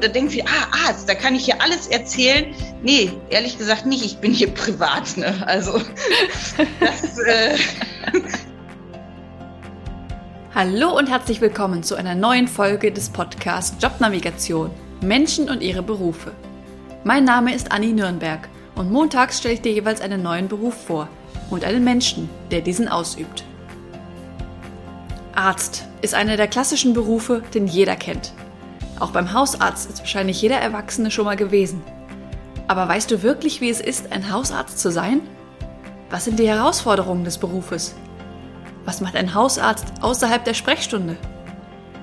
Da 0.00 0.06
denken 0.06 0.30
sie, 0.30 0.44
ah, 0.44 0.86
Arzt, 0.86 1.08
da 1.08 1.14
kann 1.14 1.34
ich 1.34 1.44
hier 1.44 1.60
alles 1.60 1.88
erzählen. 1.88 2.54
Nee, 2.82 3.10
ehrlich 3.30 3.58
gesagt 3.58 3.84
nicht, 3.84 4.04
ich 4.04 4.18
bin 4.18 4.32
hier 4.32 4.48
privat. 4.54 5.16
Ne? 5.16 5.34
Also, 5.46 5.80
das. 6.80 7.18
Äh 7.18 7.58
Hallo 10.54 10.96
und 10.96 11.08
herzlich 11.08 11.40
willkommen 11.40 11.82
zu 11.82 11.96
einer 11.96 12.14
neuen 12.14 12.46
Folge 12.46 12.92
des 12.92 13.10
Podcasts 13.10 13.76
Jobnavigation 13.82 14.70
Menschen 15.00 15.50
und 15.50 15.62
ihre 15.62 15.82
Berufe. 15.82 16.32
Mein 17.04 17.24
Name 17.24 17.54
ist 17.54 17.72
Anni 17.72 17.92
Nürnberg 17.92 18.48
und 18.76 18.92
montags 18.92 19.38
stelle 19.38 19.54
ich 19.54 19.62
dir 19.62 19.72
jeweils 19.72 20.00
einen 20.00 20.22
neuen 20.22 20.48
Beruf 20.48 20.74
vor 20.86 21.08
und 21.50 21.64
einen 21.64 21.82
Menschen, 21.82 22.28
der 22.50 22.60
diesen 22.60 22.88
ausübt. 22.88 23.44
Arzt 25.34 25.84
ist 26.02 26.14
einer 26.14 26.36
der 26.36 26.48
klassischen 26.48 26.94
Berufe, 26.94 27.42
den 27.54 27.66
jeder 27.66 27.94
kennt. 27.94 28.32
Auch 29.00 29.10
beim 29.12 29.32
Hausarzt 29.32 29.88
ist 29.88 30.00
wahrscheinlich 30.00 30.42
jeder 30.42 30.56
Erwachsene 30.56 31.10
schon 31.10 31.24
mal 31.24 31.36
gewesen. 31.36 31.82
Aber 32.66 32.88
weißt 32.88 33.10
du 33.10 33.22
wirklich, 33.22 33.60
wie 33.60 33.70
es 33.70 33.80
ist, 33.80 34.12
ein 34.12 34.30
Hausarzt 34.30 34.78
zu 34.78 34.90
sein? 34.90 35.20
Was 36.10 36.24
sind 36.24 36.38
die 36.38 36.48
Herausforderungen 36.48 37.24
des 37.24 37.38
Berufes? 37.38 37.94
Was 38.84 39.00
macht 39.00 39.16
ein 39.16 39.34
Hausarzt 39.34 39.86
außerhalb 40.02 40.44
der 40.44 40.54
Sprechstunde? 40.54 41.16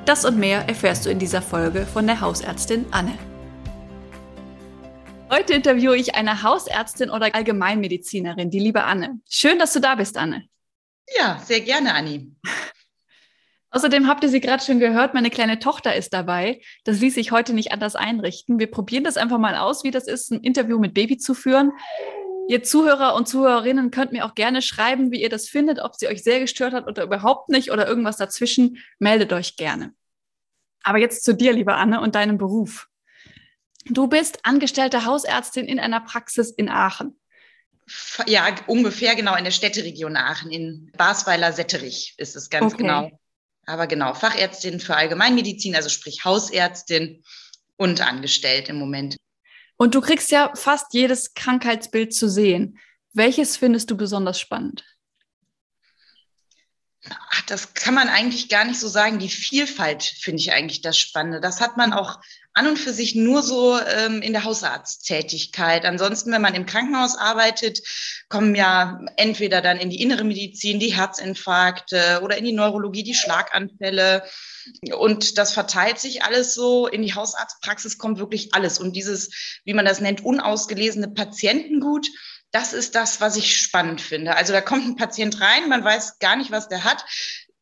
Das 0.06 0.24
und 0.24 0.38
mehr 0.38 0.68
erfährst 0.70 1.06
du 1.06 1.10
in 1.10 1.20
dieser 1.20 1.42
Folge 1.42 1.86
von 1.86 2.06
der 2.06 2.22
Hausärztin 2.22 2.86
Anne. 2.92 3.18
Heute 5.32 5.54
interviewe 5.54 5.98
ich 5.98 6.16
eine 6.16 6.44
Hausärztin 6.44 7.10
oder 7.10 7.34
Allgemeinmedizinerin, 7.34 8.52
die 8.52 8.60
liebe 8.60 8.84
Anne. 8.84 9.20
Schön, 9.28 9.58
dass 9.58 9.74
du 9.74 9.80
da 9.80 9.96
bist, 9.96 10.18
Anne. 10.18 10.48
Ja, 11.18 11.40
sehr 11.44 11.62
gerne, 11.62 11.94
Anni. 11.94 12.32
Außerdem 13.76 14.08
habt 14.08 14.24
ihr 14.24 14.30
sie 14.30 14.40
gerade 14.40 14.64
schon 14.64 14.80
gehört, 14.80 15.14
meine 15.14 15.30
kleine 15.30 15.60
Tochter 15.60 15.94
ist 15.94 16.14
dabei. 16.14 16.62
Das 16.86 17.02
ließ 17.02 17.14
sich 17.14 17.32
heute 17.32 17.54
nicht 17.54 17.74
anders 17.74 17.98
einrichten. 17.98 18.58
Wir 18.58 18.72
probieren 18.72 19.04
das 19.04 19.18
einfach 19.18 19.38
mal 19.38 19.58
aus, 19.58 19.84
wie 19.84 19.92
das 19.92 20.08
ist, 20.08 20.32
ein 20.32 20.40
Interview 20.40 20.80
mit 20.80 20.94
Baby 20.94 21.18
zu 21.18 21.34
führen. 21.34 21.74
Ihr 22.48 22.64
Zuhörer 22.64 23.16
und 23.16 23.28
Zuhörerinnen 23.28 23.92
könnt 23.92 24.14
mir 24.14 24.26
auch 24.26 24.34
gerne 24.34 24.62
schreiben, 24.62 25.12
wie 25.12 25.22
ihr 25.22 25.28
das 25.28 25.50
findet, 25.50 25.80
ob 25.80 25.96
sie 25.96 26.08
euch 26.08 26.24
sehr 26.24 26.40
gestört 26.40 26.72
hat 26.72 26.88
oder 26.88 27.04
überhaupt 27.04 27.50
nicht 27.50 27.70
oder 27.70 27.86
irgendwas 27.86 28.16
dazwischen. 28.16 28.78
Meldet 28.98 29.34
euch 29.34 29.58
gerne. 29.58 29.94
Aber 30.84 30.98
jetzt 30.98 31.26
zu 31.26 31.34
dir, 31.34 31.52
liebe 31.52 31.74
Anne, 31.74 32.00
und 32.00 32.16
deinem 32.16 32.38
Beruf. 32.38 32.88
Du 33.88 34.08
bist 34.08 34.40
angestellte 34.44 35.04
Hausärztin 35.04 35.66
in 35.66 35.82
einer 35.82 36.00
Praxis 36.00 36.50
in 36.50 36.70
Aachen. 36.70 37.20
Ja, 38.26 38.56
ungefähr 38.68 39.16
genau 39.16 39.36
in 39.36 39.44
der 39.44 39.52
Städteregion 39.52 40.16
Aachen, 40.16 40.50
in 40.50 40.94
Basweiler-Setterich 40.96 42.14
ist 42.18 42.38
es 42.38 42.50
ganz 42.50 42.74
okay. 42.74 42.84
genau. 42.84 43.12
Aber 43.66 43.88
genau, 43.88 44.14
Fachärztin 44.14 44.80
für 44.80 44.96
Allgemeinmedizin, 44.96 45.76
also 45.76 45.90
sprich 45.90 46.24
Hausärztin 46.24 47.24
und 47.78 48.02
angestellt 48.02 48.70
im 48.70 48.78
Moment. 48.78 49.18
Und 49.78 49.96
du 49.96 50.02
kriegst 50.02 50.32
ja 50.32 50.54
fast 50.56 50.94
jedes 50.94 51.34
Krankheitsbild 51.34 52.14
zu 52.14 52.30
sehen. 52.30 52.80
Welches 53.14 53.58
findest 53.58 53.92
du 53.92 53.98
besonders 53.98 54.40
spannend? 54.40 54.84
Ach, 57.10 57.42
das 57.44 57.74
kann 57.74 57.94
man 57.94 58.10
eigentlich 58.10 58.50
gar 58.50 58.66
nicht 58.66 58.80
so 58.80 58.88
sagen. 58.88 59.20
Die 59.20 59.30
Vielfalt 59.30 60.04
finde 60.04 60.42
ich 60.42 60.54
eigentlich 60.54 60.82
das 60.82 60.98
Spannende. 60.98 61.40
Das 61.40 61.62
hat 61.62 61.78
man 61.78 61.94
auch 61.94 62.20
an 62.56 62.68
und 62.68 62.80
für 62.80 62.94
sich 62.94 63.16
nur 63.16 63.44
so 63.44 63.78
ähm, 63.78 64.22
in 64.22 64.32
der 64.32 64.46
Hausarzttätigkeit. 64.46 65.86
Ansonsten, 65.86 66.32
wenn 66.32 66.42
man 66.42 66.56
im 66.56 66.66
Krankenhaus 66.66 67.18
arbeitet, 67.18 67.82
kommen 68.30 68.56
ja 68.56 69.02
entweder 69.18 69.62
dann 69.62 69.78
in 69.78 69.90
die 69.90 70.02
innere 70.02 70.24
Medizin 70.24 70.80
die 70.80 70.96
Herzinfarkte 70.96 72.22
oder 72.24 72.38
in 72.38 72.46
die 72.46 72.54
Neurologie 72.54 73.04
die 73.04 73.14
Schlaganfälle. 73.14 74.24
Und 74.98 75.38
das 75.38 75.54
verteilt 75.54 76.00
sich 76.00 76.24
alles 76.24 76.56
so. 76.56 76.88
In 76.88 77.02
die 77.02 77.14
Hausarztpraxis 77.14 77.98
kommt 77.98 78.20
wirklich 78.20 78.54
alles. 78.54 78.80
Und 78.80 78.96
dieses, 78.96 79.60
wie 79.66 79.74
man 79.74 79.86
das 79.86 80.00
nennt, 80.00 80.24
unausgelesene 80.24 81.10
Patientengut, 81.10 82.08
das 82.52 82.72
ist 82.72 82.96
das, 82.96 83.20
was 83.20 83.36
ich 83.36 83.60
spannend 83.60 84.00
finde. 84.00 84.38
Also 84.38 84.54
da 84.54 84.62
kommt 84.62 84.86
ein 84.86 84.96
Patient 84.96 85.42
rein, 85.42 85.68
man 85.68 85.84
weiß 85.84 86.20
gar 86.20 86.38
nicht, 86.38 86.52
was 86.52 86.70
der 86.70 86.86
hat. 86.86 87.04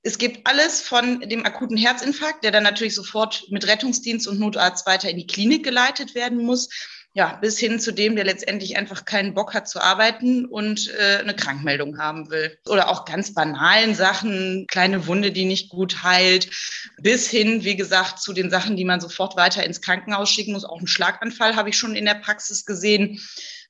Es 0.06 0.18
gibt 0.18 0.46
alles 0.46 0.82
von 0.82 1.22
dem 1.22 1.46
akuten 1.46 1.78
Herzinfarkt, 1.78 2.44
der 2.44 2.52
dann 2.52 2.64
natürlich 2.64 2.94
sofort 2.94 3.46
mit 3.50 3.66
Rettungsdienst 3.66 4.28
und 4.28 4.38
Notarzt 4.38 4.86
weiter 4.86 5.10
in 5.10 5.18
die 5.18 5.28
Klinik 5.28 5.64
geleitet 5.64 6.14
werden 6.14 6.40
muss, 6.40 6.68
ja, 7.16 7.38
bis 7.42 7.58
hin 7.58 7.80
zu 7.80 7.94
dem, 7.94 8.16
der 8.16 8.26
letztendlich 8.26 8.76
einfach 8.76 9.06
keinen 9.06 9.34
Bock 9.34 9.54
hat 9.54 9.70
zu 9.70 9.80
arbeiten 9.80 10.46
und 10.46 10.92
äh, 11.00 11.20
eine 11.20 11.36
Krankmeldung 11.36 12.00
haben 12.00 12.30
will. 12.32 12.58
Oder 12.68 12.90
auch 12.90 13.06
ganz 13.06 13.34
banalen 13.34 13.96
Sachen, 13.96 14.66
kleine 14.68 15.08
Wunde, 15.08 15.32
die 15.32 15.46
nicht 15.46 15.70
gut 15.70 16.04
heilt, 16.04 16.50
bis 16.98 17.30
hin, 17.30 17.64
wie 17.64 17.76
gesagt, 17.76 18.20
zu 18.20 18.34
den 18.34 18.50
Sachen, 18.50 18.76
die 18.76 18.86
man 18.86 19.00
sofort 19.00 19.38
weiter 19.38 19.64
ins 19.64 19.80
Krankenhaus 19.80 20.30
schicken 20.30 20.54
muss. 20.54 20.66
Auch 20.66 20.80
einen 20.80 20.88
Schlaganfall 20.88 21.56
habe 21.56 21.70
ich 21.70 21.78
schon 21.78 21.96
in 21.96 22.06
der 22.06 22.16
Praxis 22.16 22.66
gesehen. 22.66 23.22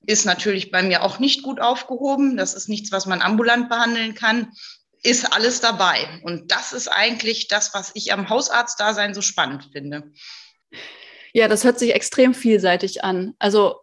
Ist 0.06 0.26
natürlich 0.26 0.72
bei 0.72 0.82
mir 0.82 1.04
auch 1.04 1.20
nicht 1.20 1.44
gut 1.44 1.60
aufgehoben. 1.60 2.38
Das 2.38 2.54
ist 2.54 2.70
nichts, 2.70 2.94
was 2.94 3.06
man 3.06 3.22
ambulant 3.22 3.70
behandeln 3.70 4.16
kann 4.16 4.48
ist 5.04 5.34
alles 5.34 5.60
dabei. 5.60 6.22
Und 6.24 6.52
das 6.52 6.74
ist 6.74 6.88
eigentlich 6.88 7.48
das, 7.48 7.74
was 7.74 7.92
ich 7.94 8.14
am 8.14 8.30
Hausarztdasein 8.30 9.14
so 9.14 9.22
spannend 9.22 9.70
finde. 9.72 10.12
Ja, 11.34 11.48
das 11.48 11.64
hört 11.64 11.80
sich 11.80 11.94
extrem 11.94 12.34
vielseitig 12.34 13.04
an. 13.04 13.34
Also 13.40 13.82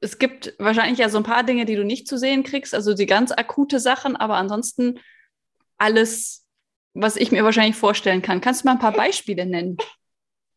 es 0.00 0.18
gibt 0.18 0.54
wahrscheinlich 0.58 0.98
ja 0.98 1.08
so 1.08 1.18
ein 1.18 1.24
paar 1.24 1.42
Dinge, 1.42 1.64
die 1.64 1.76
du 1.76 1.84
nicht 1.84 2.08
zu 2.08 2.18
sehen 2.18 2.42
kriegst, 2.42 2.74
also 2.74 2.94
die 2.94 3.06
ganz 3.06 3.32
akute 3.32 3.80
Sachen, 3.80 4.16
aber 4.16 4.36
ansonsten 4.36 5.00
alles, 5.78 6.46
was 6.94 7.16
ich 7.16 7.32
mir 7.32 7.44
wahrscheinlich 7.44 7.76
vorstellen 7.76 8.22
kann. 8.22 8.40
Kannst 8.40 8.62
du 8.62 8.68
mal 8.68 8.72
ein 8.72 8.78
paar 8.78 8.92
Beispiele 8.92 9.46
nennen? 9.46 9.76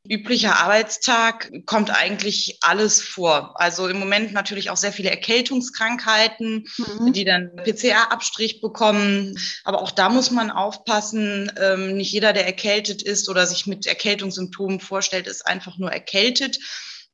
Üblicher 0.08 0.58
Arbeitstag 0.58 1.52
kommt 1.66 1.92
eigentlich 1.92 2.58
alles 2.62 3.02
vor. 3.02 3.54
Also 3.60 3.88
im 3.88 4.00
Moment 4.00 4.32
natürlich 4.34 4.70
auch 4.70 4.78
sehr 4.78 4.94
viele 4.94 5.10
Erkältungskrankheiten, 5.10 6.68
mhm. 6.78 7.14
die 7.14 7.26
dann 7.26 7.52
PCR-Abstrich 7.56 8.62
bekommen. 8.62 9.38
Aber 9.64 9.82
auch 9.82 9.92
da 9.92 10.10
muss 10.10 10.32
man 10.32 10.52
aufpassen. 10.52 11.52
Ähm, 11.60 11.98
nicht 11.98 12.12
jeder, 12.12 12.34
der 12.34 12.46
erkältet 12.46 13.02
ist 13.02 13.30
oder 13.30 13.46
sich 13.46 13.68
mit 13.68 13.86
Erkältungssymptomen 13.88 14.80
vorstellt, 14.80 15.28
ist 15.28 15.46
einfach 15.46 15.78
nur 15.78 15.92
erkältet. 15.92 16.60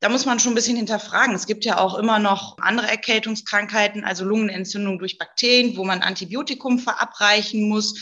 Da 0.00 0.10
muss 0.10 0.26
man 0.26 0.38
schon 0.38 0.52
ein 0.52 0.56
bisschen 0.56 0.76
hinterfragen. 0.76 1.34
Es 1.34 1.46
gibt 1.46 1.64
ja 1.64 1.78
auch 1.78 1.98
immer 1.98 2.18
noch 2.18 2.58
andere 2.58 2.86
Erkältungskrankheiten, 2.86 4.04
also 4.04 4.24
Lungenentzündung 4.24 4.98
durch 4.98 5.18
Bakterien, 5.18 5.76
wo 5.76 5.84
man 5.84 6.02
Antibiotikum 6.02 6.78
verabreichen 6.78 7.68
muss 7.68 7.94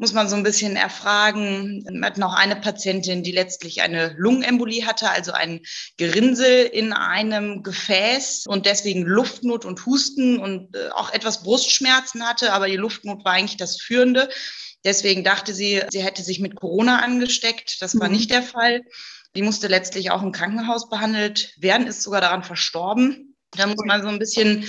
muss 0.00 0.14
man 0.14 0.30
so 0.30 0.34
ein 0.34 0.42
bisschen 0.42 0.76
erfragen. 0.76 1.84
Wir 1.86 2.06
hatten 2.06 2.22
auch 2.22 2.32
eine 2.32 2.56
Patientin, 2.56 3.22
die 3.22 3.32
letztlich 3.32 3.82
eine 3.82 4.14
Lungenembolie 4.16 4.86
hatte, 4.86 5.10
also 5.10 5.32
ein 5.32 5.60
Gerinnsel 5.98 6.64
in 6.64 6.94
einem 6.94 7.62
Gefäß 7.62 8.46
und 8.46 8.64
deswegen 8.64 9.02
Luftnot 9.02 9.66
und 9.66 9.84
Husten 9.84 10.38
und 10.38 10.74
äh, 10.74 10.88
auch 10.94 11.12
etwas 11.12 11.42
Brustschmerzen 11.42 12.26
hatte, 12.26 12.54
aber 12.54 12.66
die 12.66 12.76
Luftnot 12.76 13.26
war 13.26 13.32
eigentlich 13.32 13.58
das 13.58 13.78
Führende. 13.78 14.30
Deswegen 14.86 15.22
dachte 15.22 15.52
sie, 15.52 15.82
sie 15.90 16.02
hätte 16.02 16.22
sich 16.22 16.40
mit 16.40 16.56
Corona 16.56 17.00
angesteckt. 17.00 17.82
Das 17.82 18.00
war 18.00 18.08
mhm. 18.08 18.14
nicht 18.14 18.30
der 18.30 18.42
Fall. 18.42 18.80
Die 19.36 19.42
musste 19.42 19.68
letztlich 19.68 20.10
auch 20.10 20.22
im 20.22 20.32
Krankenhaus 20.32 20.88
behandelt 20.88 21.52
werden, 21.58 21.86
ist 21.86 22.02
sogar 22.02 22.22
daran 22.22 22.42
verstorben. 22.42 23.36
Da 23.50 23.66
muss 23.66 23.84
man 23.84 24.00
so 24.00 24.08
ein 24.08 24.18
bisschen 24.18 24.64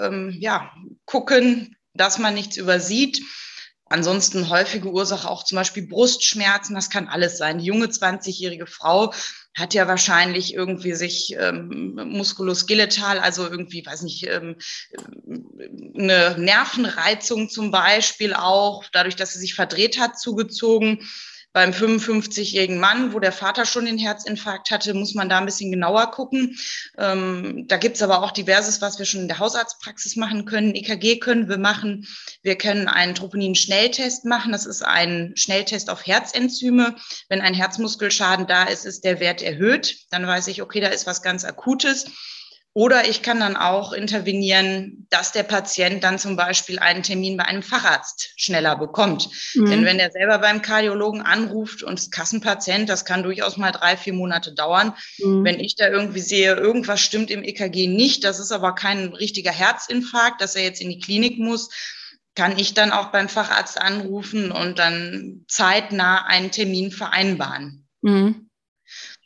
ähm, 0.00 0.36
ja, 0.40 0.72
gucken, 1.04 1.76
dass 1.94 2.18
man 2.18 2.34
nichts 2.34 2.56
übersieht. 2.56 3.22
Ansonsten 3.92 4.48
häufige 4.48 4.90
Ursache 4.90 5.28
auch 5.28 5.44
zum 5.44 5.56
Beispiel 5.56 5.86
Brustschmerzen, 5.86 6.74
das 6.74 6.88
kann 6.88 7.08
alles 7.08 7.36
sein. 7.36 7.58
Die 7.58 7.66
junge 7.66 7.86
20-jährige 7.86 8.66
Frau 8.66 9.12
hat 9.54 9.74
ja 9.74 9.86
wahrscheinlich 9.86 10.54
irgendwie 10.54 10.94
sich 10.94 11.36
ähm, 11.38 11.94
muskuloskeletal, 12.06 13.18
also 13.18 13.46
irgendwie, 13.46 13.84
weiß 13.84 14.02
nicht, 14.02 14.26
ähm, 14.26 14.56
eine 15.94 16.36
Nervenreizung 16.38 17.50
zum 17.50 17.70
Beispiel 17.70 18.32
auch, 18.32 18.84
dadurch, 18.92 19.16
dass 19.16 19.34
sie 19.34 19.40
sich 19.40 19.54
verdreht 19.54 20.00
hat, 20.00 20.18
zugezogen 20.18 21.06
beim 21.52 21.70
55-jährigen 21.70 22.78
Mann, 22.78 23.12
wo 23.12 23.20
der 23.20 23.32
Vater 23.32 23.66
schon 23.66 23.84
den 23.84 23.98
Herzinfarkt 23.98 24.70
hatte, 24.70 24.94
muss 24.94 25.14
man 25.14 25.28
da 25.28 25.38
ein 25.38 25.44
bisschen 25.44 25.70
genauer 25.70 26.10
gucken. 26.10 26.56
Ähm, 26.98 27.66
da 27.68 27.76
gibt's 27.76 28.02
aber 28.02 28.22
auch 28.22 28.30
diverses, 28.30 28.80
was 28.80 28.98
wir 28.98 29.06
schon 29.06 29.22
in 29.22 29.28
der 29.28 29.38
Hausarztpraxis 29.38 30.16
machen 30.16 30.44
können. 30.44 30.74
EKG 30.74 31.18
können 31.18 31.48
wir 31.48 31.58
machen. 31.58 32.06
Wir 32.42 32.56
können 32.56 32.88
einen 32.88 33.14
Troponin-Schnelltest 33.14 34.24
machen. 34.24 34.52
Das 34.52 34.66
ist 34.66 34.82
ein 34.82 35.32
Schnelltest 35.36 35.90
auf 35.90 36.06
Herzenzyme. 36.06 36.96
Wenn 37.28 37.42
ein 37.42 37.54
Herzmuskelschaden 37.54 38.46
da 38.46 38.64
ist, 38.64 38.86
ist 38.86 39.04
der 39.04 39.20
Wert 39.20 39.42
erhöht. 39.42 39.96
Dann 40.10 40.26
weiß 40.26 40.46
ich, 40.48 40.62
okay, 40.62 40.80
da 40.80 40.88
ist 40.88 41.06
was 41.06 41.22
ganz 41.22 41.44
Akutes. 41.44 42.06
Oder 42.74 43.06
ich 43.06 43.20
kann 43.20 43.40
dann 43.40 43.56
auch 43.56 43.92
intervenieren, 43.92 45.06
dass 45.10 45.32
der 45.32 45.42
Patient 45.42 46.02
dann 46.02 46.18
zum 46.18 46.36
Beispiel 46.36 46.78
einen 46.78 47.02
Termin 47.02 47.36
bei 47.36 47.44
einem 47.44 47.62
Facharzt 47.62 48.32
schneller 48.36 48.76
bekommt. 48.76 49.28
Mhm. 49.54 49.66
Denn 49.66 49.84
wenn 49.84 49.98
er 49.98 50.10
selber 50.10 50.38
beim 50.38 50.62
Kardiologen 50.62 51.20
anruft 51.20 51.82
und 51.82 51.98
ist 51.98 52.12
Kassenpatient, 52.12 52.88
das 52.88 53.04
kann 53.04 53.22
durchaus 53.22 53.58
mal 53.58 53.72
drei, 53.72 53.98
vier 53.98 54.14
Monate 54.14 54.54
dauern. 54.54 54.94
Mhm. 55.18 55.44
Wenn 55.44 55.60
ich 55.60 55.76
da 55.76 55.88
irgendwie 55.88 56.20
sehe, 56.20 56.54
irgendwas 56.54 57.02
stimmt 57.02 57.30
im 57.30 57.44
EKG 57.44 57.88
nicht, 57.88 58.24
das 58.24 58.40
ist 58.40 58.52
aber 58.52 58.74
kein 58.74 59.08
richtiger 59.08 59.52
Herzinfarkt, 59.52 60.40
dass 60.40 60.56
er 60.56 60.62
jetzt 60.62 60.80
in 60.80 60.88
die 60.88 61.00
Klinik 61.00 61.38
muss, 61.38 61.68
kann 62.34 62.58
ich 62.58 62.72
dann 62.72 62.90
auch 62.92 63.12
beim 63.12 63.28
Facharzt 63.28 63.78
anrufen 63.78 64.50
und 64.50 64.78
dann 64.78 65.44
zeitnah 65.46 66.24
einen 66.24 66.50
Termin 66.50 66.90
vereinbaren. 66.90 67.86
Mhm. 68.00 68.48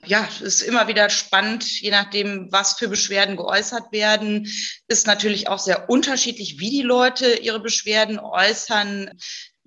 Ja, 0.07 0.27
es 0.31 0.41
ist 0.41 0.63
immer 0.63 0.89
wieder 0.89 1.11
spannend, 1.11 1.81
je 1.81 1.91
nachdem, 1.91 2.49
was 2.51 2.75
für 2.75 2.89
Beschwerden 2.89 3.37
geäußert 3.37 3.93
werden. 3.93 4.49
Ist 4.89 5.07
natürlich 5.07 5.49
auch 5.49 5.59
sehr 5.59 5.91
unterschiedlich, 5.91 6.59
wie 6.59 6.71
die 6.71 6.83
Leute 6.83 7.35
ihre 7.35 7.61
Beschwerden 7.61 8.19
äußern. 8.19 9.11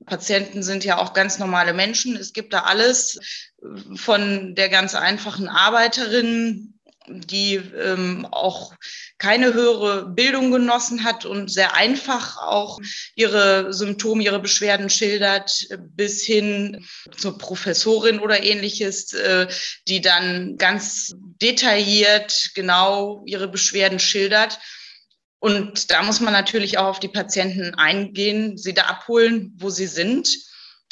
Patienten 0.06 0.64
sind 0.64 0.86
ja 0.86 0.98
auch 0.98 1.14
ganz 1.14 1.40
normale 1.40 1.74
Menschen. 1.74 2.16
Es 2.16 2.34
gibt 2.34 2.54
da 2.54 2.62
alles 2.62 3.20
von 3.96 4.56
der 4.56 4.70
ganz 4.70 4.96
einfachen 4.96 5.50
Arbeiterin 5.50 6.79
die 7.10 7.56
ähm, 7.56 8.28
auch 8.32 8.74
keine 9.18 9.54
höhere 9.54 10.08
Bildung 10.10 10.52
genossen 10.52 11.04
hat 11.04 11.26
und 11.26 11.52
sehr 11.52 11.76
einfach 11.76 12.38
auch 12.38 12.80
ihre 13.16 13.74
Symptome, 13.74 14.24
ihre 14.24 14.40
Beschwerden 14.40 14.90
schildert, 14.90 15.68
bis 15.96 16.24
hin 16.24 16.86
zur 17.18 17.38
Professorin 17.38 18.20
oder 18.20 18.44
ähnliches, 18.44 19.14
äh, 19.14 19.48
die 19.88 20.02
dann 20.02 20.58
ganz 20.58 21.14
detailliert 21.42 22.52
genau 22.56 23.24
ihre 23.26 23.48
Beschwerden 23.48 24.00
schildert. 24.00 24.60
Und 25.40 25.92
da 25.92 26.04
muss 26.04 26.20
man 26.20 26.34
natürlich 26.34 26.78
auch 26.78 26.88
auf 26.88 27.00
die 27.00 27.08
Patienten 27.08 27.74
eingehen, 27.76 28.58
sie 28.58 28.74
da 28.74 28.84
abholen, 28.84 29.54
wo 29.58 29.70
sie 29.70 29.88
sind 29.88 30.30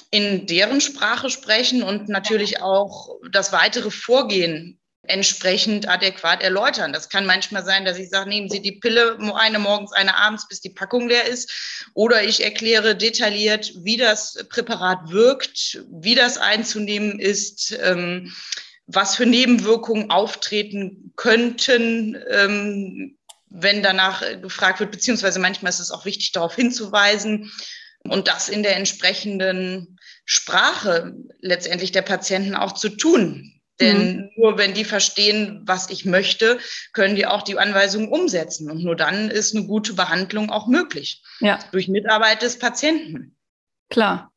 in 0.09 0.47
deren 0.47 0.79
Sprache 0.79 1.29
sprechen 1.29 1.83
und 1.83 2.07
natürlich 2.07 2.61
auch 2.61 3.17
das 3.29 3.51
weitere 3.51 3.91
Vorgehen 3.91 4.76
entsprechend 5.07 5.87
adäquat 5.87 6.41
erläutern. 6.41 6.93
Das 6.93 7.09
kann 7.09 7.25
manchmal 7.25 7.65
sein, 7.65 7.85
dass 7.85 7.97
ich 7.97 8.09
sage, 8.09 8.29
nehmen 8.29 8.49
Sie 8.49 8.61
die 8.61 8.73
Pille, 8.73 9.17
eine 9.35 9.59
morgens, 9.59 9.91
eine 9.93 10.17
abends, 10.17 10.47
bis 10.47 10.61
die 10.61 10.69
Packung 10.69 11.07
leer 11.07 11.25
ist. 11.25 11.89
Oder 11.93 12.23
ich 12.23 12.43
erkläre 12.43 12.95
detailliert, 12.95 13.71
wie 13.77 13.97
das 13.97 14.45
Präparat 14.49 15.09
wirkt, 15.11 15.83
wie 15.89 16.15
das 16.15 16.37
einzunehmen 16.37 17.19
ist, 17.19 17.77
ähm, 17.81 18.33
was 18.87 19.15
für 19.15 19.25
Nebenwirkungen 19.25 20.09
auftreten 20.09 21.11
könnten, 21.15 22.17
ähm, 22.29 23.17
wenn 23.49 23.83
danach 23.83 24.23
gefragt 24.41 24.79
wird, 24.79 24.91
beziehungsweise 24.91 25.39
manchmal 25.39 25.71
ist 25.71 25.79
es 25.79 25.91
auch 25.91 26.05
wichtig, 26.05 26.31
darauf 26.31 26.55
hinzuweisen 26.55 27.51
und 28.03 28.27
das 28.27 28.49
in 28.49 28.63
der 28.63 28.75
entsprechenden 28.75 29.99
Sprache 30.25 31.13
letztendlich 31.39 31.91
der 31.91 32.01
Patienten 32.01 32.55
auch 32.55 32.73
zu 32.73 32.89
tun. 32.89 33.56
Denn 33.79 34.17
mhm. 34.17 34.29
nur 34.35 34.57
wenn 34.57 34.73
die 34.73 34.85
verstehen, 34.85 35.61
was 35.65 35.89
ich 35.89 36.05
möchte, 36.05 36.57
können 36.93 37.15
die 37.15 37.27
auch 37.27 37.43
die 37.43 37.57
Anweisungen 37.57 38.09
umsetzen. 38.09 38.71
Und 38.71 38.83
nur 38.83 38.95
dann 38.95 39.29
ist 39.29 39.55
eine 39.55 39.65
gute 39.65 39.93
Behandlung 39.93 40.49
auch 40.49 40.67
möglich. 40.67 41.21
Ja. 41.39 41.59
Durch 41.71 41.87
Mitarbeit 41.87 42.41
des 42.41 42.57
Patienten. 42.57 43.35
Klar. 43.89 44.31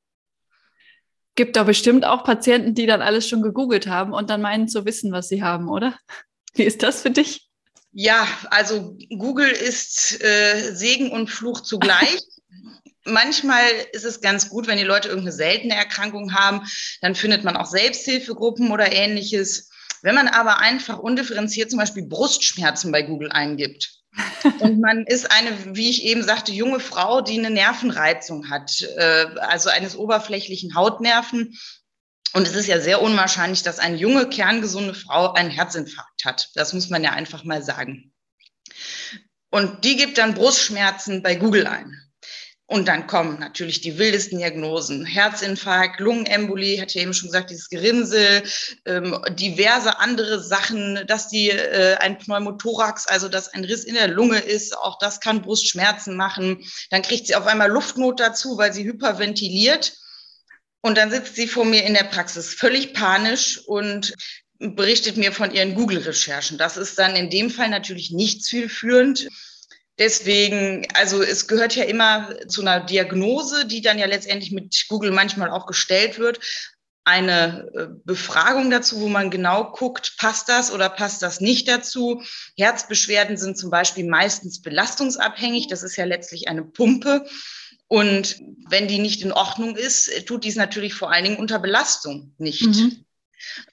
Gibt 1.36 1.56
da 1.56 1.62
bestimmt 1.62 2.04
auch 2.04 2.24
Patienten, 2.24 2.74
die 2.74 2.86
dann 2.86 3.02
alles 3.02 3.28
schon 3.28 3.40
gegoogelt 3.40 3.86
haben 3.86 4.12
und 4.12 4.28
dann 4.28 4.42
meinen 4.42 4.68
zu 4.68 4.84
wissen, 4.84 5.12
was 5.12 5.28
sie 5.28 5.42
haben, 5.42 5.68
oder? 5.68 5.96
Wie 6.54 6.64
ist 6.64 6.82
das 6.82 7.02
für 7.02 7.10
dich? 7.10 7.48
Ja, 7.92 8.26
also 8.50 8.96
Google 9.08 9.50
ist 9.50 10.22
äh, 10.22 10.74
Segen 10.74 11.10
und 11.10 11.28
Fluch 11.28 11.60
zugleich. 11.60 12.18
Manchmal 13.10 13.64
ist 13.92 14.04
es 14.04 14.20
ganz 14.20 14.48
gut, 14.48 14.66
wenn 14.66 14.78
die 14.78 14.84
Leute 14.84 15.08
irgendeine 15.08 15.36
seltene 15.36 15.74
Erkrankung 15.74 16.34
haben, 16.34 16.66
dann 17.00 17.14
findet 17.14 17.44
man 17.44 17.56
auch 17.56 17.66
Selbsthilfegruppen 17.66 18.70
oder 18.70 18.92
ähnliches. 18.92 19.70
Wenn 20.02 20.14
man 20.14 20.28
aber 20.28 20.58
einfach 20.58 20.98
undifferenziert 20.98 21.70
zum 21.70 21.78
Beispiel 21.78 22.06
Brustschmerzen 22.06 22.90
bei 22.92 23.02
Google 23.02 23.30
eingibt, 23.30 24.00
und 24.60 24.80
man 24.80 25.04
ist 25.06 25.30
eine, 25.30 25.76
wie 25.76 25.90
ich 25.90 26.04
eben 26.04 26.22
sagte, 26.22 26.52
junge 26.52 26.80
Frau, 26.80 27.20
die 27.20 27.38
eine 27.38 27.50
Nervenreizung 27.50 28.50
hat, 28.50 28.82
äh, 28.96 29.26
also 29.40 29.70
eines 29.70 29.96
oberflächlichen 29.96 30.74
Hautnerven. 30.74 31.56
Und 32.32 32.46
es 32.46 32.54
ist 32.54 32.66
ja 32.66 32.80
sehr 32.80 33.02
unwahrscheinlich, 33.02 33.62
dass 33.62 33.78
eine 33.78 33.96
junge, 33.96 34.28
kerngesunde 34.28 34.94
Frau 34.94 35.32
einen 35.32 35.50
Herzinfarkt 35.50 36.24
hat. 36.24 36.50
Das 36.54 36.72
muss 36.72 36.88
man 36.88 37.02
ja 37.02 37.10
einfach 37.10 37.44
mal 37.44 37.62
sagen. 37.62 38.12
Und 39.50 39.84
die 39.84 39.96
gibt 39.96 40.18
dann 40.18 40.34
Brustschmerzen 40.34 41.22
bei 41.22 41.34
Google 41.34 41.66
ein. 41.66 41.96
Und 42.70 42.86
dann 42.86 43.08
kommen 43.08 43.40
natürlich 43.40 43.80
die 43.80 43.98
wildesten 43.98 44.38
Diagnosen. 44.38 45.04
Herzinfarkt, 45.04 45.98
Lungenembolie, 45.98 46.80
hatte 46.80 46.96
ich 46.96 47.02
eben 47.02 47.12
schon 47.12 47.26
gesagt, 47.26 47.50
dieses 47.50 47.68
Gerinnsel, 47.68 48.44
ähm, 48.86 49.20
diverse 49.30 49.98
andere 49.98 50.40
Sachen, 50.40 51.04
dass 51.08 51.26
die 51.26 51.50
äh, 51.50 51.96
ein 51.96 52.18
Pneumothorax, 52.18 53.08
also 53.08 53.28
dass 53.28 53.48
ein 53.48 53.64
Riss 53.64 53.82
in 53.82 53.94
der 53.94 54.06
Lunge 54.06 54.38
ist, 54.38 54.78
auch 54.78 54.98
das 55.00 55.18
kann 55.18 55.42
Brustschmerzen 55.42 56.14
machen. 56.14 56.64
Dann 56.90 57.02
kriegt 57.02 57.26
sie 57.26 57.34
auf 57.34 57.48
einmal 57.48 57.72
Luftnot 57.72 58.20
dazu, 58.20 58.56
weil 58.56 58.72
sie 58.72 58.84
hyperventiliert. 58.84 59.92
Und 60.80 60.96
dann 60.96 61.10
sitzt 61.10 61.34
sie 61.34 61.48
vor 61.48 61.64
mir 61.64 61.82
in 61.84 61.94
der 61.94 62.04
Praxis 62.04 62.54
völlig 62.54 62.94
panisch 62.94 63.58
und 63.66 64.14
berichtet 64.60 65.16
mir 65.16 65.32
von 65.32 65.52
ihren 65.52 65.74
Google-Recherchen. 65.74 66.56
Das 66.56 66.76
ist 66.76 66.96
dann 67.00 67.16
in 67.16 67.30
dem 67.30 67.50
Fall 67.50 67.68
natürlich 67.68 68.12
nicht 68.12 68.44
zielführend. 68.44 69.26
Deswegen, 69.98 70.86
also 70.94 71.22
es 71.22 71.46
gehört 71.46 71.76
ja 71.76 71.84
immer 71.84 72.34
zu 72.48 72.62
einer 72.62 72.80
Diagnose, 72.80 73.66
die 73.66 73.82
dann 73.82 73.98
ja 73.98 74.06
letztendlich 74.06 74.52
mit 74.52 74.86
Google 74.88 75.10
manchmal 75.10 75.50
auch 75.50 75.66
gestellt 75.66 76.18
wird, 76.18 76.40
eine 77.04 77.70
äh, 77.74 77.86
Befragung 78.04 78.70
dazu, 78.70 79.00
wo 79.00 79.08
man 79.08 79.30
genau 79.30 79.72
guckt, 79.72 80.14
passt 80.18 80.48
das 80.48 80.72
oder 80.72 80.88
passt 80.88 81.22
das 81.22 81.40
nicht 81.40 81.68
dazu. 81.68 82.22
Herzbeschwerden 82.56 83.36
sind 83.36 83.58
zum 83.58 83.70
Beispiel 83.70 84.08
meistens 84.08 84.62
belastungsabhängig. 84.62 85.66
Das 85.68 85.82
ist 85.82 85.96
ja 85.96 86.04
letztlich 86.04 86.48
eine 86.48 86.62
Pumpe. 86.62 87.26
Und 87.88 88.40
wenn 88.68 88.86
die 88.86 88.98
nicht 89.00 89.22
in 89.22 89.32
Ordnung 89.32 89.76
ist, 89.76 90.26
tut 90.26 90.44
dies 90.44 90.56
natürlich 90.56 90.94
vor 90.94 91.10
allen 91.10 91.24
Dingen 91.24 91.38
unter 91.38 91.58
Belastung 91.58 92.34
nicht. 92.38 92.66
Mhm 92.66 93.04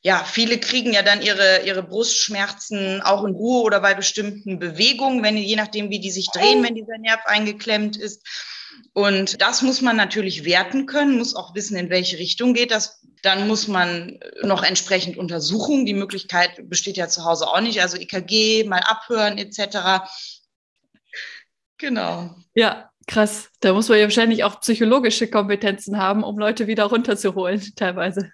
ja, 0.01 0.23
viele 0.23 0.59
kriegen 0.59 0.93
ja 0.93 1.01
dann 1.01 1.21
ihre, 1.21 1.63
ihre 1.65 1.83
Brustschmerzen 1.83 3.01
auch 3.01 3.23
in 3.23 3.33
Ruhe 3.33 3.63
oder 3.63 3.81
bei 3.81 3.93
bestimmten 3.93 4.59
Bewegungen, 4.59 5.23
wenn, 5.23 5.37
je 5.37 5.55
nachdem, 5.55 5.89
wie 5.89 5.99
die 5.99 6.11
sich 6.11 6.27
drehen, 6.31 6.63
wenn 6.63 6.75
dieser 6.75 6.97
Nerv 6.97 7.21
eingeklemmt 7.25 7.97
ist. 7.97 8.23
Und 8.93 9.41
das 9.41 9.61
muss 9.61 9.81
man 9.81 9.95
natürlich 9.95 10.45
werten 10.45 10.85
können, 10.85 11.17
muss 11.17 11.35
auch 11.35 11.55
wissen, 11.55 11.77
in 11.77 11.89
welche 11.89 12.17
Richtung 12.17 12.53
geht 12.53 12.71
das. 12.71 13.01
Dann 13.23 13.47
muss 13.47 13.67
man 13.67 14.19
noch 14.43 14.63
entsprechend 14.63 15.17
untersuchen. 15.17 15.85
Die 15.85 15.93
Möglichkeit 15.93 16.69
besteht 16.69 16.97
ja 16.97 17.07
zu 17.07 17.25
Hause 17.25 17.47
auch 17.47 17.61
nicht. 17.61 17.81
Also 17.81 17.97
EKG, 17.97 18.63
mal 18.65 18.81
abhören 18.81 19.37
etc. 19.37 20.07
Genau. 21.77 22.35
Ja, 22.53 22.91
krass. 23.07 23.49
Da 23.59 23.73
muss 23.73 23.89
man 23.89 23.97
ja 23.97 24.05
wahrscheinlich 24.05 24.43
auch 24.43 24.59
psychologische 24.61 25.27
Kompetenzen 25.27 25.97
haben, 25.97 26.23
um 26.23 26.37
Leute 26.37 26.67
wieder 26.67 26.85
runterzuholen, 26.85 27.73
teilweise. 27.75 28.31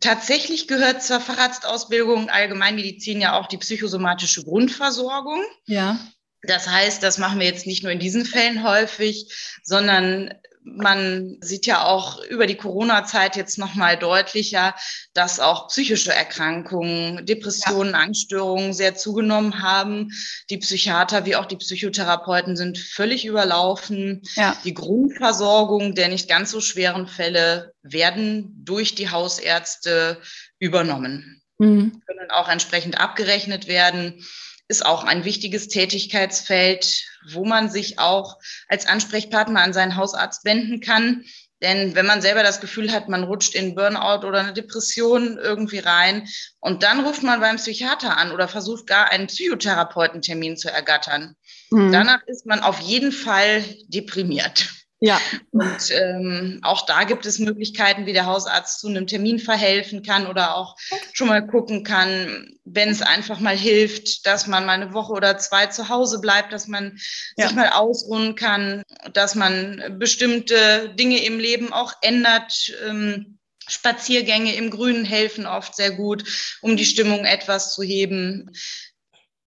Tatsächlich 0.00 0.68
gehört 0.68 1.02
zur 1.02 1.20
Facharztausbildung 1.20 2.28
Allgemeinmedizin 2.30 3.20
ja 3.20 3.38
auch 3.38 3.46
die 3.46 3.58
psychosomatische 3.58 4.44
Grundversorgung. 4.44 5.42
Ja. 5.66 5.98
Das 6.42 6.68
heißt, 6.68 7.02
das 7.02 7.18
machen 7.18 7.40
wir 7.40 7.46
jetzt 7.46 7.66
nicht 7.66 7.82
nur 7.82 7.92
in 7.92 7.98
diesen 7.98 8.24
Fällen 8.24 8.64
häufig, 8.64 9.32
sondern 9.62 10.34
man 10.64 11.36
sieht 11.40 11.66
ja 11.66 11.84
auch 11.84 12.22
über 12.24 12.46
die 12.46 12.56
Corona-Zeit 12.56 13.36
jetzt 13.36 13.58
noch 13.58 13.74
mal 13.74 13.98
deutlicher, 13.98 14.74
dass 15.12 15.38
auch 15.38 15.68
psychische 15.68 16.12
Erkrankungen, 16.12 17.26
Depressionen, 17.26 17.92
ja. 17.92 17.98
Angststörungen 17.98 18.72
sehr 18.72 18.94
zugenommen 18.94 19.62
haben. 19.62 20.10
Die 20.48 20.56
Psychiater 20.56 21.26
wie 21.26 21.36
auch 21.36 21.44
die 21.44 21.56
Psychotherapeuten 21.56 22.56
sind 22.56 22.78
völlig 22.78 23.26
überlaufen. 23.26 24.22
Ja. 24.36 24.56
Die 24.64 24.74
Grundversorgung 24.74 25.94
der 25.94 26.08
nicht 26.08 26.28
ganz 26.28 26.50
so 26.50 26.60
schweren 26.60 27.06
Fälle 27.06 27.74
werden 27.82 28.50
durch 28.64 28.94
die 28.94 29.10
Hausärzte 29.10 30.18
übernommen. 30.58 31.42
Mhm. 31.58 32.00
Können 32.06 32.30
auch 32.30 32.48
entsprechend 32.48 32.98
abgerechnet 32.98 33.68
werden 33.68 34.24
ist 34.68 34.84
auch 34.84 35.04
ein 35.04 35.24
wichtiges 35.24 35.68
Tätigkeitsfeld, 35.68 37.04
wo 37.32 37.44
man 37.44 37.70
sich 37.70 37.98
auch 37.98 38.38
als 38.68 38.86
Ansprechpartner 38.86 39.60
an 39.60 39.72
seinen 39.72 39.96
Hausarzt 39.96 40.44
wenden 40.44 40.80
kann. 40.80 41.24
Denn 41.62 41.94
wenn 41.94 42.06
man 42.06 42.20
selber 42.20 42.42
das 42.42 42.60
Gefühl 42.60 42.92
hat, 42.92 43.08
man 43.08 43.24
rutscht 43.24 43.54
in 43.54 43.74
Burnout 43.74 44.26
oder 44.26 44.40
eine 44.40 44.52
Depression 44.52 45.38
irgendwie 45.38 45.78
rein 45.78 46.28
und 46.60 46.82
dann 46.82 47.00
ruft 47.04 47.22
man 47.22 47.40
beim 47.40 47.56
Psychiater 47.56 48.18
an 48.18 48.32
oder 48.32 48.48
versucht 48.48 48.86
gar 48.86 49.10
einen 49.10 49.28
Psychotherapeutentermin 49.28 50.56
zu 50.56 50.70
ergattern, 50.70 51.36
mhm. 51.70 51.92
danach 51.92 52.22
ist 52.26 52.44
man 52.44 52.60
auf 52.60 52.80
jeden 52.80 53.12
Fall 53.12 53.64
deprimiert. 53.88 54.68
Ja. 55.04 55.20
Und 55.50 55.90
ähm, 55.90 56.60
auch 56.62 56.86
da 56.86 57.04
gibt 57.04 57.26
es 57.26 57.38
Möglichkeiten, 57.38 58.06
wie 58.06 58.14
der 58.14 58.24
Hausarzt 58.24 58.80
zu 58.80 58.88
einem 58.88 59.06
Termin 59.06 59.38
verhelfen 59.38 60.02
kann 60.02 60.26
oder 60.26 60.56
auch 60.56 60.76
schon 61.12 61.28
mal 61.28 61.46
gucken 61.46 61.84
kann, 61.84 62.56
wenn 62.64 62.88
es 62.88 63.02
einfach 63.02 63.38
mal 63.38 63.54
hilft, 63.54 64.26
dass 64.26 64.46
man 64.46 64.64
mal 64.64 64.80
eine 64.80 64.94
Woche 64.94 65.12
oder 65.12 65.36
zwei 65.36 65.66
zu 65.66 65.90
Hause 65.90 66.22
bleibt, 66.22 66.54
dass 66.54 66.68
man 66.68 66.96
ja. 67.36 67.46
sich 67.46 67.54
mal 67.54 67.68
ausruhen 67.68 68.34
kann, 68.34 68.82
dass 69.12 69.34
man 69.34 69.98
bestimmte 69.98 70.94
Dinge 70.98 71.22
im 71.22 71.38
Leben 71.38 71.74
auch 71.74 71.92
ändert. 72.00 72.72
Ähm, 72.88 73.38
Spaziergänge 73.66 74.54
im 74.54 74.70
Grünen 74.70 75.04
helfen 75.04 75.44
oft 75.44 75.76
sehr 75.76 75.90
gut, 75.90 76.24
um 76.62 76.78
die 76.78 76.86
Stimmung 76.86 77.26
etwas 77.26 77.74
zu 77.74 77.82
heben. 77.82 78.50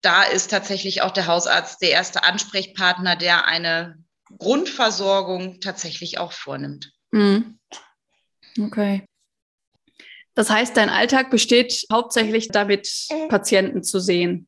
Da 0.01 0.21
ist 0.21 0.51
tatsächlich 0.51 1.01
auch 1.01 1.11
der 1.11 1.25
Hausarzt 1.25 1.81
der 1.81 1.89
erste 1.89 2.23
Ansprechpartner, 2.23 3.15
der 3.15 3.45
eine 3.45 4.03
Grundversorgung 4.37 5.59
tatsächlich 5.59 6.17
auch 6.17 6.31
vornimmt. 6.31 6.91
Mhm. 7.11 7.59
Okay. 8.59 9.05
Das 10.33 10.49
heißt, 10.49 10.77
dein 10.77 10.89
Alltag 10.89 11.31
besteht 11.31 11.85
hauptsächlich 11.91 12.49
damit, 12.49 13.07
Patienten 13.29 13.83
zu 13.83 13.99
sehen. 13.99 14.47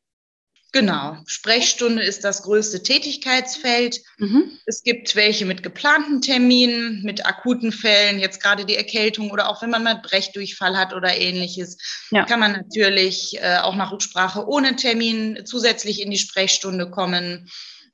Genau. 0.72 1.18
Sprechstunde 1.26 2.04
ist 2.04 2.24
das 2.24 2.44
größte 2.44 2.84
Tätigkeitsfeld. 2.84 4.00
Mhm. 4.18 4.52
Es 4.68 4.84
gibt 4.84 5.16
welche 5.16 5.46
mit 5.46 5.64
geplanten 5.64 6.22
Terminen, 6.22 7.02
mit 7.02 7.26
akuten 7.26 7.72
Fällen, 7.72 8.20
jetzt 8.20 8.42
gerade 8.42 8.66
die 8.66 8.76
Erkältung 8.76 9.32
oder 9.32 9.50
auch 9.50 9.64
wenn 9.64 9.72
man 9.72 9.84
mal 9.84 10.00
Brechdurchfall 10.00 10.78
hat 10.78 10.94
oder 10.94 11.18
ähnliches, 11.18 11.78
ja. 12.12 12.24
kann 12.26 12.40
man 12.40 12.52
natürlich 12.52 13.42
äh, 13.42 13.58
auch 13.58 13.76
nach 13.76 13.92
Rücksprache 13.92 14.48
ohne 14.48 14.76
Termin 14.76 15.42
zusätzlich 15.44 16.02
in 16.04 16.12
die 16.12 16.20
Sprechstunde 16.20 16.92
kommen. 16.92 17.50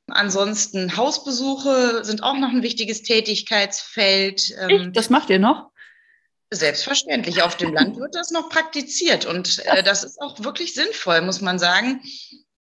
Ansonsten 0.07 0.95
Hausbesuche 0.97 2.05
sind 2.05 2.21
auch 2.21 2.37
noch 2.37 2.49
ein 2.49 2.61
wichtiges 2.61 3.01
Tätigkeitsfeld. 3.01 4.55
Ähm, 4.59 4.93
das 4.93 5.09
macht 5.09 5.29
ihr 5.29 5.39
noch? 5.39 5.71
Selbstverständlich. 6.51 7.41
Auf 7.41 7.57
dem 7.57 7.73
Land 7.73 7.97
wird 7.97 8.13
das 8.13 8.29
noch 8.29 8.49
praktiziert 8.49 9.25
und 9.25 9.65
äh, 9.65 9.81
das 9.83 10.03
ist 10.03 10.21
auch 10.21 10.43
wirklich 10.43 10.73
sinnvoll, 10.75 11.21
muss 11.21 11.41
man 11.41 11.57
sagen 11.57 12.01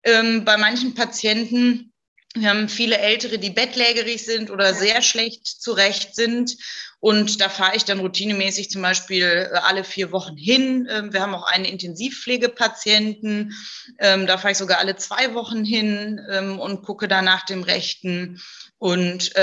ähm, 0.03 0.45
bei 0.45 0.57
manchen 0.57 0.93
Patienten. 0.93 1.93
Wir 2.35 2.49
haben 2.49 2.69
viele 2.69 2.97
Ältere, 2.97 3.37
die 3.37 3.51
bettlägerig 3.51 4.25
sind 4.25 4.49
oder 4.49 4.73
sehr 4.73 5.01
schlecht 5.01 5.45
zurecht 5.45 6.15
sind. 6.15 6.57
Und 7.03 7.41
da 7.41 7.49
fahre 7.49 7.75
ich 7.75 7.83
dann 7.83 7.99
routinemäßig 7.99 8.69
zum 8.69 8.81
Beispiel 8.81 9.25
äh, 9.25 9.57
alle 9.57 9.83
vier 9.83 10.13
Wochen 10.13 10.37
hin. 10.37 10.87
Ähm, 10.89 11.11
wir 11.11 11.19
haben 11.19 11.35
auch 11.35 11.43
einen 11.43 11.65
Intensivpflegepatienten. 11.65 13.51
Ähm, 13.99 14.25
da 14.25 14.37
fahre 14.37 14.53
ich 14.53 14.57
sogar 14.57 14.77
alle 14.79 14.95
zwei 14.95 15.33
Wochen 15.33 15.65
hin 15.65 16.21
ähm, 16.31 16.59
und 16.59 16.81
gucke 16.81 17.09
da 17.09 17.21
nach 17.21 17.43
dem 17.45 17.63
Rechten. 17.63 18.39
Und 18.77 19.33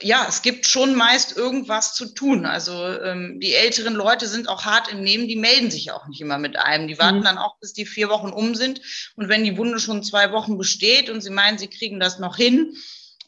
ja, 0.00 0.26
es 0.28 0.42
gibt 0.42 0.66
schon 0.66 0.94
meist 0.94 1.36
irgendwas 1.36 1.94
zu 1.94 2.12
tun. 2.12 2.46
Also 2.46 2.72
ähm, 2.72 3.38
die 3.40 3.54
älteren 3.54 3.94
Leute 3.94 4.26
sind 4.26 4.48
auch 4.48 4.64
hart 4.64 4.88
im 4.92 5.02
Nehmen, 5.02 5.28
die 5.28 5.36
melden 5.36 5.70
sich 5.70 5.92
auch 5.92 6.08
nicht 6.08 6.20
immer 6.20 6.36
mit 6.36 6.58
einem. 6.58 6.88
Die 6.88 6.98
warten 6.98 7.20
mhm. 7.20 7.24
dann 7.24 7.38
auch, 7.38 7.58
bis 7.60 7.72
die 7.72 7.86
vier 7.86 8.08
Wochen 8.08 8.30
um 8.30 8.54
sind. 8.56 8.80
Und 9.14 9.28
wenn 9.28 9.44
die 9.44 9.56
Wunde 9.56 9.78
schon 9.78 10.02
zwei 10.02 10.32
Wochen 10.32 10.58
besteht 10.58 11.10
und 11.10 11.20
sie 11.20 11.30
meinen, 11.30 11.58
sie 11.58 11.68
kriegen 11.68 12.00
das 12.00 12.18
noch 12.18 12.36
hin, 12.36 12.76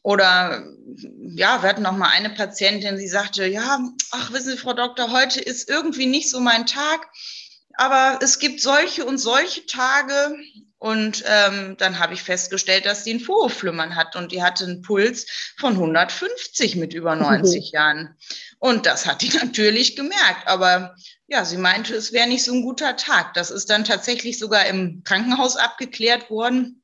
oder 0.07 0.63
ja, 1.35 1.65
wir 1.65 1.69
hatten 1.69 1.83
noch 1.83 1.97
mal 1.97 2.11
eine 2.11 2.31
Patientin, 2.31 2.97
sie 2.97 3.09
sagte, 3.09 3.45
ja, 3.45 3.81
ach, 4.13 4.33
wissen 4.33 4.53
Sie, 4.53 4.57
Frau 4.57 4.73
Doktor, 4.73 5.11
heute 5.11 5.41
ist 5.41 5.69
irgendwie 5.69 6.07
nicht 6.07 6.31
so 6.31 6.39
mein 6.39 6.65
Tag. 6.65 7.09
Aber 7.75 8.21
es 8.23 8.39
gibt 8.39 8.61
solche 8.61 9.05
und 9.05 9.19
solche 9.19 9.67
Tage 9.67 10.37
und 10.79 11.25
ähm, 11.27 11.75
dann 11.79 11.99
habe 11.99 12.15
ich 12.15 12.23
festgestellt, 12.23 12.87
dass 12.87 13.03
die 13.03 13.15
ein 13.15 13.21
Vorhofflimmern 13.21 13.97
hat 13.97 14.15
und 14.15 14.31
die 14.31 14.45
hatte 14.45 14.67
einen 14.67 14.83
Puls 14.83 15.27
von 15.59 15.73
150 15.73 16.77
mit 16.77 16.95
über 16.95 17.17
90 17.17 17.73
mhm. 17.73 17.77
Jahren. 17.77 18.17
Und 18.61 18.87
das 18.87 19.07
hat 19.07 19.23
die 19.23 19.31
natürlich 19.37 19.97
gemerkt. 19.97 20.47
Aber 20.47 20.95
ja, 21.27 21.45
sie 21.45 21.59
meinte, 21.59 21.97
es 21.97 22.13
wäre 22.13 22.29
nicht 22.29 22.45
so 22.45 22.53
ein 22.53 22.63
guter 22.63 22.95
Tag. 22.95 23.35
Das 23.35 23.51
ist 23.51 23.71
dann 23.71 23.83
tatsächlich 23.83 24.39
sogar 24.39 24.67
im 24.67 25.03
Krankenhaus 25.03 25.57
abgeklärt 25.57 26.31
worden 26.31 26.81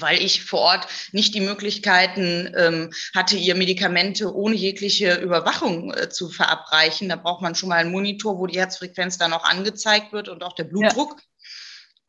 weil 0.00 0.22
ich 0.22 0.44
vor 0.44 0.60
Ort 0.60 0.86
nicht 1.12 1.34
die 1.34 1.40
Möglichkeiten 1.40 2.52
ähm, 2.56 2.90
hatte, 3.14 3.36
ihr 3.36 3.54
Medikamente 3.54 4.34
ohne 4.34 4.54
jegliche 4.54 5.14
Überwachung 5.16 5.92
äh, 5.92 6.08
zu 6.08 6.28
verabreichen. 6.28 7.08
Da 7.08 7.16
braucht 7.16 7.42
man 7.42 7.54
schon 7.54 7.68
mal 7.68 7.78
einen 7.78 7.92
Monitor, 7.92 8.38
wo 8.38 8.46
die 8.46 8.58
Herzfrequenz 8.58 9.18
dann 9.18 9.32
auch 9.32 9.44
angezeigt 9.44 10.12
wird 10.12 10.28
und 10.28 10.42
auch 10.42 10.54
der 10.54 10.64
Blutdruck. 10.64 11.16
Ja 11.18 11.24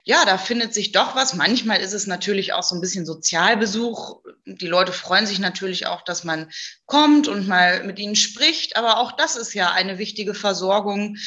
ja, 0.07 0.23
da 0.23 0.37
findet 0.37 0.71
sich 0.71 0.91
doch 0.91 1.15
was. 1.15 1.33
Manchmal 1.33 1.81
ist 1.81 1.93
es 1.93 2.05
natürlich 2.05 2.53
auch 2.53 2.61
so 2.61 2.75
ein 2.75 2.81
bisschen 2.81 3.07
Sozialbesuch. 3.07 4.21
Die 4.45 4.67
Leute 4.67 4.91
freuen 4.91 5.25
sich 5.25 5.39
natürlich 5.39 5.87
auch, 5.87 6.03
dass 6.03 6.23
man 6.23 6.51
kommt 6.85 7.27
und 7.27 7.47
mal 7.47 7.83
mit 7.83 7.97
ihnen 7.97 8.15
spricht. 8.15 8.77
Aber 8.77 8.99
auch 8.99 9.13
das 9.13 9.35
ist 9.35 9.55
ja 9.55 9.71
eine 9.71 9.97
wichtige 9.97 10.35
Versorgung, 10.35 11.17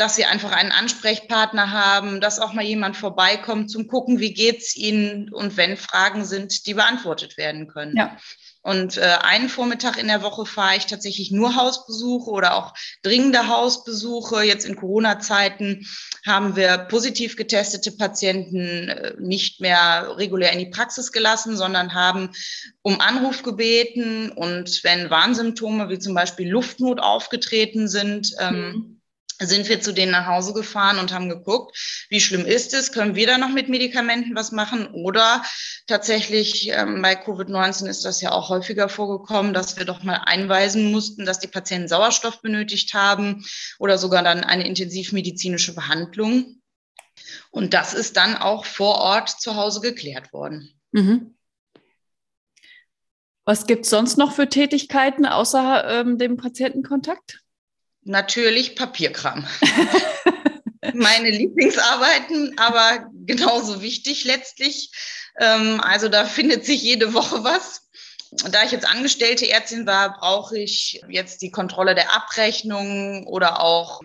dass 0.00 0.16
sie 0.16 0.24
einfach 0.24 0.52
einen 0.52 0.72
Ansprechpartner 0.72 1.72
haben, 1.72 2.22
dass 2.22 2.38
auch 2.38 2.54
mal 2.54 2.64
jemand 2.64 2.96
vorbeikommt 2.96 3.70
zum 3.70 3.86
Gucken, 3.86 4.18
wie 4.18 4.32
geht's 4.32 4.74
ihnen 4.74 5.30
und 5.30 5.58
wenn 5.58 5.76
Fragen 5.76 6.24
sind, 6.24 6.66
die 6.66 6.72
beantwortet 6.72 7.36
werden 7.36 7.68
können. 7.68 7.94
Ja. 7.96 8.16
Und 8.62 8.96
äh, 8.96 9.16
einen 9.22 9.50
Vormittag 9.50 9.98
in 9.98 10.08
der 10.08 10.22
Woche 10.22 10.46
fahre 10.46 10.76
ich 10.76 10.86
tatsächlich 10.86 11.30
nur 11.30 11.54
Hausbesuche 11.54 12.30
oder 12.30 12.56
auch 12.56 12.72
dringende 13.02 13.48
Hausbesuche. 13.48 14.42
Jetzt 14.42 14.64
in 14.64 14.76
Corona-Zeiten 14.76 15.86
haben 16.26 16.56
wir 16.56 16.78
positiv 16.78 17.36
getestete 17.36 17.92
Patienten 17.92 18.88
äh, 18.88 19.14
nicht 19.18 19.60
mehr 19.60 20.14
regulär 20.16 20.52
in 20.52 20.58
die 20.58 20.70
Praxis 20.70 21.12
gelassen, 21.12 21.56
sondern 21.56 21.92
haben 21.94 22.30
um 22.80 23.00
Anruf 23.00 23.42
gebeten. 23.42 24.30
Und 24.30 24.82
wenn 24.82 25.10
Warnsymptome 25.10 25.90
wie 25.90 25.98
zum 25.98 26.14
Beispiel 26.14 26.48
Luftnot 26.48 27.00
aufgetreten 27.00 27.86
sind, 27.86 28.32
ähm, 28.40 28.56
mhm 28.56 28.99
sind 29.46 29.68
wir 29.68 29.80
zu 29.80 29.92
denen 29.92 30.12
nach 30.12 30.26
Hause 30.26 30.52
gefahren 30.52 30.98
und 30.98 31.12
haben 31.12 31.28
geguckt, 31.28 31.76
wie 32.08 32.20
schlimm 32.20 32.44
ist 32.44 32.74
es, 32.74 32.92
können 32.92 33.14
wir 33.14 33.26
da 33.26 33.38
noch 33.38 33.48
mit 33.48 33.68
Medikamenten 33.68 34.34
was 34.34 34.52
machen 34.52 34.86
oder 34.88 35.42
tatsächlich 35.86 36.70
ähm, 36.70 37.00
bei 37.02 37.14
Covid-19 37.14 37.86
ist 37.86 38.04
das 38.04 38.20
ja 38.20 38.32
auch 38.32 38.48
häufiger 38.48 38.88
vorgekommen, 38.88 39.54
dass 39.54 39.76
wir 39.76 39.84
doch 39.84 40.02
mal 40.02 40.22
einweisen 40.26 40.90
mussten, 40.90 41.24
dass 41.24 41.38
die 41.38 41.48
Patienten 41.48 41.88
Sauerstoff 41.88 42.42
benötigt 42.42 42.94
haben 42.94 43.44
oder 43.78 43.98
sogar 43.98 44.22
dann 44.22 44.44
eine 44.44 44.66
intensivmedizinische 44.66 45.74
Behandlung. 45.74 46.60
Und 47.50 47.74
das 47.74 47.94
ist 47.94 48.16
dann 48.16 48.36
auch 48.36 48.64
vor 48.64 48.96
Ort 48.96 49.28
zu 49.28 49.56
Hause 49.56 49.80
geklärt 49.80 50.32
worden. 50.32 50.80
Mhm. 50.92 51.34
Was 53.44 53.66
gibt 53.66 53.84
es 53.84 53.90
sonst 53.90 54.16
noch 54.16 54.32
für 54.32 54.48
Tätigkeiten 54.48 55.26
außer 55.26 55.84
ähm, 55.88 56.18
dem 56.18 56.36
Patientenkontakt? 56.36 57.40
Natürlich 58.02 58.76
Papierkram. 58.76 59.46
Meine 60.94 61.30
Lieblingsarbeiten, 61.30 62.58
aber 62.58 63.06
genauso 63.26 63.82
wichtig 63.82 64.24
letztlich. 64.24 64.90
Ähm, 65.38 65.80
also 65.80 66.08
da 66.08 66.24
findet 66.24 66.64
sich 66.64 66.82
jede 66.82 67.12
Woche 67.12 67.44
was. 67.44 67.88
Da 68.50 68.64
ich 68.64 68.70
jetzt 68.70 68.86
angestellte 68.88 69.48
Ärztin 69.48 69.86
war, 69.86 70.16
brauche 70.18 70.58
ich 70.58 71.00
jetzt 71.08 71.42
die 71.42 71.50
Kontrolle 71.50 71.94
der 71.94 72.14
Abrechnung 72.14 73.26
oder 73.26 73.60
auch 73.60 74.00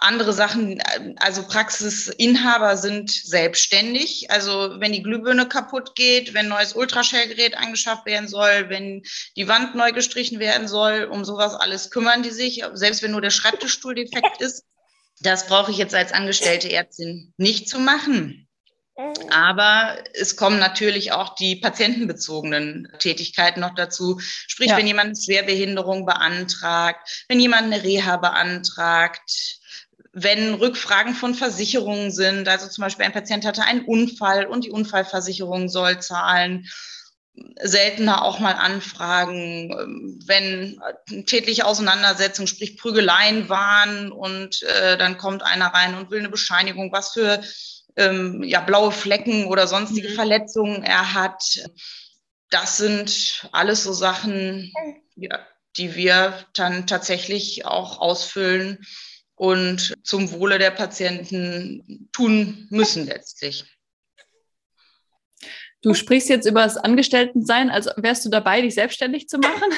andere 0.00 0.32
Sachen, 0.32 0.80
also 1.16 1.42
Praxisinhaber 1.42 2.76
sind 2.76 3.10
selbstständig. 3.10 4.30
Also 4.30 4.78
wenn 4.78 4.92
die 4.92 5.02
Glühbirne 5.02 5.48
kaputt 5.48 5.94
geht, 5.94 6.34
wenn 6.34 6.48
neues 6.48 6.72
Ultraschallgerät 6.72 7.56
angeschafft 7.56 8.06
werden 8.06 8.28
soll, 8.28 8.68
wenn 8.68 9.02
die 9.36 9.48
Wand 9.48 9.74
neu 9.74 9.92
gestrichen 9.92 10.38
werden 10.38 10.68
soll, 10.68 11.04
um 11.04 11.24
sowas 11.24 11.54
alles 11.54 11.90
kümmern 11.90 12.22
die 12.22 12.30
sich, 12.30 12.64
selbst 12.74 13.02
wenn 13.02 13.10
nur 13.10 13.20
der 13.20 13.30
Schreibtischstuhl 13.30 13.94
defekt 13.94 14.36
ist. 14.40 14.64
Das 15.20 15.48
brauche 15.48 15.72
ich 15.72 15.78
jetzt 15.78 15.94
als 15.94 16.12
angestellte 16.12 16.70
Ärztin 16.70 17.34
nicht 17.36 17.68
zu 17.68 17.80
machen. 17.80 18.48
Aber 19.30 19.96
es 20.14 20.36
kommen 20.36 20.58
natürlich 20.58 21.12
auch 21.12 21.36
die 21.36 21.54
patientenbezogenen 21.54 22.88
Tätigkeiten 22.98 23.60
noch 23.60 23.74
dazu. 23.76 24.18
Sprich, 24.20 24.70
ja. 24.70 24.76
wenn 24.76 24.88
jemand 24.88 25.06
eine 25.06 25.16
Schwerbehinderung 25.16 26.04
beantragt, 26.04 27.24
wenn 27.28 27.38
jemand 27.38 27.72
eine 27.72 27.84
Reha 27.84 28.16
beantragt, 28.16 29.60
wenn 30.12 30.54
Rückfragen 30.54 31.14
von 31.14 31.34
Versicherungen 31.34 32.10
sind, 32.10 32.48
also 32.48 32.68
zum 32.68 32.82
Beispiel 32.82 33.04
ein 33.04 33.12
Patient 33.12 33.44
hatte 33.44 33.62
einen 33.62 33.84
Unfall 33.84 34.46
und 34.46 34.64
die 34.64 34.70
Unfallversicherung 34.70 35.68
soll 35.68 36.00
zahlen, 36.00 36.68
seltener 37.62 38.22
auch 38.24 38.40
mal 38.40 38.54
Anfragen, 38.54 40.18
wenn 40.26 40.80
tätliche 41.26 41.66
Auseinandersetzungen, 41.66 42.48
sprich 42.48 42.76
Prügeleien 42.76 43.48
waren 43.48 44.10
und 44.10 44.62
äh, 44.62 44.96
dann 44.96 45.18
kommt 45.18 45.42
einer 45.42 45.66
rein 45.66 45.94
und 45.94 46.10
will 46.10 46.18
eine 46.18 46.30
Bescheinigung, 46.30 46.90
was 46.92 47.12
für 47.12 47.40
ähm, 47.96 48.42
ja, 48.42 48.60
blaue 48.60 48.92
Flecken 48.92 49.46
oder 49.46 49.66
sonstige 49.66 50.08
mhm. 50.10 50.14
Verletzungen 50.14 50.82
er 50.82 51.14
hat. 51.14 51.42
Das 52.50 52.76
sind 52.76 53.46
alles 53.52 53.84
so 53.84 53.92
Sachen, 53.92 54.72
ja, 55.16 55.38
die 55.76 55.94
wir 55.94 56.44
dann 56.54 56.86
tatsächlich 56.86 57.66
auch 57.66 58.00
ausfüllen 58.00 58.84
und 59.38 59.94
zum 60.02 60.30
Wohle 60.32 60.58
der 60.58 60.70
Patienten 60.70 62.08
tun 62.12 62.66
müssen 62.70 63.06
letztlich. 63.06 63.64
Du 65.80 65.94
sprichst 65.94 66.28
jetzt 66.28 66.46
über 66.46 66.62
das 66.62 66.76
Angestelltensein, 66.76 67.70
also 67.70 67.90
wärst 67.96 68.24
du 68.24 68.30
dabei, 68.30 68.60
dich 68.60 68.74
selbstständig 68.74 69.28
zu 69.28 69.38
machen? 69.38 69.72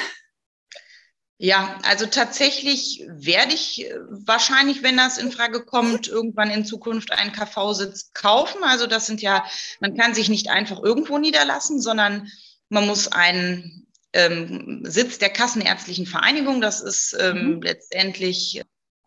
Ja, 1.43 1.79
also 1.83 2.05
tatsächlich 2.05 3.03
werde 3.09 3.55
ich 3.55 3.85
äh, 3.89 3.95
wahrscheinlich, 4.09 4.83
wenn 4.83 4.95
das 4.95 5.17
in 5.17 5.31
Frage 5.31 5.65
kommt, 5.65 6.07
irgendwann 6.07 6.51
in 6.51 6.65
Zukunft 6.65 7.11
einen 7.11 7.31
KV-Sitz 7.31 8.13
kaufen. 8.13 8.63
Also 8.63 8.85
das 8.85 9.07
sind 9.07 9.23
ja, 9.23 9.43
man 9.79 9.97
kann 9.97 10.13
sich 10.13 10.29
nicht 10.29 10.51
einfach 10.51 10.83
irgendwo 10.83 11.17
niederlassen, 11.17 11.81
sondern 11.81 12.27
man 12.69 12.85
muss 12.85 13.11
einen 13.11 13.87
ähm, 14.13 14.81
Sitz 14.83 15.17
der 15.17 15.29
Kassenärztlichen 15.29 16.05
Vereinigung, 16.05 16.61
das 16.61 16.79
ist 16.79 17.17
ähm, 17.19 17.55
mhm. 17.55 17.61
letztendlich 17.63 18.61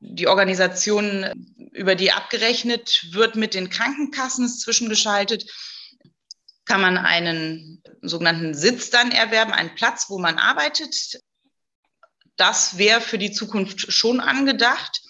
die 0.07 0.29
Organisation, 0.29 1.27
über 1.73 1.95
die 1.95 2.13
abgerechnet 2.13 3.07
wird, 3.11 3.37
mit 3.37 3.55
den 3.55 3.71
Krankenkassen 3.71 4.45
ist 4.45 4.61
zwischengeschaltet. 4.61 5.51
Kann 6.67 6.81
man 6.81 6.99
einen 6.99 7.83
sogenannten 8.03 8.55
Sitz 8.55 8.91
dann 8.91 9.11
erwerben, 9.11 9.53
einen 9.53 9.75
Platz, 9.75 10.07
wo 10.09 10.19
man 10.19 10.39
arbeitet. 10.39 11.21
Das 12.37 12.79
wäre 12.79 13.01
für 13.01 13.19
die 13.19 13.33
Zukunft 13.33 13.93
schon 13.93 14.21
angedacht. 14.21 15.03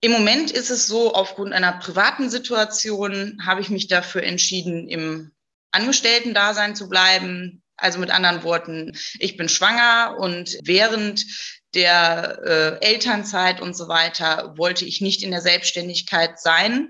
Im 0.00 0.12
Moment 0.12 0.50
ist 0.50 0.70
es 0.70 0.86
so, 0.86 1.14
aufgrund 1.14 1.52
einer 1.52 1.72
privaten 1.72 2.30
Situation 2.30 3.44
habe 3.44 3.60
ich 3.60 3.68
mich 3.68 3.88
dafür 3.88 4.22
entschieden, 4.22 4.88
im 4.88 5.32
Angestellten-Dasein 5.72 6.76
zu 6.76 6.88
bleiben. 6.88 7.62
Also 7.76 8.00
mit 8.00 8.10
anderen 8.10 8.42
Worten, 8.42 8.96
ich 9.20 9.36
bin 9.36 9.48
schwanger 9.48 10.16
und 10.18 10.58
während 10.64 11.24
der 11.74 12.80
äh, 12.80 12.86
Elternzeit 12.86 13.60
und 13.60 13.76
so 13.76 13.88
weiter 13.88 14.56
wollte 14.56 14.84
ich 14.84 15.00
nicht 15.00 15.22
in 15.22 15.30
der 15.30 15.42
Selbstständigkeit 15.42 16.40
sein. 16.40 16.88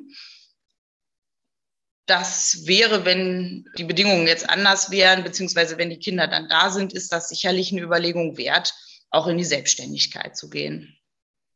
Das 2.06 2.66
wäre, 2.66 3.04
wenn 3.04 3.66
die 3.76 3.84
Bedingungen 3.84 4.26
jetzt 4.26 4.48
anders 4.48 4.90
wären, 4.90 5.24
beziehungsweise 5.24 5.76
wenn 5.76 5.90
die 5.90 5.98
Kinder 5.98 6.26
dann 6.26 6.48
da 6.48 6.70
sind, 6.70 6.92
ist 6.92 7.12
das 7.12 7.28
sicherlich 7.28 7.72
eine 7.72 7.82
Überlegung 7.82 8.38
wert, 8.38 8.72
auch 9.10 9.26
in 9.26 9.36
die 9.36 9.44
Selbstständigkeit 9.44 10.36
zu 10.36 10.48
gehen. 10.48 10.96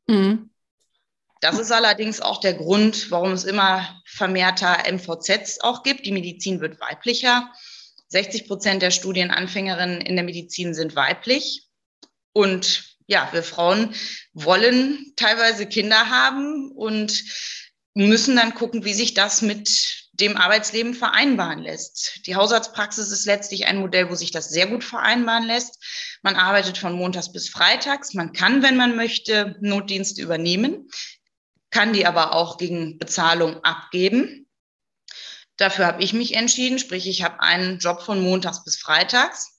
Mhm. 0.07 0.51
Das 1.41 1.59
ist 1.59 1.73
allerdings 1.73 2.21
auch 2.21 2.39
der 2.39 2.55
Grund, 2.55 3.11
warum 3.11 3.33
es 3.33 3.45
immer 3.45 4.01
vermehrter 4.05 4.85
MVZs 4.93 5.61
auch 5.61 5.83
gibt. 5.83 6.07
Die 6.07 6.13
Medizin 6.13 6.61
wird 6.61 6.81
weiblicher. 6.81 7.51
60 8.09 8.47
Prozent 8.47 8.83
der 8.83 8.91
Studienanfängerinnen 8.91 10.01
in 10.03 10.17
der 10.17 10.25
Medizin 10.25 10.75
sind 10.75 10.95
weiblich. 10.95 11.67
Und 12.33 12.92
ja, 13.13 13.29
wir 13.33 13.43
Frauen 13.43 13.95
wollen 14.33 15.13
teilweise 15.17 15.67
Kinder 15.67 16.09
haben 16.09 16.73
und 16.73 17.23
müssen 17.95 18.37
dann 18.37 18.55
gucken, 18.55 18.85
wie 18.85 18.95
sich 18.95 19.13
das 19.13 19.43
mit 19.43 20.09
dem 20.15 20.37
Arbeitsleben 20.37 20.95
vereinbaren 20.95 21.61
lässt. 21.61 22.27
Die 22.27 22.37
Hausarztpraxis 22.37 23.11
ist 23.11 23.27
letztlich 23.27 23.67
ein 23.67 23.79
Modell, 23.79 24.11
wo 24.11 24.15
sich 24.15 24.31
das 24.31 24.49
sehr 24.49 24.67
gut 24.67 24.83
vereinbaren 24.83 25.45
lässt. 25.45 25.79
Man 26.23 26.37
arbeitet 26.37 26.79
von 26.79 26.95
Montags 26.95 27.33
bis 27.33 27.51
Freitags. 27.51 28.15
Man 28.15 28.33
kann, 28.33 28.63
wenn 28.63 28.77
man 28.77 28.97
möchte, 28.97 29.57
Notdienste 29.61 30.23
übernehmen, 30.23 30.89
kann 31.71 31.93
die 31.93 32.07
aber 32.07 32.35
auch 32.35 32.57
gegen 32.57 32.99
Bezahlung 32.99 33.63
abgeben. 33.63 34.47
Dafür 35.59 35.87
habe 35.87 36.03
ich 36.03 36.15
mich 36.15 36.35
entschieden, 36.35 36.79
sprich 36.79 37.07
ich 37.07 37.23
habe 37.23 37.41
einen 37.41 37.79
Job 37.79 38.01
von 38.01 38.23
Montags 38.23 38.65
bis 38.65 38.77
Freitags 38.77 39.52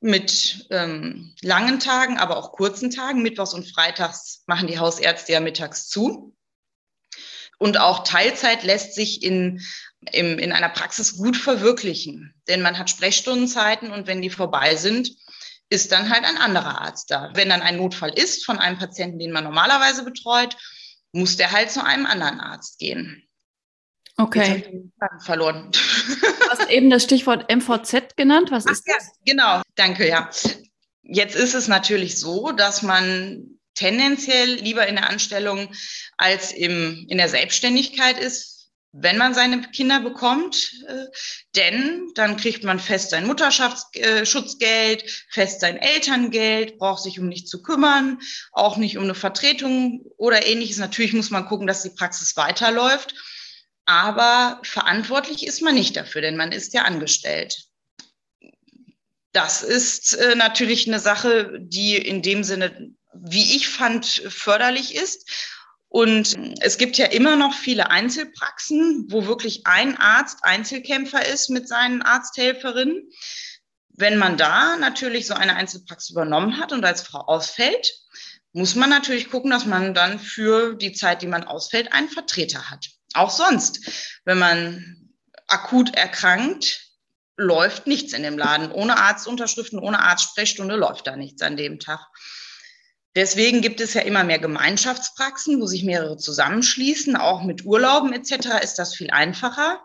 mit 0.00 0.66
ähm, 0.70 1.34
langen 1.40 1.80
Tagen, 1.80 2.18
aber 2.18 2.36
auch 2.36 2.52
kurzen 2.52 2.90
Tagen. 2.90 3.22
Mittwochs 3.22 3.54
und 3.54 3.70
Freitags 3.70 4.42
machen 4.46 4.68
die 4.68 4.78
Hausärzte 4.78 5.32
ja 5.32 5.40
mittags 5.40 5.88
zu. 5.88 6.36
Und 7.58 7.78
auch 7.78 8.04
Teilzeit 8.04 8.62
lässt 8.64 8.94
sich 8.94 9.22
in, 9.22 9.62
in, 10.12 10.38
in 10.38 10.52
einer 10.52 10.68
Praxis 10.68 11.16
gut 11.16 11.36
verwirklichen, 11.36 12.34
denn 12.48 12.60
man 12.60 12.78
hat 12.78 12.90
Sprechstundenzeiten 12.90 13.90
und 13.90 14.06
wenn 14.06 14.20
die 14.20 14.30
vorbei 14.30 14.76
sind, 14.76 15.16
ist 15.70 15.90
dann 15.90 16.10
halt 16.10 16.24
ein 16.24 16.36
anderer 16.36 16.82
Arzt 16.82 17.10
da. 17.10 17.30
Wenn 17.34 17.48
dann 17.48 17.62
ein 17.62 17.78
Notfall 17.78 18.10
ist 18.10 18.44
von 18.44 18.58
einem 18.58 18.78
Patienten, 18.78 19.18
den 19.18 19.32
man 19.32 19.44
normalerweise 19.44 20.04
betreut, 20.04 20.56
muss 21.12 21.36
der 21.36 21.50
halt 21.50 21.70
zu 21.70 21.82
einem 21.84 22.06
anderen 22.06 22.40
Arzt 22.40 22.78
gehen. 22.78 23.25
Okay. 24.18 24.90
verloren. 25.24 25.70
Du 25.72 26.50
hast 26.50 26.70
eben 26.70 26.90
das 26.90 27.02
Stichwort 27.02 27.50
MVZ 27.50 28.16
genannt. 28.16 28.50
Was 28.50 28.66
Ach, 28.66 28.72
ist 28.72 28.84
das? 28.86 29.06
Ja, 29.24 29.32
genau, 29.32 29.62
danke, 29.74 30.08
ja. 30.08 30.30
Jetzt 31.02 31.36
ist 31.36 31.54
es 31.54 31.68
natürlich 31.68 32.18
so, 32.18 32.52
dass 32.52 32.82
man 32.82 33.58
tendenziell 33.74 34.54
lieber 34.54 34.86
in 34.86 34.96
der 34.96 35.10
Anstellung 35.10 35.68
als 36.16 36.52
im, 36.52 37.04
in 37.08 37.18
der 37.18 37.28
Selbstständigkeit 37.28 38.18
ist, 38.18 38.70
wenn 38.92 39.18
man 39.18 39.34
seine 39.34 39.60
Kinder 39.70 40.00
bekommt. 40.00 40.72
Äh, 40.88 41.06
denn 41.54 42.10
dann 42.14 42.36
kriegt 42.36 42.64
man 42.64 42.80
fest 42.80 43.10
sein 43.10 43.26
Mutterschaftsschutzgeld, 43.26 45.02
äh, 45.02 45.08
fest 45.30 45.60
sein 45.60 45.76
Elterngeld, 45.76 46.78
braucht 46.78 47.02
sich 47.02 47.20
um 47.20 47.28
nichts 47.28 47.50
zu 47.50 47.62
kümmern, 47.62 48.18
auch 48.52 48.76
nicht 48.78 48.96
um 48.96 49.04
eine 49.04 49.14
Vertretung 49.14 50.04
oder 50.16 50.46
ähnliches. 50.46 50.78
Natürlich 50.78 51.12
muss 51.12 51.30
man 51.30 51.46
gucken, 51.46 51.66
dass 51.66 51.82
die 51.82 51.90
Praxis 51.90 52.36
weiterläuft. 52.36 53.14
Aber 53.86 54.60
verantwortlich 54.62 55.46
ist 55.46 55.62
man 55.62 55.74
nicht 55.74 55.96
dafür, 55.96 56.20
denn 56.20 56.36
man 56.36 56.52
ist 56.52 56.74
ja 56.74 56.82
angestellt. 56.82 57.66
Das 59.32 59.62
ist 59.62 60.14
äh, 60.14 60.34
natürlich 60.34 60.86
eine 60.86 60.98
Sache, 60.98 61.58
die 61.60 61.96
in 61.96 62.22
dem 62.22 62.42
Sinne 62.42 62.94
wie 63.22 63.56
ich 63.56 63.68
fand, 63.68 64.06
förderlich 64.06 64.94
ist. 64.94 65.30
Und 65.88 66.36
es 66.60 66.78
gibt 66.78 66.98
ja 66.98 67.06
immer 67.06 67.36
noch 67.36 67.54
viele 67.54 67.90
Einzelpraxen, 67.90 69.06
wo 69.08 69.26
wirklich 69.26 69.66
ein 69.66 69.96
Arzt 69.96 70.40
Einzelkämpfer 70.42 71.26
ist 71.26 71.48
mit 71.48 71.68
seinen 71.68 72.02
Arzthelferinnen. 72.02 73.08
Wenn 73.90 74.18
man 74.18 74.36
da 74.36 74.76
natürlich 74.76 75.26
so 75.26 75.34
eine 75.34 75.56
Einzelpraxis 75.56 76.10
übernommen 76.10 76.58
hat 76.58 76.72
und 76.72 76.84
als 76.84 77.02
Frau 77.02 77.20
ausfällt, 77.20 77.94
muss 78.52 78.74
man 78.74 78.90
natürlich 78.90 79.30
gucken, 79.30 79.50
dass 79.50 79.64
man 79.64 79.94
dann 79.94 80.18
für 80.18 80.74
die 80.74 80.92
Zeit, 80.92 81.22
die 81.22 81.26
man 81.26 81.44
ausfällt, 81.44 81.92
einen 81.92 82.08
Vertreter 82.08 82.70
hat. 82.70 82.88
Auch 83.16 83.30
sonst, 83.30 83.80
wenn 84.24 84.38
man 84.38 85.12
akut 85.48 85.94
erkrankt, 85.94 86.86
läuft 87.36 87.86
nichts 87.86 88.12
in 88.12 88.22
dem 88.22 88.38
Laden. 88.38 88.70
Ohne 88.72 88.98
Arztunterschriften, 88.98 89.78
ohne 89.78 90.00
Arztsprechstunde 90.00 90.76
läuft 90.76 91.06
da 91.06 91.16
nichts 91.16 91.42
an 91.42 91.56
dem 91.56 91.78
Tag. 91.78 92.00
Deswegen 93.14 93.62
gibt 93.62 93.80
es 93.80 93.94
ja 93.94 94.02
immer 94.02 94.24
mehr 94.24 94.38
Gemeinschaftspraxen, 94.38 95.60
wo 95.60 95.66
sich 95.66 95.84
mehrere 95.84 96.18
zusammenschließen. 96.18 97.16
Auch 97.16 97.42
mit 97.42 97.64
Urlauben 97.64 98.12
etc. 98.12 98.62
ist 98.62 98.74
das 98.74 98.94
viel 98.94 99.10
einfacher. 99.10 99.80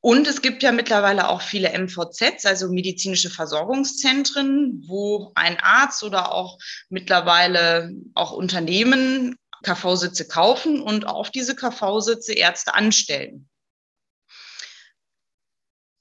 Und 0.00 0.26
es 0.26 0.42
gibt 0.42 0.64
ja 0.64 0.72
mittlerweile 0.72 1.28
auch 1.28 1.40
viele 1.40 1.72
MVZs, 1.78 2.44
also 2.44 2.68
medizinische 2.68 3.30
Versorgungszentren, 3.30 4.82
wo 4.88 5.30
ein 5.36 5.60
Arzt 5.60 6.02
oder 6.02 6.32
auch 6.32 6.58
mittlerweile 6.88 7.92
auch 8.14 8.32
Unternehmen 8.32 9.36
KV-Sitze 9.62 10.28
kaufen 10.28 10.80
und 10.80 11.06
auf 11.06 11.30
diese 11.30 11.54
KV-Sitze 11.54 12.34
Ärzte 12.34 12.74
anstellen. 12.74 13.48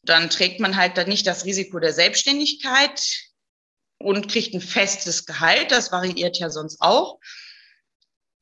Dann 0.04 0.30
trägt 0.30 0.60
man 0.60 0.78
halt 0.78 0.98
dann 0.98 1.08
nicht 1.08 1.28
das 1.28 1.46
Risiko 1.46 1.80
der 1.80 1.94
Selbstständigkeit, 1.94 3.02
und 4.04 4.28
kriegt 4.28 4.54
ein 4.54 4.62
festes 4.62 5.26
Gehalt. 5.26 5.72
Das 5.72 5.92
variiert 5.92 6.38
ja 6.38 6.50
sonst 6.50 6.82
auch. 6.82 7.20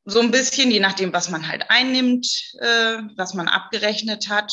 So 0.06 0.22
ein 0.22 0.32
bisschen, 0.32 0.72
je 0.72 0.80
nachdem, 0.80 1.14
was 1.14 1.30
man 1.30 1.48
halt 1.48 1.70
einnimmt, 1.70 2.26
äh, 2.60 2.98
was 3.16 3.34
man 3.34 3.48
abgerechnet 3.48 4.30
hat 4.30 4.52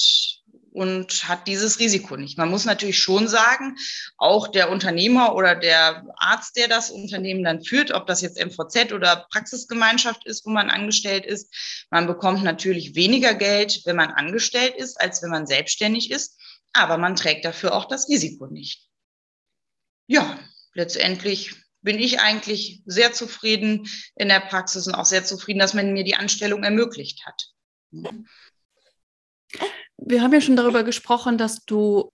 und 0.77 1.27
hat 1.27 1.47
dieses 1.49 1.79
Risiko 1.79 2.19
nicht. 2.19 2.37
Man 2.37 2.51
muss 2.51 2.67
natürlich 2.67 2.99
schon 2.99 3.29
sagen, 3.29 3.77
auch 4.19 4.47
der 4.47 4.71
Unternehmer 4.71 5.35
oder 5.35 5.55
der 5.55 6.05
Arzt, 6.19 6.55
der 6.59 6.69
das 6.69 6.91
Unternehmen 6.91 7.43
dann 7.43 7.65
führt, 7.65 7.93
ob 7.93 8.07
das 8.07 8.21
jetzt 8.21 8.39
MVZ 8.39 8.93
oder 8.93 9.27
Praxisgemeinschaft 9.33 10.27
ist, 10.27 10.45
wo 10.45 10.51
man 10.51 10.69
angestellt 10.69 11.25
ist, 11.25 11.51
man 11.91 12.07
bekommt 12.07 12.45
natürlich 12.45 12.95
weniger 12.95 13.33
Geld, 13.33 13.81
wenn 13.87 13.97
man 13.97 14.11
angestellt 14.11 14.75
ist, 14.77 15.01
als 15.01 15.23
wenn 15.23 15.31
man 15.31 15.47
selbstständig 15.47 16.11
ist, 16.11 16.39
aber 16.75 16.99
man 16.99 17.17
trägt 17.17 17.47
dafür 17.47 17.75
auch 17.75 17.87
das 17.87 18.11
Risiko 18.11 18.47
nicht. 18.47 18.87
Ja, 20.07 20.39
letztendlich 20.75 21.55
bin 21.81 21.99
ich 21.99 22.21
eigentlich 22.21 22.83
sehr 22.85 23.15
zufrieden 23.15 23.89
in 24.15 24.29
der 24.29 24.41
Praxis 24.41 24.87
und 24.87 24.95
auch 24.95 25.07
sehr 25.07 25.25
zufrieden, 25.25 25.59
dass 25.59 25.73
man 25.73 25.95
mir 25.95 26.05
die 26.05 26.17
Anstellung 26.17 26.65
ermöglicht 26.65 27.25
hat. 27.25 27.47
Wir 29.97 30.23
haben 30.23 30.33
ja 30.33 30.41
schon 30.41 30.57
darüber 30.57 30.85
gesprochen, 30.85 31.39
dass 31.39 31.65
du 31.65 32.13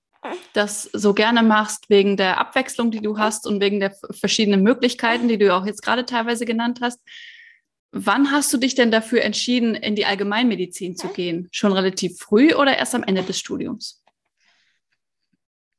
das 0.52 0.84
so 0.92 1.14
gerne 1.14 1.42
machst 1.42 1.90
wegen 1.90 2.16
der 2.16 2.38
Abwechslung, 2.38 2.90
die 2.90 3.00
du 3.00 3.18
hast 3.18 3.46
und 3.46 3.60
wegen 3.60 3.80
der 3.80 3.94
verschiedenen 4.12 4.62
Möglichkeiten, 4.62 5.28
die 5.28 5.38
du 5.38 5.54
auch 5.54 5.66
jetzt 5.66 5.82
gerade 5.82 6.06
teilweise 6.06 6.44
genannt 6.44 6.78
hast. 6.80 7.00
Wann 7.90 8.30
hast 8.30 8.52
du 8.52 8.56
dich 8.56 8.74
denn 8.74 8.90
dafür 8.90 9.22
entschieden, 9.22 9.74
in 9.74 9.96
die 9.96 10.06
Allgemeinmedizin 10.06 10.96
zu 10.96 11.08
gehen? 11.08 11.48
Schon 11.52 11.72
relativ 11.72 12.18
früh 12.18 12.54
oder 12.54 12.76
erst 12.76 12.94
am 12.94 13.02
Ende 13.02 13.22
des 13.22 13.38
Studiums? 13.38 14.02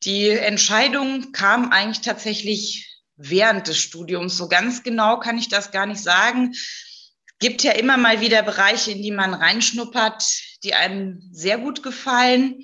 Die 0.04 0.30
Entscheidung 0.30 1.32
kam 1.32 1.72
eigentlich 1.72 2.02
tatsächlich 2.02 3.02
während 3.16 3.68
des 3.68 3.78
Studiums. 3.78 4.38
So 4.38 4.48
ganz 4.48 4.84
genau 4.84 5.20
kann 5.20 5.38
ich 5.38 5.48
das 5.48 5.72
gar 5.72 5.86
nicht 5.86 6.02
sagen. 6.02 6.52
Es 6.52 7.14
gibt 7.40 7.64
ja 7.64 7.72
immer 7.72 7.98
mal 7.98 8.22
wieder 8.22 8.44
Bereiche, 8.44 8.92
in 8.92 9.02
die 9.02 9.12
man 9.12 9.34
reinschnuppert, 9.34 10.24
die 10.64 10.74
einem 10.74 11.22
sehr 11.32 11.58
gut 11.58 11.84
gefallen, 11.84 12.64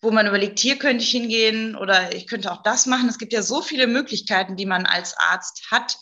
wo 0.00 0.10
man 0.10 0.26
überlegt, 0.26 0.58
hier 0.58 0.76
könnte 0.76 1.02
ich 1.02 1.10
hingehen 1.10 1.76
oder 1.76 2.14
ich 2.14 2.26
könnte 2.26 2.52
auch 2.52 2.62
das 2.62 2.86
machen. 2.86 3.08
Es 3.08 3.18
gibt 3.18 3.32
ja 3.32 3.42
so 3.42 3.62
viele 3.62 3.86
Möglichkeiten, 3.86 4.56
die 4.56 4.66
man 4.66 4.86
als 4.86 5.16
Arzt 5.16 5.70
hat. 5.70 5.96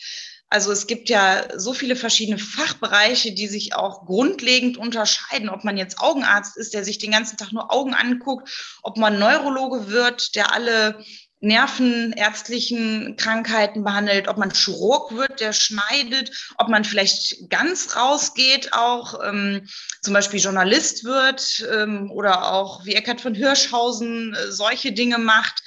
Also 0.49 0.71
es 0.71 0.87
gibt 0.87 1.09
ja 1.09 1.47
so 1.59 1.73
viele 1.73 1.97
verschiedene 1.97 2.37
Fachbereiche, 2.37 3.33
die 3.33 3.47
sich 3.47 3.75
auch 3.75 4.05
grundlegend 4.05 4.77
unterscheiden, 4.77 5.49
ob 5.49 5.65
man 5.65 5.79
jetzt 5.79 5.99
Augenarzt 5.99 6.59
ist, 6.59 6.75
der 6.75 6.85
sich 6.85 6.99
den 6.99 7.13
ganzen 7.13 7.39
Tag 7.39 7.53
nur 7.53 7.73
Augen 7.73 7.95
anguckt, 7.95 8.51
ob 8.83 8.99
man 8.99 9.19
Neurologe 9.19 9.89
wird, 9.89 10.35
der 10.35 10.53
alle 10.53 11.03
nervenärztlichen 11.43 13.17
Krankheiten 13.17 13.83
behandelt, 13.83 14.29
ob 14.29 14.39
man 14.39 14.53
Chirurg 14.53 15.13
wird, 15.13 15.41
der 15.41 15.53
schneidet, 15.53 16.31
ob 16.57 16.69
man 16.69 16.85
vielleicht 16.85 17.51
ganz 17.51 17.97
rausgeht, 17.97 18.73
auch 18.73 19.21
ähm, 19.25 19.69
zum 20.03 20.15
Beispiel 20.15 20.39
Journalist 20.39 21.05
wird 21.05 21.67
ähm, 21.75 22.11
oder 22.13 22.53
auch 22.53 22.85
wie 22.87 22.95
Eckhard 22.95 23.21
von 23.21 23.35
Hirschhausen 23.35 24.35
äh, 24.35 24.53
solche 24.53 24.93
Dinge 24.93 25.19
macht. 25.19 25.63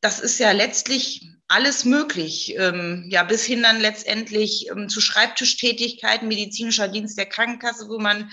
Das 0.00 0.20
ist 0.20 0.38
ja 0.38 0.52
letztlich 0.52 1.28
alles 1.48 1.84
möglich, 1.84 2.54
ähm, 2.56 3.06
ja, 3.08 3.24
bis 3.24 3.44
hin 3.44 3.64
dann 3.64 3.80
letztendlich 3.80 4.68
ähm, 4.70 4.88
zu 4.88 5.00
Schreibtischtätigkeiten, 5.00 6.28
medizinischer 6.28 6.86
Dienst 6.86 7.18
der 7.18 7.26
Krankenkasse, 7.26 7.88
wo 7.88 7.98
man 7.98 8.30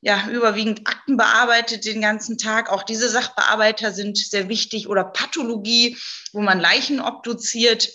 ja 0.00 0.28
überwiegend 0.28 0.86
Akten 0.86 1.16
bearbeitet 1.16 1.84
den 1.84 2.00
ganzen 2.00 2.38
Tag. 2.38 2.70
Auch 2.70 2.82
diese 2.82 3.08
Sachbearbeiter 3.08 3.92
sind 3.92 4.16
sehr 4.16 4.48
wichtig 4.48 4.88
oder 4.88 5.04
Pathologie, 5.04 5.96
wo 6.32 6.40
man 6.40 6.60
Leichen 6.60 7.00
obduziert. 7.00 7.88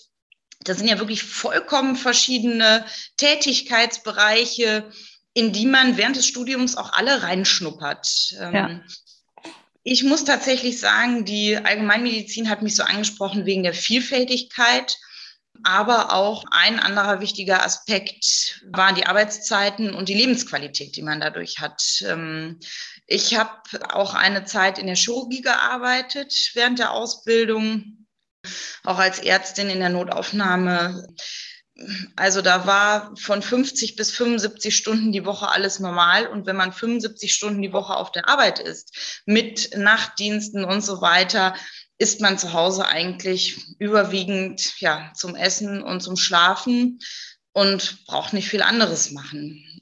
Das 0.63 0.77
sind 0.77 0.87
ja 0.87 0.99
wirklich 0.99 1.23
vollkommen 1.23 1.95
verschiedene 1.95 2.85
Tätigkeitsbereiche, 3.17 4.89
in 5.33 5.51
die 5.51 5.65
man 5.65 5.97
während 5.97 6.15
des 6.15 6.27
Studiums 6.27 6.77
auch 6.77 6.93
alle 6.93 7.23
reinschnuppert. 7.23 8.35
Ähm, 8.39 8.53
ja. 8.53 8.81
Ich 9.83 10.03
muss 10.03 10.23
tatsächlich 10.23 10.79
sagen, 10.79 11.25
die 11.25 11.57
Allgemeinmedizin 11.57 12.49
hat 12.49 12.61
mich 12.63 12.75
so 12.75 12.83
angesprochen 12.83 13.45
wegen 13.45 13.61
der 13.63 13.73
Vielfältigkeit. 13.73 14.97
Aber 15.63 16.13
auch 16.13 16.43
ein 16.51 16.79
anderer 16.79 17.21
wichtiger 17.21 17.65
Aspekt 17.65 18.61
waren 18.71 18.95
die 18.95 19.05
Arbeitszeiten 19.05 19.93
und 19.93 20.09
die 20.09 20.13
Lebensqualität, 20.13 20.95
die 20.95 21.01
man 21.01 21.19
dadurch 21.19 21.59
hat. 21.59 21.81
Ähm, 22.05 22.59
ich 23.07 23.35
habe 23.35 23.51
auch 23.89 24.13
eine 24.13 24.45
Zeit 24.45 24.77
in 24.77 24.87
der 24.87 24.95
Chirurgie 24.95 25.41
gearbeitet 25.41 26.33
während 26.53 26.79
der 26.79 26.91
Ausbildung, 26.91 28.07
auch 28.83 28.97
als 28.97 29.19
Ärztin 29.19 29.69
in 29.69 29.79
der 29.79 29.89
Notaufnahme. 29.89 31.07
Also 32.15 32.41
da 32.41 32.65
war 32.65 33.15
von 33.17 33.41
50 33.41 33.95
bis 33.95 34.11
75 34.11 34.75
Stunden 34.75 35.11
die 35.11 35.25
Woche 35.25 35.49
alles 35.49 35.79
normal. 35.79 36.27
Und 36.27 36.45
wenn 36.45 36.55
man 36.55 36.71
75 36.71 37.33
Stunden 37.33 37.61
die 37.61 37.73
Woche 37.73 37.95
auf 37.95 38.11
der 38.11 38.29
Arbeit 38.29 38.59
ist, 38.59 39.21
mit 39.25 39.75
Nachtdiensten 39.75 40.63
und 40.63 40.81
so 40.81 41.01
weiter, 41.01 41.53
ist 41.97 42.21
man 42.21 42.37
zu 42.37 42.53
Hause 42.53 42.87
eigentlich 42.87 43.57
überwiegend 43.79 44.79
ja, 44.79 45.11
zum 45.15 45.35
Essen 45.35 45.81
und 45.81 46.01
zum 46.01 46.17
Schlafen 46.17 46.99
und 47.53 48.05
braucht 48.05 48.33
nicht 48.33 48.49
viel 48.49 48.61
anderes 48.61 49.11
machen. 49.11 49.81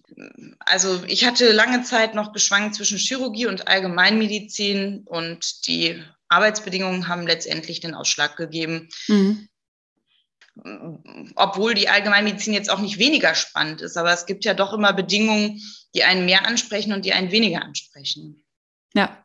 Also 0.60 1.04
ich 1.08 1.26
hatte 1.26 1.52
lange 1.52 1.82
Zeit 1.84 2.14
noch 2.14 2.34
geschwankt 2.34 2.76
zwischen 2.76 3.00
Chirurgie 3.00 3.48
und 3.48 3.68
Allgemeinmedizin 3.68 5.02
und 5.06 5.68
die 5.68 6.04
Arbeitsbedingungen 6.28 7.08
haben 7.08 7.26
letztendlich 7.26 7.80
den 7.80 7.96
Ausschlag 7.96 8.36
gegeben. 8.36 8.90
Mhm 9.08 9.50
obwohl 11.36 11.74
die 11.74 11.90
Allgemeinmedizin 11.90 12.54
jetzt 12.54 12.70
auch 12.70 12.80
nicht 12.80 13.00
weniger 13.00 13.34
spannend 13.34 13.82
ist, 13.82 13.98
aber 13.98 14.14
es 14.14 14.26
gibt 14.26 14.46
ja 14.46 14.54
doch 14.54 14.74
immer 14.74 14.94
Bedingungen, 14.94 15.62
die 15.96 16.04
einen 16.04 16.26
mehr 16.26 16.46
ansprechen 16.46 16.94
und 16.94 17.06
die 17.06 17.14
einen 17.14 17.32
weniger 17.32 17.64
ansprechen. 17.64 18.44
Ja. 18.94 19.23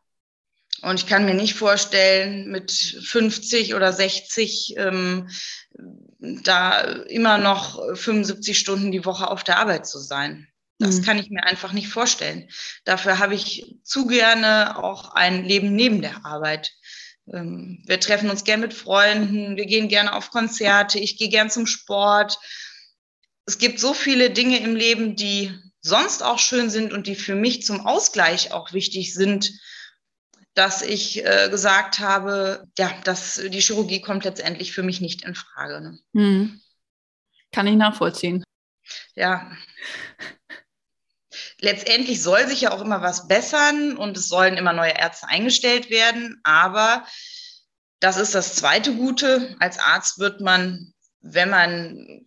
Und 0.81 0.99
ich 0.99 1.07
kann 1.07 1.25
mir 1.25 1.33
nicht 1.33 1.55
vorstellen, 1.55 2.49
mit 2.49 2.71
50 2.71 3.75
oder 3.75 3.91
60 3.91 4.75
ähm, 4.77 5.29
da 6.19 6.81
immer 6.81 7.37
noch 7.37 7.81
75 7.95 8.57
Stunden 8.57 8.91
die 8.91 9.05
Woche 9.05 9.29
auf 9.29 9.43
der 9.43 9.57
Arbeit 9.57 9.87
zu 9.87 9.99
sein. 9.99 10.47
Das 10.77 11.01
mhm. 11.01 11.03
kann 11.03 11.17
ich 11.17 11.29
mir 11.29 11.43
einfach 11.43 11.73
nicht 11.73 11.89
vorstellen. 11.89 12.49
Dafür 12.85 13.19
habe 13.19 13.35
ich 13.35 13.75
zu 13.83 14.07
gerne 14.07 14.81
auch 14.81 15.13
ein 15.13 15.43
Leben 15.43 15.75
neben 15.75 16.01
der 16.01 16.25
Arbeit. 16.25 16.71
Ähm, 17.31 17.83
wir 17.85 17.99
treffen 17.99 18.29
uns 18.29 18.45
gern 18.45 18.61
mit 18.61 18.73
Freunden, 18.73 19.57
wir 19.57 19.65
gehen 19.65 19.89
gerne 19.89 20.13
auf 20.13 20.31
Konzerte, 20.31 20.99
ich 20.99 21.17
gehe 21.17 21.29
gern 21.29 21.49
zum 21.49 21.67
Sport. 21.67 22.39
Es 23.45 23.57
gibt 23.57 23.79
so 23.79 23.93
viele 23.93 24.29
Dinge 24.29 24.59
im 24.59 24.75
Leben, 24.75 25.15
die 25.15 25.51
sonst 25.81 26.23
auch 26.23 26.39
schön 26.39 26.69
sind 26.69 26.93
und 26.93 27.07
die 27.07 27.15
für 27.15 27.35
mich 27.35 27.63
zum 27.63 27.85
Ausgleich 27.85 28.51
auch 28.53 28.73
wichtig 28.73 29.13
sind, 29.13 29.51
dass 30.55 30.81
ich 30.81 31.25
äh, 31.25 31.47
gesagt 31.49 31.99
habe, 31.99 32.65
ja, 32.77 32.91
dass 33.03 33.35
die 33.35 33.61
Chirurgie 33.61 34.01
kommt 34.01 34.25
letztendlich 34.25 34.73
für 34.73 34.83
mich 34.83 35.01
nicht 35.01 35.23
in 35.23 35.35
Frage. 35.35 35.81
Ne? 35.81 35.99
Hm. 36.13 36.61
Kann 37.51 37.67
ich 37.67 37.75
nachvollziehen. 37.75 38.43
Ja 39.15 39.51
letztendlich 41.61 42.21
soll 42.21 42.47
sich 42.47 42.61
ja 42.61 42.71
auch 42.71 42.81
immer 42.81 43.01
was 43.01 43.27
bessern 43.27 43.97
und 43.97 44.17
es 44.17 44.29
sollen 44.29 44.57
immer 44.57 44.73
neue 44.73 44.97
Ärzte 44.97 45.27
eingestellt 45.27 45.89
werden. 45.89 46.39
Aber 46.43 47.05
das 47.99 48.17
ist 48.17 48.35
das 48.35 48.55
zweite 48.55 48.95
Gute. 48.95 49.55
Als 49.59 49.79
Arzt 49.79 50.19
wird 50.19 50.41
man, 50.41 50.93
wenn 51.21 51.49
man 51.49 52.21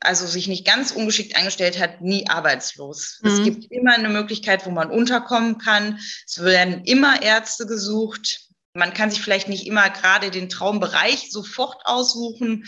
also 0.00 0.26
sich 0.26 0.48
nicht 0.48 0.66
ganz 0.66 0.90
ungeschickt 0.90 1.36
eingestellt 1.36 1.78
hat, 1.78 2.00
nie 2.00 2.28
arbeitslos. 2.28 3.20
Mhm. 3.22 3.30
Es 3.30 3.42
gibt 3.42 3.72
immer 3.72 3.94
eine 3.94 4.08
Möglichkeit, 4.08 4.66
wo 4.66 4.70
man 4.70 4.90
unterkommen 4.90 5.58
kann. 5.58 5.98
Es 6.26 6.42
werden 6.42 6.84
immer 6.84 7.22
Ärzte 7.22 7.66
gesucht. 7.66 8.40
Man 8.74 8.92
kann 8.92 9.10
sich 9.10 9.22
vielleicht 9.22 9.48
nicht 9.48 9.66
immer 9.66 9.88
gerade 9.90 10.30
den 10.30 10.48
Traumbereich 10.48 11.30
sofort 11.30 11.80
aussuchen, 11.84 12.66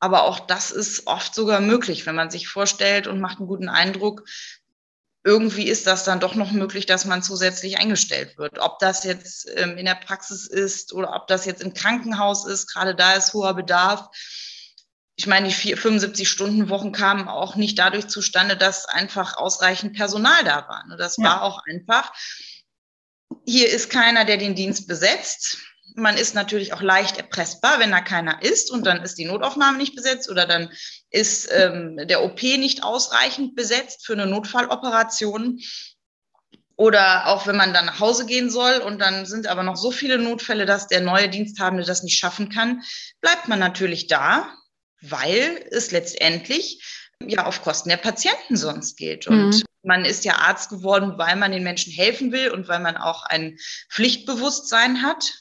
aber 0.00 0.24
auch 0.24 0.40
das 0.40 0.70
ist 0.70 1.06
oft 1.06 1.34
sogar 1.34 1.60
möglich, 1.60 2.06
wenn 2.06 2.16
man 2.16 2.30
sich 2.30 2.48
vorstellt 2.48 3.06
und 3.06 3.20
macht 3.20 3.38
einen 3.38 3.46
guten 3.46 3.68
Eindruck, 3.68 4.24
irgendwie 5.24 5.68
ist 5.68 5.86
das 5.86 6.04
dann 6.04 6.20
doch 6.20 6.34
noch 6.34 6.50
möglich, 6.50 6.86
dass 6.86 7.04
man 7.04 7.22
zusätzlich 7.22 7.78
eingestellt 7.78 8.36
wird. 8.38 8.58
Ob 8.58 8.80
das 8.80 9.04
jetzt 9.04 9.48
ähm, 9.54 9.78
in 9.78 9.84
der 9.84 9.94
Praxis 9.94 10.48
ist 10.48 10.92
oder 10.92 11.14
ob 11.14 11.28
das 11.28 11.44
jetzt 11.44 11.62
im 11.62 11.74
Krankenhaus 11.74 12.44
ist, 12.44 12.66
gerade 12.66 12.94
da 12.94 13.14
ist 13.14 13.32
hoher 13.32 13.54
Bedarf. 13.54 14.08
Ich 15.22 15.28
meine, 15.28 15.46
die 15.46 15.54
75-Stunden-Wochen 15.54 16.90
kamen 16.90 17.28
auch 17.28 17.54
nicht 17.54 17.78
dadurch 17.78 18.08
zustande, 18.08 18.56
dass 18.56 18.86
einfach 18.86 19.36
ausreichend 19.36 19.94
Personal 19.94 20.42
da 20.42 20.66
war. 20.66 20.84
Ne, 20.88 20.96
das 20.96 21.16
ja. 21.16 21.22
war 21.22 21.42
auch 21.42 21.60
einfach, 21.70 22.12
hier 23.46 23.68
ist 23.68 23.88
keiner, 23.88 24.24
der 24.24 24.36
den 24.36 24.56
Dienst 24.56 24.88
besetzt 24.88 25.58
man 25.94 26.16
ist 26.16 26.34
natürlich 26.34 26.72
auch 26.72 26.82
leicht 26.82 27.18
erpressbar, 27.18 27.78
wenn 27.78 27.90
da 27.90 28.00
keiner 28.00 28.42
ist 28.42 28.70
und 28.70 28.86
dann 28.86 29.02
ist 29.02 29.18
die 29.18 29.26
Notaufnahme 29.26 29.78
nicht 29.78 29.94
besetzt 29.94 30.30
oder 30.30 30.46
dann 30.46 30.70
ist 31.10 31.48
ähm, 31.52 31.98
der 32.08 32.24
OP 32.24 32.42
nicht 32.42 32.82
ausreichend 32.82 33.54
besetzt 33.54 34.06
für 34.06 34.14
eine 34.14 34.26
Notfalloperation. 34.26 35.60
Oder 36.76 37.26
auch 37.26 37.46
wenn 37.46 37.56
man 37.56 37.74
dann 37.74 37.84
nach 37.84 38.00
Hause 38.00 38.24
gehen 38.24 38.50
soll 38.50 38.78
und 38.78 38.98
dann 38.98 39.26
sind 39.26 39.46
aber 39.46 39.62
noch 39.62 39.76
so 39.76 39.90
viele 39.90 40.18
Notfälle, 40.18 40.64
dass 40.64 40.88
der 40.88 41.02
neue 41.02 41.28
Diensthabende 41.28 41.84
das 41.84 42.02
nicht 42.02 42.18
schaffen 42.18 42.48
kann, 42.48 42.82
bleibt 43.20 43.46
man 43.46 43.58
natürlich 43.58 44.06
da, 44.06 44.50
weil 45.02 45.66
es 45.70 45.90
letztendlich 45.90 46.82
ja 47.20 47.46
auf 47.46 47.62
Kosten 47.62 47.88
der 47.88 47.96
Patienten 47.96 48.56
sonst 48.56 48.96
geht. 48.96 49.26
Und 49.26 49.56
mhm. 49.56 49.62
man 49.82 50.04
ist 50.04 50.24
ja 50.24 50.36
Arzt 50.36 50.70
geworden, 50.70 51.18
weil 51.18 51.36
man 51.36 51.52
den 51.52 51.62
Menschen 51.62 51.92
helfen 51.92 52.32
will 52.32 52.50
und 52.50 52.68
weil 52.68 52.80
man 52.80 52.96
auch 52.96 53.24
ein 53.24 53.58
Pflichtbewusstsein 53.90 55.02
hat. 55.02 55.32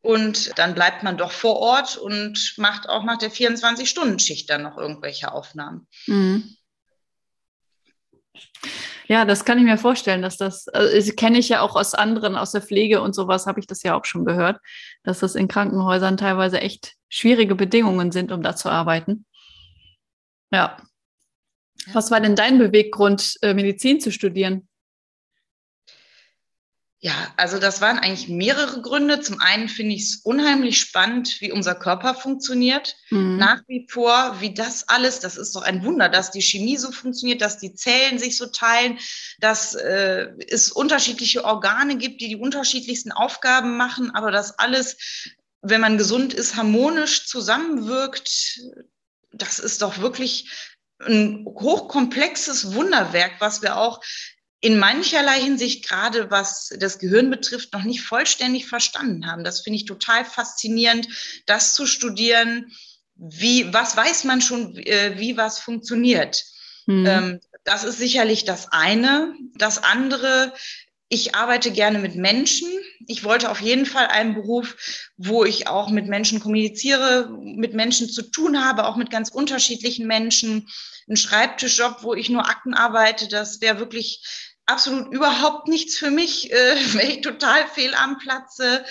Und 0.00 0.58
dann 0.58 0.74
bleibt 0.74 1.02
man 1.02 1.16
doch 1.16 1.32
vor 1.32 1.56
Ort 1.56 1.96
und 1.96 2.54
macht 2.58 2.88
auch 2.88 3.04
nach 3.04 3.16
der 3.16 3.32
24-Stunden-Schicht 3.32 4.50
dann 4.50 4.62
noch 4.62 4.76
irgendwelche 4.76 5.32
Aufnahmen. 5.32 5.88
Mhm. 6.06 6.56
Ja, 9.06 9.24
das 9.24 9.44
kann 9.44 9.58
ich 9.58 9.64
mir 9.64 9.76
vorstellen, 9.76 10.22
dass 10.22 10.38
das, 10.38 10.66
also 10.68 11.12
kenne 11.12 11.38
ich 11.38 11.50
ja 11.50 11.60
auch 11.60 11.76
aus 11.76 11.94
anderen, 11.94 12.36
aus 12.36 12.52
der 12.52 12.62
Pflege 12.62 13.02
und 13.02 13.14
sowas, 13.14 13.46
habe 13.46 13.60
ich 13.60 13.66
das 13.66 13.82
ja 13.82 13.94
auch 13.94 14.04
schon 14.06 14.24
gehört, 14.24 14.60
dass 15.02 15.20
das 15.20 15.34
in 15.34 15.48
Krankenhäusern 15.48 16.16
teilweise 16.16 16.60
echt 16.60 16.94
schwierige 17.08 17.54
Bedingungen 17.54 18.12
sind, 18.12 18.32
um 18.32 18.42
da 18.42 18.56
zu 18.56 18.70
arbeiten. 18.70 19.26
Ja. 20.50 20.76
Was 21.92 22.10
war 22.10 22.20
denn 22.20 22.34
dein 22.34 22.58
Beweggrund, 22.58 23.36
äh, 23.42 23.52
Medizin 23.52 24.00
zu 24.00 24.10
studieren? 24.10 24.68
Ja, 27.04 27.34
also 27.36 27.58
das 27.58 27.82
waren 27.82 27.98
eigentlich 27.98 28.30
mehrere 28.30 28.80
Gründe. 28.80 29.20
Zum 29.20 29.38
einen 29.38 29.68
finde 29.68 29.94
ich 29.94 30.04
es 30.04 30.16
unheimlich 30.24 30.80
spannend, 30.80 31.38
wie 31.42 31.52
unser 31.52 31.74
Körper 31.74 32.14
funktioniert. 32.14 32.96
Mhm. 33.10 33.36
Nach 33.36 33.60
wie 33.66 33.86
vor, 33.90 34.40
wie 34.40 34.54
das 34.54 34.88
alles, 34.88 35.20
das 35.20 35.36
ist 35.36 35.54
doch 35.54 35.60
ein 35.60 35.84
Wunder, 35.84 36.08
dass 36.08 36.30
die 36.30 36.40
Chemie 36.40 36.78
so 36.78 36.90
funktioniert, 36.90 37.42
dass 37.42 37.58
die 37.58 37.74
Zellen 37.74 38.18
sich 38.18 38.38
so 38.38 38.46
teilen, 38.46 38.98
dass 39.38 39.74
äh, 39.74 40.28
es 40.48 40.72
unterschiedliche 40.72 41.44
Organe 41.44 41.98
gibt, 41.98 42.22
die 42.22 42.28
die 42.28 42.36
unterschiedlichsten 42.36 43.12
Aufgaben 43.12 43.76
machen, 43.76 44.10
aber 44.14 44.30
das 44.30 44.58
alles, 44.58 44.96
wenn 45.60 45.82
man 45.82 45.98
gesund 45.98 46.32
ist, 46.32 46.56
harmonisch 46.56 47.26
zusammenwirkt. 47.26 48.60
Das 49.30 49.58
ist 49.58 49.82
doch 49.82 49.98
wirklich 49.98 50.48
ein 51.00 51.44
hochkomplexes 51.44 52.72
Wunderwerk, 52.72 53.32
was 53.40 53.60
wir 53.60 53.76
auch 53.76 54.00
in 54.64 54.78
mancherlei 54.78 55.42
Hinsicht, 55.42 55.86
gerade 55.86 56.30
was 56.30 56.70
das 56.78 56.98
Gehirn 56.98 57.28
betrifft, 57.28 57.74
noch 57.74 57.82
nicht 57.82 58.00
vollständig 58.00 58.64
verstanden 58.64 59.26
haben. 59.26 59.44
Das 59.44 59.60
finde 59.60 59.76
ich 59.76 59.84
total 59.84 60.24
faszinierend, 60.24 61.06
das 61.44 61.74
zu 61.74 61.84
studieren. 61.84 62.72
Wie, 63.14 63.70
was 63.74 63.94
weiß 63.94 64.24
man 64.24 64.40
schon, 64.40 64.74
äh, 64.78 65.18
wie 65.18 65.36
was 65.36 65.58
funktioniert? 65.58 66.42
Mhm. 66.86 67.06
Ähm, 67.06 67.40
das 67.64 67.84
ist 67.84 67.98
sicherlich 67.98 68.46
das 68.46 68.72
eine. 68.72 69.34
Das 69.54 69.84
andere, 69.84 70.54
ich 71.10 71.34
arbeite 71.34 71.70
gerne 71.70 71.98
mit 71.98 72.14
Menschen. 72.16 72.68
Ich 73.06 73.22
wollte 73.22 73.50
auf 73.50 73.60
jeden 73.60 73.84
Fall 73.84 74.06
einen 74.06 74.32
Beruf, 74.32 74.76
wo 75.18 75.44
ich 75.44 75.66
auch 75.66 75.90
mit 75.90 76.06
Menschen 76.06 76.40
kommuniziere, 76.40 77.28
mit 77.38 77.74
Menschen 77.74 78.08
zu 78.08 78.22
tun 78.22 78.64
habe, 78.64 78.86
auch 78.86 78.96
mit 78.96 79.10
ganz 79.10 79.28
unterschiedlichen 79.28 80.06
Menschen. 80.06 80.70
Ein 81.06 81.18
Schreibtischjob, 81.18 81.98
wo 82.00 82.14
ich 82.14 82.30
nur 82.30 82.48
Akten 82.48 82.72
arbeite, 82.72 83.28
das 83.28 83.60
wäre 83.60 83.78
wirklich 83.78 84.22
absolut 84.66 85.12
überhaupt 85.12 85.68
nichts 85.68 85.96
für 85.96 86.10
mich, 86.10 86.52
äh, 86.52 86.76
wenn 86.94 87.10
ich 87.10 87.20
total 87.20 87.66
fehl 87.68 87.94
am 87.94 88.18
Platze. 88.18 88.84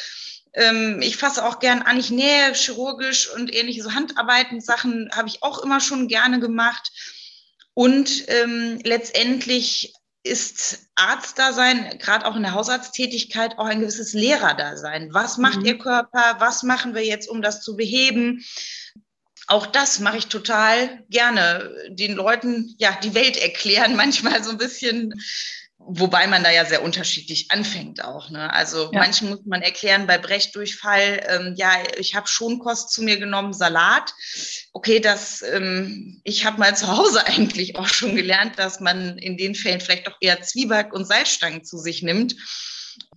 Ähm, 0.53 1.01
ich 1.01 1.17
fasse 1.17 1.43
auch 1.45 1.59
gern 1.59 1.81
an, 1.81 1.99
ich 1.99 2.11
nähe 2.11 2.53
chirurgisch 2.53 3.29
und 3.31 3.53
ähnliche 3.53 3.83
so 3.83 3.93
Handarbeiten, 3.93 4.61
Sachen 4.61 5.09
habe 5.13 5.27
ich 5.27 5.41
auch 5.41 5.59
immer 5.63 5.79
schon 5.79 6.07
gerne 6.07 6.39
gemacht. 6.39 6.91
Und 7.73 8.25
ähm, 8.27 8.79
letztendlich 8.83 9.93
ist 10.23 10.87
Arztdasein, 10.95 11.97
gerade 11.99 12.25
auch 12.25 12.35
in 12.35 12.43
der 12.43 12.53
Hausarzttätigkeit, 12.53 13.57
auch 13.57 13.65
ein 13.65 13.81
gewisses 13.81 14.13
Lehrerdasein. 14.13 15.13
Was 15.13 15.37
macht 15.37 15.59
mhm. 15.59 15.65
Ihr 15.65 15.77
Körper? 15.77 16.35
Was 16.39 16.63
machen 16.63 16.95
wir 16.95 17.03
jetzt, 17.03 17.27
um 17.27 17.41
das 17.41 17.61
zu 17.61 17.75
beheben? 17.75 18.45
Auch 19.47 19.65
das 19.65 19.99
mache 19.99 20.17
ich 20.17 20.27
total 20.27 21.03
gerne. 21.09 21.75
Den 21.89 22.13
Leuten 22.13 22.73
ja 22.77 22.97
die 23.03 23.13
Welt 23.13 23.35
erklären, 23.35 23.95
manchmal 23.97 24.43
so 24.43 24.51
ein 24.51 24.57
bisschen 24.57 25.13
Wobei 25.77 26.27
man 26.27 26.43
da 26.43 26.51
ja 26.51 26.65
sehr 26.65 26.81
unterschiedlich 26.81 27.51
anfängt 27.51 28.03
auch. 28.03 28.29
Ne? 28.29 28.51
Also 28.53 28.91
ja. 28.93 28.99
manchen 28.99 29.29
muss 29.29 29.45
man 29.45 29.61
erklären 29.61 30.07
bei 30.07 30.17
Brechdurchfall, 30.17 31.25
ähm, 31.27 31.55
ja, 31.57 31.71
ich 31.97 32.15
habe 32.15 32.27
Schonkost 32.27 32.91
zu 32.91 33.03
mir 33.03 33.17
genommen, 33.17 33.53
Salat. 33.53 34.13
Okay, 34.71 35.01
das, 35.01 35.41
ähm, 35.41 36.21
ich 36.23 36.45
habe 36.45 36.59
mal 36.59 36.75
zu 36.77 36.87
Hause 36.87 37.27
eigentlich 37.27 37.75
auch 37.75 37.87
schon 37.87 38.15
gelernt, 38.15 38.57
dass 38.57 38.79
man 38.79 39.17
in 39.17 39.35
den 39.35 39.55
Fällen 39.55 39.81
vielleicht 39.81 40.07
doch 40.07 40.17
eher 40.21 40.41
Zwieback 40.41 40.93
und 40.93 41.05
Salzstangen 41.05 41.65
zu 41.65 41.77
sich 41.77 42.01
nimmt 42.01 42.35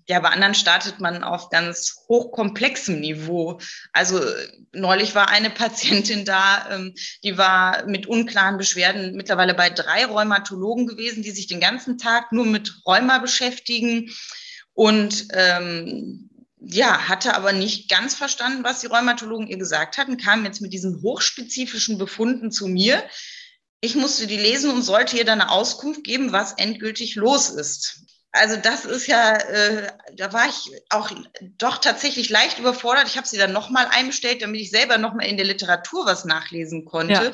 ja, 0.08 0.20
bei 0.20 0.28
anderen 0.28 0.54
startet 0.54 1.00
man 1.00 1.24
auf 1.24 1.50
ganz 1.50 2.04
hochkomplexem 2.08 3.00
Niveau. 3.00 3.58
Also 3.92 4.20
neulich 4.72 5.14
war 5.14 5.28
eine 5.28 5.50
Patientin 5.56 6.24
da, 6.24 6.70
ähm, 6.70 6.94
die 7.24 7.36
war 7.36 7.84
mit 7.86 8.06
unklaren 8.06 8.56
Beschwerden 8.56 9.16
mittlerweile 9.16 9.54
bei 9.54 9.68
drei 9.68 10.04
Rheumatologen 10.04 10.86
gewesen, 10.86 11.22
die 11.22 11.32
sich 11.32 11.48
den 11.48 11.60
ganzen 11.60 11.98
Tag 11.98 12.30
nur 12.32 12.46
mit 12.46 12.82
Rheuma 12.86 13.18
beschäftigen 13.18 14.12
und 14.74 15.26
ähm, 15.32 16.30
ja, 16.60 17.08
hatte 17.08 17.34
aber 17.34 17.52
nicht 17.52 17.88
ganz 17.88 18.14
verstanden, 18.14 18.64
was 18.64 18.80
die 18.80 18.86
Rheumatologen 18.86 19.46
ihr 19.46 19.58
gesagt 19.58 19.98
hatten, 19.98 20.16
kam 20.16 20.44
jetzt 20.44 20.60
mit 20.60 20.72
diesen 20.72 21.02
hochspezifischen 21.02 21.98
Befunden 21.98 22.50
zu 22.50 22.66
mir. 22.66 23.04
Ich 23.80 23.94
musste 23.94 24.26
die 24.26 24.38
lesen 24.38 24.70
und 24.70 24.82
sollte 24.82 25.16
ihr 25.16 25.24
dann 25.24 25.40
eine 25.40 25.50
Auskunft 25.50 26.02
geben, 26.02 26.32
was 26.32 26.54
endgültig 26.54 27.14
los 27.14 27.50
ist 27.50 28.05
also 28.36 28.56
das 28.56 28.84
ist 28.84 29.06
ja, 29.06 29.36
äh, 29.36 29.88
da 30.14 30.32
war 30.32 30.46
ich 30.46 30.70
auch 30.90 31.10
doch 31.58 31.78
tatsächlich 31.78 32.30
leicht 32.30 32.58
überfordert. 32.58 33.08
Ich 33.08 33.16
habe 33.16 33.26
sie 33.26 33.38
dann 33.38 33.52
nochmal 33.52 33.86
einbestellt, 33.90 34.42
damit 34.42 34.60
ich 34.60 34.70
selber 34.70 34.98
nochmal 34.98 35.26
in 35.26 35.36
der 35.36 35.46
Literatur 35.46 36.06
was 36.06 36.24
nachlesen 36.24 36.84
konnte. 36.84 37.12
Ja. 37.12 37.32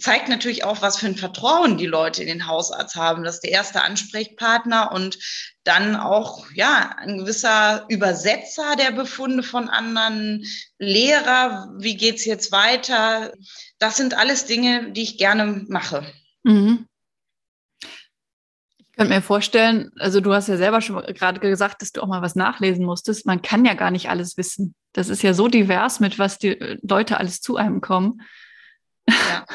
Zeigt 0.00 0.28
natürlich 0.28 0.64
auch, 0.64 0.80
was 0.80 0.98
für 0.98 1.06
ein 1.06 1.16
Vertrauen 1.16 1.76
die 1.76 1.86
Leute 1.86 2.22
in 2.22 2.28
den 2.28 2.46
Hausarzt 2.46 2.94
haben. 2.94 3.24
Das 3.24 3.36
ist 3.36 3.44
der 3.44 3.50
erste 3.50 3.82
Ansprechpartner 3.82 4.92
und 4.92 5.18
dann 5.64 5.96
auch 5.96 6.46
ja 6.54 6.94
ein 6.98 7.18
gewisser 7.18 7.84
Übersetzer 7.88 8.76
der 8.76 8.92
Befunde 8.92 9.42
von 9.42 9.68
anderen, 9.68 10.44
Lehrer, 10.78 11.68
wie 11.78 11.96
geht's 11.96 12.24
jetzt 12.24 12.52
weiter? 12.52 13.32
Das 13.78 13.96
sind 13.96 14.14
alles 14.14 14.46
Dinge, 14.46 14.92
die 14.92 15.02
ich 15.02 15.18
gerne 15.18 15.64
mache. 15.68 16.06
Mhm 16.44 16.87
könnte 18.98 19.14
mir 19.14 19.22
vorstellen, 19.22 19.90
also 19.98 20.20
du 20.20 20.34
hast 20.34 20.48
ja 20.48 20.56
selber 20.56 20.80
schon 20.80 21.00
gerade 21.14 21.40
gesagt, 21.40 21.82
dass 21.82 21.92
du 21.92 22.02
auch 22.02 22.08
mal 22.08 22.20
was 22.20 22.34
nachlesen 22.34 22.84
musstest. 22.84 23.26
Man 23.26 23.42
kann 23.42 23.64
ja 23.64 23.74
gar 23.74 23.90
nicht 23.90 24.10
alles 24.10 24.36
wissen. 24.36 24.74
Das 24.92 25.08
ist 25.08 25.22
ja 25.22 25.34
so 25.34 25.48
divers, 25.48 26.00
mit 26.00 26.18
was 26.18 26.38
die 26.38 26.60
äh, 26.60 26.78
Leute 26.82 27.18
alles 27.18 27.40
zu 27.40 27.56
einem 27.56 27.80
kommen. 27.80 28.22
Ja. 29.08 29.46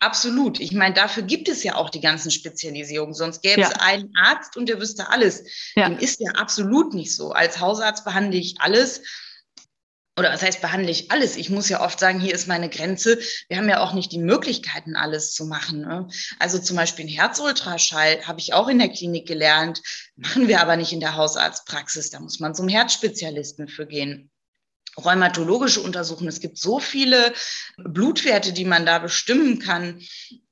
Absolut. 0.00 0.60
Ich 0.60 0.72
meine, 0.72 0.94
dafür 0.94 1.24
gibt 1.24 1.48
es 1.48 1.64
ja 1.64 1.74
auch 1.74 1.90
die 1.90 2.00
ganzen 2.00 2.30
Spezialisierungen. 2.30 3.14
Sonst 3.14 3.42
gäbe 3.42 3.60
ja. 3.60 3.68
es 3.68 3.74
einen 3.80 4.12
Arzt 4.16 4.56
und 4.56 4.68
der 4.68 4.80
wüsste 4.80 5.08
alles. 5.10 5.44
Ja. 5.74 5.88
Dem 5.88 5.98
ist 5.98 6.20
ja 6.20 6.30
absolut 6.32 6.94
nicht 6.94 7.14
so. 7.14 7.32
Als 7.32 7.58
Hausarzt 7.60 8.04
behandle 8.04 8.38
ich 8.38 8.60
alles 8.60 9.02
oder 10.18 10.32
was 10.32 10.42
heißt, 10.42 10.60
behandle 10.60 10.90
ich 10.90 11.10
alles? 11.10 11.36
Ich 11.36 11.50
muss 11.50 11.68
ja 11.68 11.80
oft 11.80 12.00
sagen, 12.00 12.20
hier 12.20 12.34
ist 12.34 12.48
meine 12.48 12.68
Grenze. 12.68 13.18
Wir 13.48 13.56
haben 13.56 13.68
ja 13.68 13.80
auch 13.80 13.92
nicht 13.92 14.12
die 14.12 14.18
Möglichkeiten, 14.18 14.96
alles 14.96 15.32
zu 15.32 15.46
machen. 15.46 15.80
Ne? 15.82 16.08
Also 16.38 16.58
zum 16.58 16.76
Beispiel 16.76 17.06
ein 17.06 17.08
Herzultraschall 17.08 18.26
habe 18.26 18.40
ich 18.40 18.52
auch 18.52 18.68
in 18.68 18.78
der 18.78 18.88
Klinik 18.88 19.26
gelernt, 19.26 19.82
machen 20.16 20.48
wir 20.48 20.60
aber 20.60 20.76
nicht 20.76 20.92
in 20.92 21.00
der 21.00 21.16
Hausarztpraxis. 21.16 22.10
Da 22.10 22.20
muss 22.20 22.40
man 22.40 22.54
zum 22.54 22.68
Herzspezialisten 22.68 23.68
für 23.68 23.86
gehen 23.86 24.30
rheumatologische 24.96 25.80
Untersuchungen. 25.80 26.28
Es 26.28 26.40
gibt 26.40 26.58
so 26.58 26.80
viele 26.80 27.32
Blutwerte, 27.76 28.52
die 28.52 28.64
man 28.64 28.84
da 28.84 28.98
bestimmen 28.98 29.58
kann. 29.58 30.02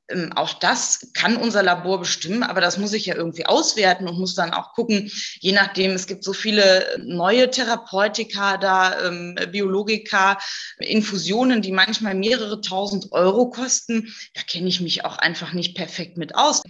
Ähm, 0.08 0.32
auch 0.34 0.54
das 0.54 1.08
kann 1.14 1.36
unser 1.36 1.62
Labor 1.62 2.00
bestimmen, 2.00 2.42
aber 2.42 2.60
das 2.60 2.78
muss 2.78 2.92
ich 2.92 3.06
ja 3.06 3.16
irgendwie 3.16 3.46
auswerten 3.46 4.08
und 4.08 4.18
muss 4.18 4.34
dann 4.34 4.52
auch 4.52 4.72
gucken, 4.72 5.10
je 5.40 5.52
nachdem, 5.52 5.92
es 5.92 6.06
gibt 6.06 6.22
so 6.22 6.32
viele 6.32 6.98
neue 7.02 7.50
Therapeutika 7.50 8.56
da, 8.56 9.06
ähm, 9.06 9.36
Biologika, 9.50 10.38
Infusionen, 10.78 11.62
die 11.62 11.72
manchmal 11.72 12.14
mehrere 12.14 12.60
tausend 12.60 13.12
Euro 13.12 13.50
kosten. 13.50 14.14
Da 14.34 14.42
kenne 14.42 14.68
ich 14.68 14.80
mich 14.80 15.04
auch 15.04 15.18
einfach 15.18 15.52
nicht 15.52 15.76
perfekt 15.76 16.16
mit 16.16 16.36
aus. 16.36 16.62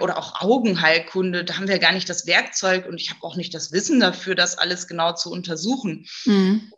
Oder 0.00 0.18
auch 0.18 0.40
Augenheilkunde, 0.40 1.44
da 1.44 1.56
haben 1.56 1.68
wir 1.68 1.78
gar 1.78 1.92
nicht 1.92 2.08
das 2.08 2.26
Werkzeug 2.26 2.86
und 2.86 3.00
ich 3.00 3.10
habe 3.10 3.22
auch 3.22 3.36
nicht 3.36 3.54
das 3.54 3.72
Wissen 3.72 4.00
dafür, 4.00 4.34
das 4.34 4.58
alles 4.58 4.88
genau 4.88 5.12
zu 5.14 5.30
untersuchen. 5.30 6.06
Mhm 6.24 6.70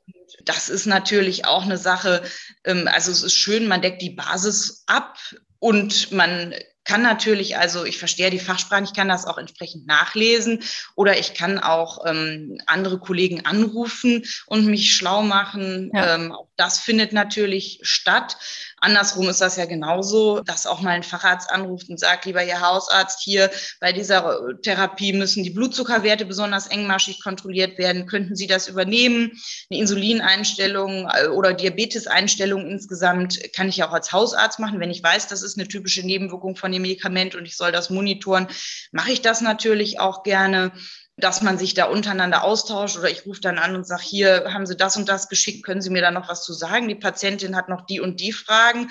das 0.44 0.68
ist 0.68 0.86
natürlich 0.86 1.44
auch 1.46 1.62
eine 1.62 1.78
Sache. 1.78 2.22
Ähm, 2.64 2.88
also 2.92 3.10
es 3.10 3.22
ist 3.22 3.34
schön, 3.34 3.68
man 3.68 3.82
deckt 3.82 4.02
die 4.02 4.10
Basis 4.10 4.84
ab, 4.86 5.18
und 5.58 6.12
man 6.12 6.54
kann 6.86 7.02
natürlich, 7.02 7.58
also 7.58 7.84
ich 7.84 7.98
verstehe 7.98 8.30
die 8.30 8.38
Fachsprache, 8.38 8.84
ich 8.84 8.94
kann 8.94 9.08
das 9.08 9.26
auch 9.26 9.38
entsprechend 9.38 9.86
nachlesen 9.86 10.62
oder 10.94 11.18
ich 11.18 11.34
kann 11.34 11.58
auch 11.58 12.06
ähm, 12.06 12.58
andere 12.66 12.98
Kollegen 12.98 13.44
anrufen 13.44 14.24
und 14.46 14.66
mich 14.66 14.94
schlau 14.94 15.22
machen. 15.22 15.90
Ja. 15.92 16.14
Ähm, 16.14 16.32
auch 16.32 16.48
das 16.56 16.78
findet 16.78 17.12
natürlich 17.12 17.78
statt. 17.82 18.36
Andersrum 18.78 19.28
ist 19.28 19.40
das 19.40 19.56
ja 19.56 19.64
genauso, 19.64 20.40
dass 20.40 20.66
auch 20.66 20.80
mal 20.80 20.90
ein 20.90 21.02
Facharzt 21.02 21.50
anruft 21.50 21.88
und 21.88 21.98
sagt, 21.98 22.24
lieber 22.26 22.44
Ihr 22.44 22.60
Hausarzt, 22.60 23.20
hier 23.22 23.50
bei 23.80 23.92
dieser 23.92 24.38
Therapie 24.62 25.12
müssen 25.12 25.44
die 25.44 25.50
Blutzuckerwerte 25.50 26.26
besonders 26.26 26.66
engmaschig 26.66 27.22
kontrolliert 27.22 27.78
werden. 27.78 28.06
Könnten 28.06 28.36
Sie 28.36 28.46
das 28.46 28.68
übernehmen? 28.68 29.32
Eine 29.70 29.80
Insulineinstellung 29.80 31.08
äh, 31.12 31.28
oder 31.28 31.54
Diabeteseinstellung 31.54 32.66
insgesamt 32.68 33.38
kann 33.54 33.68
ich 33.68 33.78
ja 33.78 33.88
auch 33.88 33.94
als 33.94 34.12
Hausarzt 34.12 34.58
machen. 34.58 34.80
Wenn 34.80 34.90
ich 34.90 35.02
weiß, 35.02 35.28
das 35.28 35.42
ist 35.42 35.58
eine 35.58 35.68
typische 35.68 36.04
Nebenwirkung 36.06 36.56
von 36.56 36.72
dem 36.72 36.82
Medikament 36.82 37.34
und 37.34 37.46
ich 37.46 37.56
soll 37.56 37.72
das 37.72 37.90
monitoren, 37.90 38.46
mache 38.92 39.12
ich 39.12 39.22
das 39.22 39.40
natürlich 39.40 40.00
auch 40.00 40.22
gerne 40.22 40.72
dass 41.16 41.40
man 41.40 41.58
sich 41.58 41.74
da 41.74 41.86
untereinander 41.86 42.44
austauscht 42.44 42.98
oder 42.98 43.10
ich 43.10 43.24
rufe 43.24 43.40
dann 43.40 43.58
an 43.58 43.74
und 43.74 43.86
sage, 43.86 44.02
hier 44.02 44.52
haben 44.52 44.66
Sie 44.66 44.76
das 44.76 44.96
und 44.96 45.08
das 45.08 45.28
geschickt, 45.28 45.64
können 45.64 45.80
Sie 45.80 45.90
mir 45.90 46.02
da 46.02 46.10
noch 46.10 46.28
was 46.28 46.44
zu 46.44 46.52
sagen? 46.52 46.88
Die 46.88 46.94
Patientin 46.94 47.56
hat 47.56 47.68
noch 47.68 47.86
die 47.86 48.00
und 48.00 48.20
die 48.20 48.32
Fragen. 48.32 48.90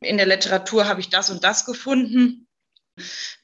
In 0.00 0.16
der 0.16 0.26
Literatur 0.26 0.88
habe 0.88 1.00
ich 1.00 1.10
das 1.10 1.30
und 1.30 1.44
das 1.44 1.66
gefunden 1.66 2.46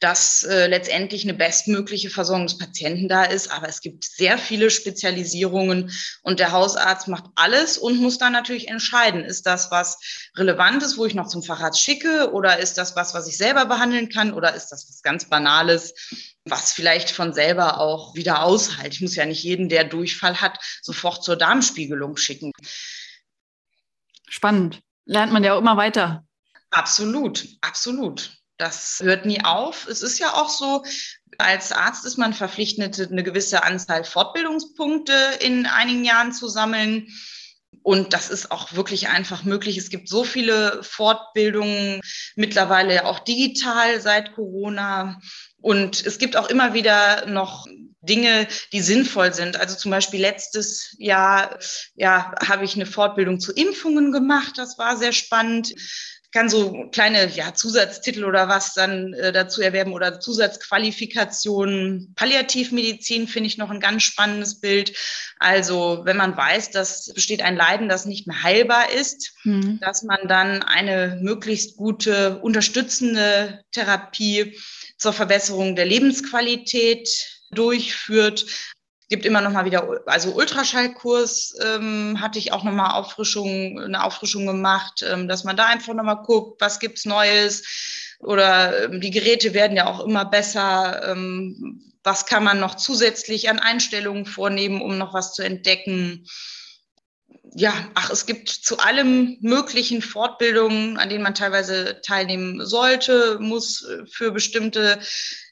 dass 0.00 0.44
äh, 0.44 0.66
letztendlich 0.66 1.24
eine 1.24 1.34
bestmögliche 1.34 2.10
Versorgung 2.10 2.46
des 2.46 2.58
Patienten 2.58 3.08
da 3.08 3.24
ist. 3.24 3.50
Aber 3.50 3.68
es 3.68 3.80
gibt 3.80 4.04
sehr 4.04 4.38
viele 4.38 4.70
Spezialisierungen 4.70 5.92
und 6.22 6.40
der 6.40 6.52
Hausarzt 6.52 7.08
macht 7.08 7.24
alles 7.34 7.76
und 7.78 8.00
muss 8.00 8.18
dann 8.18 8.32
natürlich 8.32 8.68
entscheiden, 8.68 9.24
ist 9.24 9.46
das 9.46 9.70
was 9.70 9.98
Relevantes, 10.36 10.96
wo 10.96 11.04
ich 11.04 11.14
noch 11.14 11.28
zum 11.28 11.42
Facharzt 11.42 11.80
schicke 11.80 12.32
oder 12.32 12.58
ist 12.58 12.78
das 12.78 12.96
was, 12.96 13.14
was 13.14 13.28
ich 13.28 13.36
selber 13.36 13.66
behandeln 13.66 14.08
kann 14.08 14.32
oder 14.32 14.54
ist 14.54 14.68
das 14.68 14.88
was 14.88 15.02
ganz 15.02 15.28
Banales, 15.28 15.94
was 16.44 16.72
vielleicht 16.72 17.10
von 17.10 17.32
selber 17.32 17.78
auch 17.78 18.14
wieder 18.14 18.42
aushält. 18.42 18.94
Ich 18.94 19.00
muss 19.00 19.14
ja 19.14 19.26
nicht 19.26 19.42
jeden, 19.42 19.68
der 19.68 19.84
Durchfall 19.84 20.40
hat, 20.40 20.58
sofort 20.82 21.22
zur 21.24 21.36
Darmspiegelung 21.36 22.16
schicken. 22.16 22.52
Spannend. 24.28 24.80
Lernt 25.04 25.32
man 25.32 25.44
ja 25.44 25.54
auch 25.54 25.58
immer 25.58 25.76
weiter. 25.76 26.24
Absolut, 26.70 27.46
absolut. 27.60 28.38
Das 28.56 29.00
hört 29.02 29.26
nie 29.26 29.44
auf. 29.44 29.86
Es 29.86 30.02
ist 30.02 30.18
ja 30.18 30.34
auch 30.34 30.48
so, 30.48 30.84
als 31.38 31.72
Arzt 31.72 32.04
ist 32.04 32.16
man 32.16 32.32
verpflichtet, 32.32 33.00
eine 33.00 33.22
gewisse 33.22 33.64
Anzahl 33.64 34.04
Fortbildungspunkte 34.04 35.14
in 35.40 35.66
einigen 35.66 36.04
Jahren 36.04 36.32
zu 36.32 36.48
sammeln. 36.48 37.08
Und 37.82 38.12
das 38.12 38.30
ist 38.30 38.50
auch 38.50 38.74
wirklich 38.74 39.08
einfach 39.08 39.42
möglich. 39.42 39.76
Es 39.76 39.90
gibt 39.90 40.08
so 40.08 40.24
viele 40.24 40.82
Fortbildungen, 40.82 42.00
mittlerweile 42.36 43.06
auch 43.06 43.18
digital 43.18 44.00
seit 44.00 44.34
Corona. 44.34 45.18
Und 45.62 46.04
es 46.04 46.18
gibt 46.18 46.36
auch 46.36 46.50
immer 46.50 46.74
wieder 46.74 47.26
noch 47.26 47.66
Dinge, 48.02 48.48
die 48.72 48.80
sinnvoll 48.80 49.32
sind. 49.32 49.58
Also 49.58 49.76
zum 49.76 49.90
Beispiel 49.90 50.20
letztes 50.20 50.94
Jahr 50.98 51.58
ja, 51.94 52.34
habe 52.46 52.64
ich 52.64 52.74
eine 52.74 52.86
Fortbildung 52.86 53.40
zu 53.40 53.52
Impfungen 53.52 54.12
gemacht. 54.12 54.54
Das 54.56 54.76
war 54.76 54.96
sehr 54.96 55.12
spannend 55.12 55.72
kann 56.32 56.48
so 56.48 56.88
kleine 56.90 57.28
ja, 57.28 57.54
Zusatztitel 57.54 58.24
oder 58.24 58.48
was 58.48 58.72
dann 58.72 59.12
äh, 59.12 59.32
dazu 59.32 59.60
erwerben 59.60 59.92
oder 59.92 60.18
Zusatzqualifikationen. 60.18 62.14
Palliativmedizin 62.16 63.28
finde 63.28 63.48
ich 63.48 63.58
noch 63.58 63.70
ein 63.70 63.80
ganz 63.80 64.02
spannendes 64.02 64.58
Bild. 64.60 64.96
Also 65.38 66.00
wenn 66.04 66.16
man 66.16 66.36
weiß, 66.36 66.70
dass 66.70 67.12
besteht 67.12 67.42
ein 67.42 67.56
Leiden, 67.56 67.88
das 67.88 68.06
nicht 68.06 68.26
mehr 68.26 68.42
heilbar 68.42 68.90
ist, 68.90 69.34
mhm. 69.44 69.78
dass 69.80 70.02
man 70.02 70.26
dann 70.26 70.62
eine 70.62 71.18
möglichst 71.20 71.76
gute 71.76 72.38
unterstützende 72.38 73.62
Therapie 73.72 74.56
zur 74.98 75.12
Verbesserung 75.12 75.76
der 75.76 75.86
Lebensqualität 75.86 77.08
durchführt 77.50 78.46
gibt 79.12 79.26
immer 79.26 79.42
noch 79.42 79.50
mal 79.50 79.66
wieder, 79.66 80.00
also 80.06 80.30
Ultraschallkurs 80.32 81.54
ähm, 81.62 82.18
hatte 82.18 82.38
ich 82.38 82.50
auch 82.50 82.64
noch 82.64 82.72
mal 82.72 82.94
Auffrischung, 82.94 83.78
eine 83.78 84.04
Auffrischung 84.04 84.46
gemacht, 84.46 85.04
ähm, 85.06 85.28
dass 85.28 85.44
man 85.44 85.54
da 85.54 85.66
einfach 85.66 85.92
noch 85.92 86.02
mal 86.02 86.14
guckt, 86.14 86.62
was 86.62 86.80
gibt's 86.80 87.04
Neues 87.04 88.16
oder 88.20 88.84
ähm, 88.84 89.02
die 89.02 89.10
Geräte 89.10 89.52
werden 89.52 89.76
ja 89.76 89.86
auch 89.86 90.00
immer 90.00 90.24
besser. 90.24 91.10
Ähm, 91.10 91.92
was 92.02 92.24
kann 92.24 92.42
man 92.42 92.58
noch 92.58 92.76
zusätzlich 92.76 93.50
an 93.50 93.58
Einstellungen 93.58 94.24
vornehmen, 94.24 94.80
um 94.80 94.96
noch 94.96 95.12
was 95.12 95.34
zu 95.34 95.42
entdecken? 95.42 96.26
Ja, 97.54 97.90
ach, 97.94 98.10
es 98.10 98.24
gibt 98.24 98.48
zu 98.48 98.78
allem 98.78 99.36
möglichen 99.40 100.00
Fortbildungen, 100.00 100.96
an 100.96 101.08
denen 101.10 101.22
man 101.22 101.34
teilweise 101.34 102.00
teilnehmen 102.02 102.64
sollte, 102.64 103.38
muss 103.40 103.84
äh, 103.84 104.06
für 104.10 104.30
bestimmte 104.32 105.00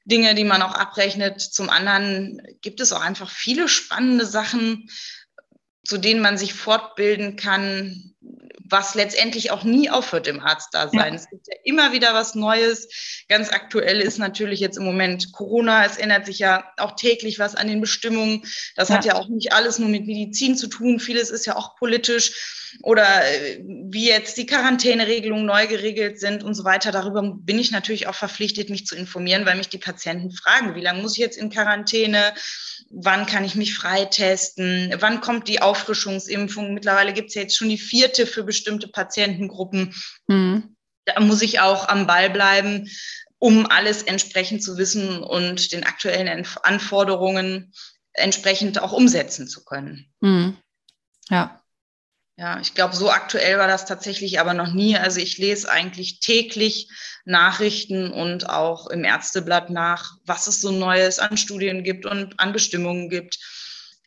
Dinge, 0.04 0.34
die 0.34 0.44
man 0.44 0.62
auch 0.62 0.74
abrechnet. 0.74 1.40
Zum 1.40 1.68
anderen 1.68 2.40
gibt 2.62 2.80
es 2.80 2.92
auch 2.92 3.02
einfach 3.02 3.30
viele 3.30 3.68
spannende 3.68 4.24
Sachen, 4.24 4.88
zu 5.84 5.98
denen 5.98 6.22
man 6.22 6.38
sich 6.38 6.54
fortbilden 6.54 7.36
kann, 7.36 8.09
was 8.70 8.94
letztendlich 8.94 9.50
auch 9.50 9.64
nie 9.64 9.90
aufhört 9.90 10.26
im 10.26 10.40
Arztdasein. 10.40 11.14
Ja. 11.14 11.20
Es 11.20 11.28
gibt 11.28 11.46
ja 11.48 11.54
immer 11.64 11.92
wieder 11.92 12.14
was 12.14 12.34
Neues. 12.34 12.88
Ganz 13.28 13.50
aktuell 13.50 14.00
ist 14.00 14.18
natürlich 14.18 14.60
jetzt 14.60 14.78
im 14.78 14.84
Moment 14.84 15.32
Corona. 15.32 15.84
Es 15.84 15.96
ändert 15.96 16.26
sich 16.26 16.38
ja 16.38 16.72
auch 16.76 16.96
täglich 16.96 17.38
was 17.38 17.56
an 17.56 17.68
den 17.68 17.80
Bestimmungen. 17.80 18.42
Das 18.76 18.88
ja. 18.88 18.96
hat 18.96 19.04
ja 19.04 19.14
auch 19.16 19.28
nicht 19.28 19.52
alles 19.52 19.78
nur 19.78 19.88
mit 19.88 20.06
Medizin 20.06 20.56
zu 20.56 20.68
tun. 20.68 21.00
Vieles 21.00 21.30
ist 21.30 21.46
ja 21.46 21.56
auch 21.56 21.76
politisch 21.76 22.32
oder 22.82 23.04
äh, 23.24 23.60
wie 23.64 24.06
jetzt 24.06 24.36
die 24.36 24.46
Quarantäneregelungen 24.46 25.44
neu 25.44 25.66
geregelt 25.66 26.20
sind 26.20 26.42
und 26.42 26.54
so 26.54 26.64
weiter. 26.64 26.92
Darüber 26.92 27.22
bin 27.22 27.58
ich 27.58 27.70
natürlich 27.70 28.06
auch 28.06 28.14
verpflichtet, 28.14 28.70
mich 28.70 28.86
zu 28.86 28.94
informieren, 28.96 29.46
weil 29.46 29.56
mich 29.56 29.68
die 29.68 29.78
Patienten 29.78 30.30
fragen, 30.30 30.74
wie 30.74 30.80
lange 30.80 31.02
muss 31.02 31.12
ich 31.12 31.18
jetzt 31.18 31.38
in 31.38 31.50
Quarantäne? 31.50 32.32
Wann 32.90 33.26
kann 33.26 33.44
ich 33.44 33.54
mich 33.54 33.74
freitesten? 33.74 34.94
Wann 34.98 35.20
kommt 35.20 35.48
die 35.48 35.62
Auffrischungsimpfung? 35.62 36.74
Mittlerweile 36.74 37.12
gibt 37.12 37.28
es 37.28 37.34
ja 37.34 37.42
jetzt 37.42 37.56
schon 37.56 37.68
die 37.68 37.78
vierte 37.78 38.26
für 38.26 38.42
bestimmte 38.42 38.59
Patientengruppen. 38.92 39.94
Mhm. 40.26 40.76
Da 41.04 41.20
muss 41.20 41.42
ich 41.42 41.60
auch 41.60 41.88
am 41.88 42.06
Ball 42.06 42.30
bleiben, 42.30 42.88
um 43.38 43.66
alles 43.66 44.02
entsprechend 44.02 44.62
zu 44.62 44.76
wissen 44.76 45.22
und 45.22 45.72
den 45.72 45.84
aktuellen 45.84 46.46
Anforderungen 46.62 47.72
entsprechend 48.12 48.80
auch 48.80 48.92
umsetzen 48.92 49.48
zu 49.48 49.64
können. 49.64 50.12
Mhm. 50.20 50.56
Ja. 51.28 51.60
Ja, 52.36 52.58
ich 52.58 52.74
glaube, 52.74 52.96
so 52.96 53.10
aktuell 53.10 53.58
war 53.58 53.68
das 53.68 53.84
tatsächlich 53.84 54.40
aber 54.40 54.54
noch 54.54 54.72
nie. 54.72 54.96
Also 54.96 55.20
ich 55.20 55.36
lese 55.36 55.70
eigentlich 55.70 56.20
täglich 56.20 56.88
Nachrichten 57.26 58.10
und 58.10 58.48
auch 58.48 58.86
im 58.86 59.04
Ärzteblatt 59.04 59.68
nach, 59.68 60.12
was 60.24 60.46
es 60.46 60.62
so 60.62 60.70
Neues 60.70 61.18
an 61.18 61.36
Studien 61.36 61.84
gibt 61.84 62.06
und 62.06 62.40
an 62.40 62.52
Bestimmungen 62.54 63.10
gibt. 63.10 63.38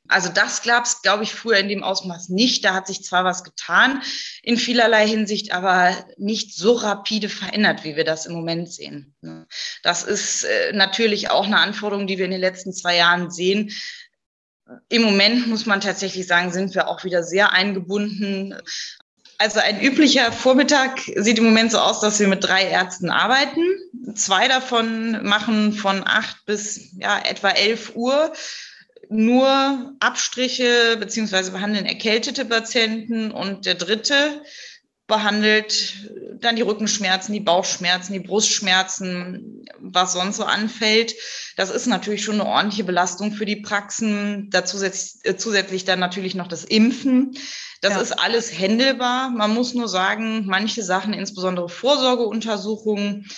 Also 0.10 0.30
das 0.30 0.64
gab 0.64 0.86
es, 0.86 1.02
glaube 1.02 1.24
ich, 1.24 1.34
früher 1.34 1.58
in 1.58 1.70
dem 1.70 1.84
Ausmaß 1.84 2.30
nicht. 2.30 2.66
Da 2.66 2.74
hat 2.74 2.88
sich 2.88 3.04
zwar 3.04 3.24
was 3.24 3.44
getan 3.44 4.02
in 4.42 4.58
vielerlei 4.58 5.08
Hinsicht, 5.08 5.54
aber 5.54 5.96
nicht 6.18 6.56
so 6.56 6.74
rapide 6.74 7.30
verändert, 7.30 7.84
wie 7.84 7.96
wir 7.96 8.04
das 8.04 8.26
im 8.26 8.34
Moment 8.34 8.72
sehen. 8.72 9.16
Das 9.82 10.04
ist 10.04 10.44
äh, 10.44 10.74
natürlich 10.74 11.32
auch 11.32 11.46
eine 11.46 11.60
Anforderung, 11.60 12.06
die 12.06 12.18
wir 12.18 12.26
in 12.26 12.32
den 12.32 12.42
letzten 12.42 12.74
zwei 12.74 12.98
Jahren 12.98 13.32
sehen 13.32 13.72
im 14.90 15.02
Moment 15.02 15.48
muss 15.48 15.66
man 15.66 15.82
tatsächlich 15.82 16.28
sagen, 16.28 16.52
sind 16.52 16.74
wir 16.76 16.88
auch 16.88 17.04
wieder 17.04 17.24
sehr 17.24 17.52
eingebunden. 17.52 18.56
Also 19.38 19.60
ein 19.60 19.82
üblicher 19.82 20.32
Vormittag 20.32 21.00
sieht 21.16 21.38
im 21.38 21.46
Moment 21.46 21.72
so 21.72 21.80
aus, 21.80 22.00
dass 22.00 22.20
wir 22.20 22.28
mit 22.28 22.44
drei 22.44 22.64
Ärzten 22.64 23.10
arbeiten. 23.10 23.62
Zwei 24.16 24.48
davon 24.48 25.24
machen 25.24 25.74
von 25.74 26.04
acht 26.06 26.46
bis 26.46 26.94
ja, 26.98 27.20
etwa 27.20 27.50
elf 27.50 27.96
Uhr 27.96 28.32
nur 29.14 29.96
Abstriche 30.00 30.98
beziehungsweise 31.00 31.52
behandeln 31.52 31.86
erkältete 31.86 32.46
Patienten 32.46 33.32
und 33.32 33.66
der 33.66 33.76
dritte 33.76 34.42
behandelt 35.08 36.10
dann 36.40 36.56
die 36.56 36.62
Rückenschmerzen, 36.62 37.34
die 37.34 37.40
Bauchschmerzen, 37.40 38.14
die 38.14 38.20
Brustschmerzen, 38.20 39.66
was 39.80 40.14
sonst 40.14 40.38
so 40.38 40.46
anfällt. 40.46 41.14
Das 41.58 41.70
ist 41.70 41.88
natürlich 41.88 42.24
schon 42.24 42.40
eine 42.42 42.50
ordentliche 42.50 42.84
Belastung 42.86 43.34
für 43.34 43.46
die 43.46 43.58
Praxen. 43.58 44.50
Dazu 44.50 44.82
äh, 44.82 45.36
zusätzlich 45.36 45.86
dann 45.86 46.00
natürlich 46.00 46.36
noch 46.36 46.48
das 46.48 46.64
Impfen. 46.64 47.38
Das 47.82 47.94
ja. 47.94 48.02
ist 48.02 48.12
alles 48.14 48.58
händelbar. 48.58 49.30
Man 49.30 49.54
muss 49.54 49.74
nur 49.74 49.90
sagen, 49.90 50.46
manche 50.46 50.84
Sachen, 50.84 51.14
insbesondere 51.14 51.68
Vorsorgeuntersuchungen, 51.68 53.30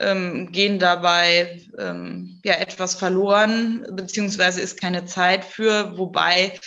ähm, 0.00 0.50
gehen 0.50 0.78
dabei 0.78 1.60
ähm, 1.78 2.40
ja 2.44 2.54
etwas 2.54 2.94
verloren, 2.94 3.86
beziehungsweise 3.92 4.60
ist 4.60 4.80
keine 4.80 5.04
Zeit 5.04 5.44
für, 5.44 5.96
wobei 5.96 6.58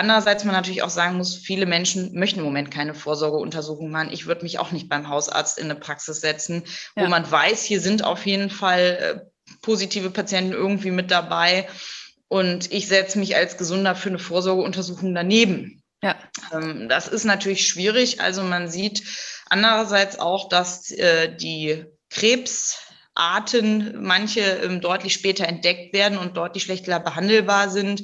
Andererseits 0.00 0.44
man 0.44 0.54
natürlich 0.54 0.82
auch 0.82 0.88
sagen 0.88 1.18
muss, 1.18 1.34
viele 1.36 1.66
Menschen 1.66 2.18
möchten 2.18 2.38
im 2.38 2.46
Moment 2.46 2.70
keine 2.70 2.94
Vorsorgeuntersuchung 2.94 3.90
machen. 3.90 4.12
Ich 4.12 4.24
würde 4.26 4.44
mich 4.44 4.58
auch 4.58 4.70
nicht 4.70 4.88
beim 4.88 5.10
Hausarzt 5.10 5.58
in 5.58 5.64
eine 5.64 5.78
Praxis 5.78 6.22
setzen, 6.22 6.62
wo 6.94 7.02
ja. 7.02 7.08
man 7.10 7.30
weiß, 7.30 7.64
hier 7.64 7.82
sind 7.82 8.02
auf 8.02 8.24
jeden 8.24 8.48
Fall 8.48 8.80
äh, 9.26 9.54
positive 9.60 10.08
Patienten 10.08 10.52
irgendwie 10.52 10.90
mit 10.90 11.10
dabei. 11.10 11.68
Und 12.28 12.72
ich 12.72 12.88
setze 12.88 13.18
mich 13.18 13.36
als 13.36 13.58
Gesunder 13.58 13.94
für 13.94 14.08
eine 14.08 14.18
Vorsorgeuntersuchung 14.18 15.14
daneben. 15.14 15.82
Ja. 16.02 16.16
Ähm, 16.52 16.88
das 16.88 17.06
ist 17.08 17.24
natürlich 17.24 17.66
schwierig. 17.66 18.22
Also 18.22 18.42
man 18.42 18.70
sieht 18.70 19.02
andererseits 19.50 20.18
auch, 20.18 20.48
dass 20.48 20.90
äh, 20.92 21.36
die 21.36 21.84
Krebsarten 22.10 24.02
manche 24.02 24.40
ähm, 24.40 24.80
deutlich 24.80 25.14
später 25.14 25.46
entdeckt 25.46 25.94
werden 25.94 26.18
und 26.18 26.36
deutlich 26.36 26.64
schlechter 26.64 27.00
behandelbar 27.00 27.70
sind. 27.70 28.02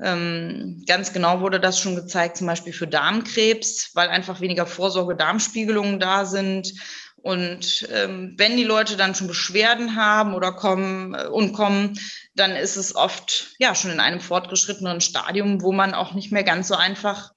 Ähm, 0.00 0.84
ganz 0.86 1.12
genau 1.12 1.40
wurde 1.40 1.58
das 1.58 1.80
schon 1.80 1.96
gezeigt, 1.96 2.36
zum 2.36 2.46
Beispiel 2.46 2.72
für 2.72 2.86
Darmkrebs, 2.86 3.90
weil 3.94 4.08
einfach 4.08 4.40
weniger 4.40 4.66
Vorsorge-Darmspiegelungen 4.66 5.98
da 5.98 6.24
sind. 6.24 6.72
Und 7.16 7.88
ähm, 7.92 8.34
wenn 8.36 8.56
die 8.56 8.64
Leute 8.64 8.96
dann 8.96 9.16
schon 9.16 9.26
Beschwerden 9.26 9.96
haben 9.96 10.34
oder 10.34 10.52
kommen 10.52 11.14
äh, 11.14 11.26
und 11.26 11.52
kommen, 11.52 11.98
dann 12.34 12.52
ist 12.52 12.76
es 12.76 12.94
oft 12.94 13.56
ja 13.58 13.74
schon 13.74 13.90
in 13.90 13.98
einem 13.98 14.20
fortgeschrittenen 14.20 15.00
Stadium, 15.00 15.60
wo 15.62 15.72
man 15.72 15.94
auch 15.94 16.14
nicht 16.14 16.30
mehr 16.30 16.44
ganz 16.44 16.68
so 16.68 16.76
einfach 16.76 17.32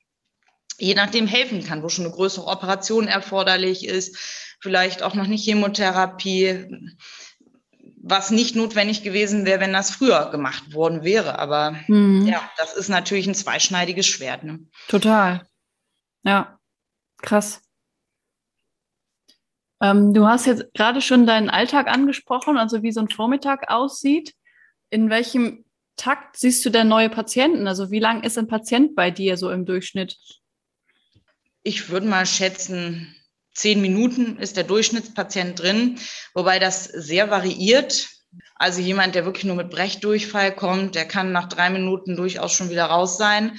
je 0.77 0.95
nachdem 0.95 1.27
helfen 1.27 1.63
kann, 1.63 1.83
wo 1.83 1.89
schon 1.89 2.05
eine 2.05 2.13
größere 2.13 2.47
Operation 2.47 3.07
erforderlich 3.07 3.85
ist, 3.85 4.17
vielleicht 4.61 5.03
auch 5.03 5.15
noch 5.15 5.27
nicht 5.27 5.43
Chemotherapie 5.43 6.67
was 8.03 8.31
nicht 8.31 8.55
notwendig 8.55 9.03
gewesen 9.03 9.45
wäre, 9.45 9.59
wenn 9.59 9.73
das 9.73 9.91
früher 9.91 10.31
gemacht 10.31 10.73
worden 10.73 11.03
wäre. 11.03 11.37
Aber 11.39 11.75
mhm. 11.87 12.25
ja, 12.25 12.41
das 12.57 12.73
ist 12.73 12.89
natürlich 12.89 13.27
ein 13.27 13.35
zweischneidiges 13.35 14.07
Schwert. 14.07 14.43
Ne? 14.43 14.59
Total. 14.87 15.45
Ja, 16.23 16.59
krass. 17.21 17.61
Ähm, 19.81 20.13
du 20.13 20.27
hast 20.27 20.45
jetzt 20.45 20.73
gerade 20.73 21.01
schon 21.01 21.25
deinen 21.25 21.49
Alltag 21.49 21.87
angesprochen, 21.87 22.57
also 22.57 22.83
wie 22.83 22.91
so 22.91 23.01
ein 23.01 23.09
Vormittag 23.09 23.69
aussieht. 23.69 24.33
In 24.89 25.09
welchem 25.09 25.65
Takt 25.95 26.37
siehst 26.37 26.65
du 26.65 26.69
denn 26.69 26.87
neue 26.87 27.09
Patienten? 27.09 27.67
Also 27.67 27.91
wie 27.91 27.99
lang 27.99 28.23
ist 28.23 28.37
ein 28.37 28.47
Patient 28.47 28.95
bei 28.95 29.11
dir 29.11 29.37
so 29.37 29.51
im 29.51 29.65
Durchschnitt? 29.65 30.17
Ich 31.63 31.89
würde 31.89 32.07
mal 32.07 32.25
schätzen, 32.25 33.15
zehn 33.53 33.81
Minuten 33.81 34.37
ist 34.37 34.57
der 34.57 34.63
Durchschnittspatient 34.63 35.59
drin, 35.59 35.99
wobei 36.33 36.59
das 36.59 36.85
sehr 36.85 37.29
variiert. 37.29 38.09
Also 38.55 38.79
jemand, 38.81 39.15
der 39.15 39.25
wirklich 39.25 39.43
nur 39.43 39.55
mit 39.55 39.69
Brechdurchfall 39.69 40.55
kommt, 40.55 40.95
der 40.95 41.05
kann 41.05 41.31
nach 41.31 41.49
drei 41.49 41.69
Minuten 41.69 42.15
durchaus 42.15 42.53
schon 42.53 42.69
wieder 42.69 42.85
raus 42.85 43.17
sein. 43.17 43.57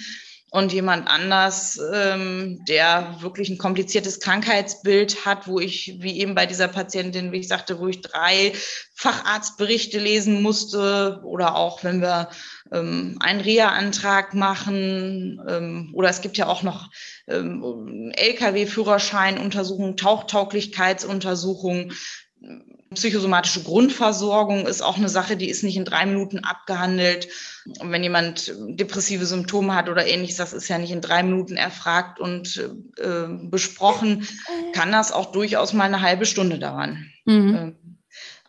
Und 0.55 0.71
jemand 0.75 1.09
anders, 1.09 1.81
ähm, 1.95 2.63
der 2.69 3.17
wirklich 3.21 3.49
ein 3.49 3.57
kompliziertes 3.57 4.21
Krankheitsbild 4.21 5.25
hat, 5.25 5.49
wo 5.49 5.59
ich, 5.59 5.97
wie 6.01 6.21
eben 6.21 6.35
bei 6.35 6.45
dieser 6.45 6.69
Patientin, 6.69 7.33
wie 7.33 7.39
ich 7.39 7.49
sagte, 7.49 7.79
wo 7.79 7.89
ich 7.89 8.03
drei 8.03 8.53
Facharztberichte 8.95 9.99
lesen 9.99 10.43
musste 10.43 11.23
oder 11.25 11.57
auch 11.57 11.83
wenn 11.85 12.03
wir 12.03 12.29
ähm, 12.71 13.17
einen 13.21 13.41
Reha-Antrag 13.41 14.35
machen 14.35 15.41
ähm, 15.49 15.91
oder 15.95 16.11
es 16.11 16.21
gibt 16.21 16.37
ja 16.37 16.49
auch 16.49 16.63
noch 16.63 16.91
ähm, 17.33 18.13
Lkw-Führerscheinuntersuchungen, 18.15 19.97
Tauchtauglichkeitsuntersuchungen. 19.97 21.93
Psychosomatische 22.95 23.63
Grundversorgung 23.63 24.67
ist 24.67 24.83
auch 24.83 24.99
eine 24.99 25.09
Sache, 25.09 25.37
die 25.37 25.49
ist 25.49 25.63
nicht 25.63 25.77
in 25.77 25.85
drei 25.85 26.05
Minuten 26.07 26.41
abgehandelt. 26.41 27.29
Und 27.79 27.91
wenn 27.91 28.03
jemand 28.03 28.53
depressive 28.69 29.25
Symptome 29.25 29.75
hat 29.75 29.89
oder 29.89 30.07
ähnliches, 30.07 30.37
das 30.37 30.53
ist 30.53 30.69
ja 30.69 30.77
nicht 30.79 30.91
in 30.91 31.01
drei 31.01 31.23
Minuten 31.23 31.57
erfragt 31.57 32.21
und 32.21 32.69
äh, 32.99 33.29
besprochen, 33.45 34.27
kann 34.73 34.93
das 34.93 35.13
auch 35.13 35.33
durchaus 35.33 35.73
mal 35.73 35.85
eine 35.85 36.03
halbe 36.03 36.27
Stunde 36.27 36.59
dauern. 36.59 37.07
Mhm. 37.25 37.55
Ähm, 37.57 37.77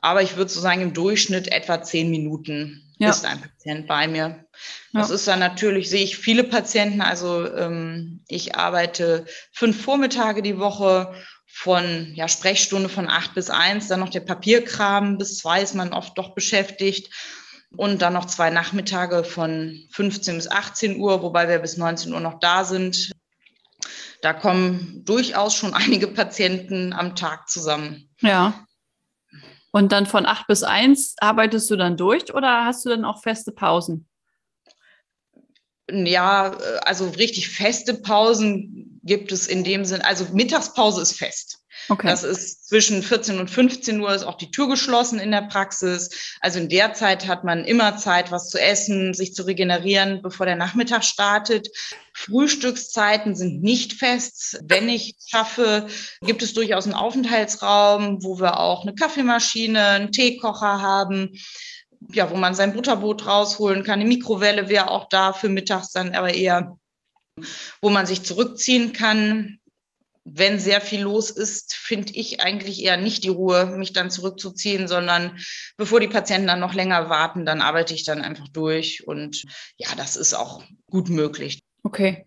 aber 0.02 0.22
ich 0.22 0.36
würde 0.36 0.52
so 0.52 0.60
sagen, 0.60 0.82
im 0.82 0.94
Durchschnitt 0.94 1.50
etwa 1.52 1.82
zehn 1.82 2.10
Minuten 2.10 2.92
ja. 2.98 3.10
ist 3.10 3.26
ein 3.26 3.40
Patient 3.40 3.88
bei 3.88 4.08
mir. 4.08 4.43
Das 4.94 5.10
ja. 5.10 5.16
ist 5.16 5.28
dann 5.28 5.40
natürlich, 5.40 5.90
sehe 5.90 6.04
ich 6.04 6.18
viele 6.18 6.44
Patienten. 6.44 7.02
Also 7.02 7.52
ähm, 7.54 8.24
ich 8.28 8.56
arbeite 8.56 9.26
fünf 9.52 9.82
Vormittage 9.82 10.42
die 10.42 10.60
Woche 10.60 11.14
von 11.48 12.12
ja, 12.16 12.28
Sprechstunde 12.28 12.90
von 12.90 13.08
acht 13.08 13.36
bis 13.36 13.50
eins, 13.50 13.88
dann 13.88 14.00
noch 14.00 14.10
der 14.10 14.22
Papierkram 14.22 15.20
bis 15.20 15.38
zwei 15.38 15.62
ist 15.62 15.76
man 15.76 15.94
oft 15.94 16.18
doch 16.18 16.34
beschäftigt. 16.34 17.14
und 17.76 18.04
dann 18.04 18.14
noch 18.14 18.26
zwei 18.26 18.52
Nachmittage 18.52 19.24
von 19.24 19.88
15 19.92 20.36
bis 20.36 20.48
18 20.48 21.00
Uhr, 21.00 21.24
wobei 21.24 21.50
wir 21.50 21.58
bis 21.58 21.78
19 21.78 22.14
Uhr 22.14 22.20
noch 22.20 22.40
da 22.40 22.66
sind. 22.66 23.12
Da 24.22 24.34
kommen 24.34 25.02
durchaus 25.06 25.56
schon 25.56 25.74
einige 25.74 26.08
Patienten 26.08 26.94
am 26.94 27.16
Tag 27.16 27.50
zusammen. 27.50 28.10
Ja. 28.22 28.66
Und 29.72 29.92
dann 29.92 30.06
von 30.06 30.28
8 30.28 30.46
bis 30.48 30.62
1 30.62 31.16
arbeitest 31.20 31.70
du 31.72 31.76
dann 31.76 31.98
durch 31.98 32.34
oder 32.34 32.66
hast 32.66 32.86
du 32.86 32.90
dann 32.90 33.06
auch 33.06 33.22
feste 33.22 33.52
Pausen? 33.52 34.08
Ja, 35.92 36.52
also 36.84 37.10
richtig 37.10 37.50
feste 37.50 37.96
Pausen 37.96 39.00
gibt 39.04 39.32
es 39.32 39.48
in 39.48 39.64
dem 39.64 39.86
Sinn. 39.86 40.02
Also 40.02 40.26
Mittagspause 40.32 41.02
ist 41.02 41.18
fest. 41.18 41.60
Okay. 41.90 42.08
Das 42.08 42.24
ist 42.24 42.70
zwischen 42.70 43.04
14 43.04 43.40
und 43.40 43.50
15 43.50 44.00
Uhr 44.00 44.14
ist 44.14 44.24
auch 44.24 44.38
die 44.38 44.52
Tür 44.52 44.70
geschlossen 44.70 45.20
in 45.20 45.32
der 45.32 45.42
Praxis. 45.42 46.38
Also 46.40 46.60
in 46.60 46.70
der 46.70 46.94
Zeit 46.94 47.28
hat 47.28 47.44
man 47.44 47.66
immer 47.66 47.98
Zeit, 47.98 48.32
was 48.32 48.50
zu 48.50 48.58
essen, 48.58 49.14
sich 49.14 49.34
zu 49.34 49.44
regenerieren, 49.44 50.22
bevor 50.22 50.46
der 50.46 50.56
Nachmittag 50.56 51.04
startet. 51.04 51.68
Frühstückszeiten 52.14 53.36
sind 53.36 53.62
nicht 53.62 53.94
fest. 53.94 54.62
Wenn 54.64 54.88
ich 54.88 55.16
schaffe, 55.28 55.88
gibt 56.22 56.42
es 56.42 56.54
durchaus 56.54 56.86
einen 56.86 56.94
Aufenthaltsraum, 56.94 58.24
wo 58.24 58.40
wir 58.40 58.60
auch 58.60 58.84
eine 58.84 58.96
Kaffeemaschine, 58.96 59.86
einen 59.86 60.12
Teekocher 60.12 60.82
haben 60.82 61.32
ja, 62.12 62.30
wo 62.30 62.36
man 62.36 62.56
sein 62.56 62.74
Butterbrot 62.74 63.26
rausholen 63.26 63.84
kann. 63.84 64.00
Eine 64.00 64.10
Mikrowelle 64.10 64.70
wäre 64.70 64.90
auch 64.90 65.10
da 65.10 65.34
für 65.34 65.50
mittags 65.50 65.92
dann 65.92 66.14
aber 66.16 66.34
eher, 66.34 66.78
wo 67.82 67.90
man 67.90 68.06
sich 68.06 68.24
zurückziehen 68.24 68.94
kann 68.94 69.60
wenn 70.26 70.60
sehr 70.60 70.80
viel 70.80 71.02
los 71.02 71.30
ist, 71.30 71.74
finde 71.74 72.14
ich 72.14 72.42
eigentlich 72.42 72.82
eher 72.82 72.98
nicht 72.98 73.24
die 73.24 73.30
Ruhe, 73.30 73.66
mich 73.78 73.94
dann 73.94 74.10
zurückzuziehen, 74.10 74.88
sondern 74.88 75.38
bevor 75.78 76.00
die 76.00 76.08
Patienten 76.08 76.48
dann 76.48 76.62
noch 76.62 76.74
länger 76.74 77.10
warten, 77.10 77.46
dann 77.46 77.62
arbeite 77.62 77.94
ich 77.94 78.06
dann 78.06 78.22
einfach 78.22 78.48
durch. 78.48 79.06
Und 79.06 79.44
ja, 79.78 79.90
das 79.98 80.16
ist 80.16 80.34
auch 80.34 80.64
gut 80.90 81.10
möglich. 81.10 81.60
Okay. 81.84 82.26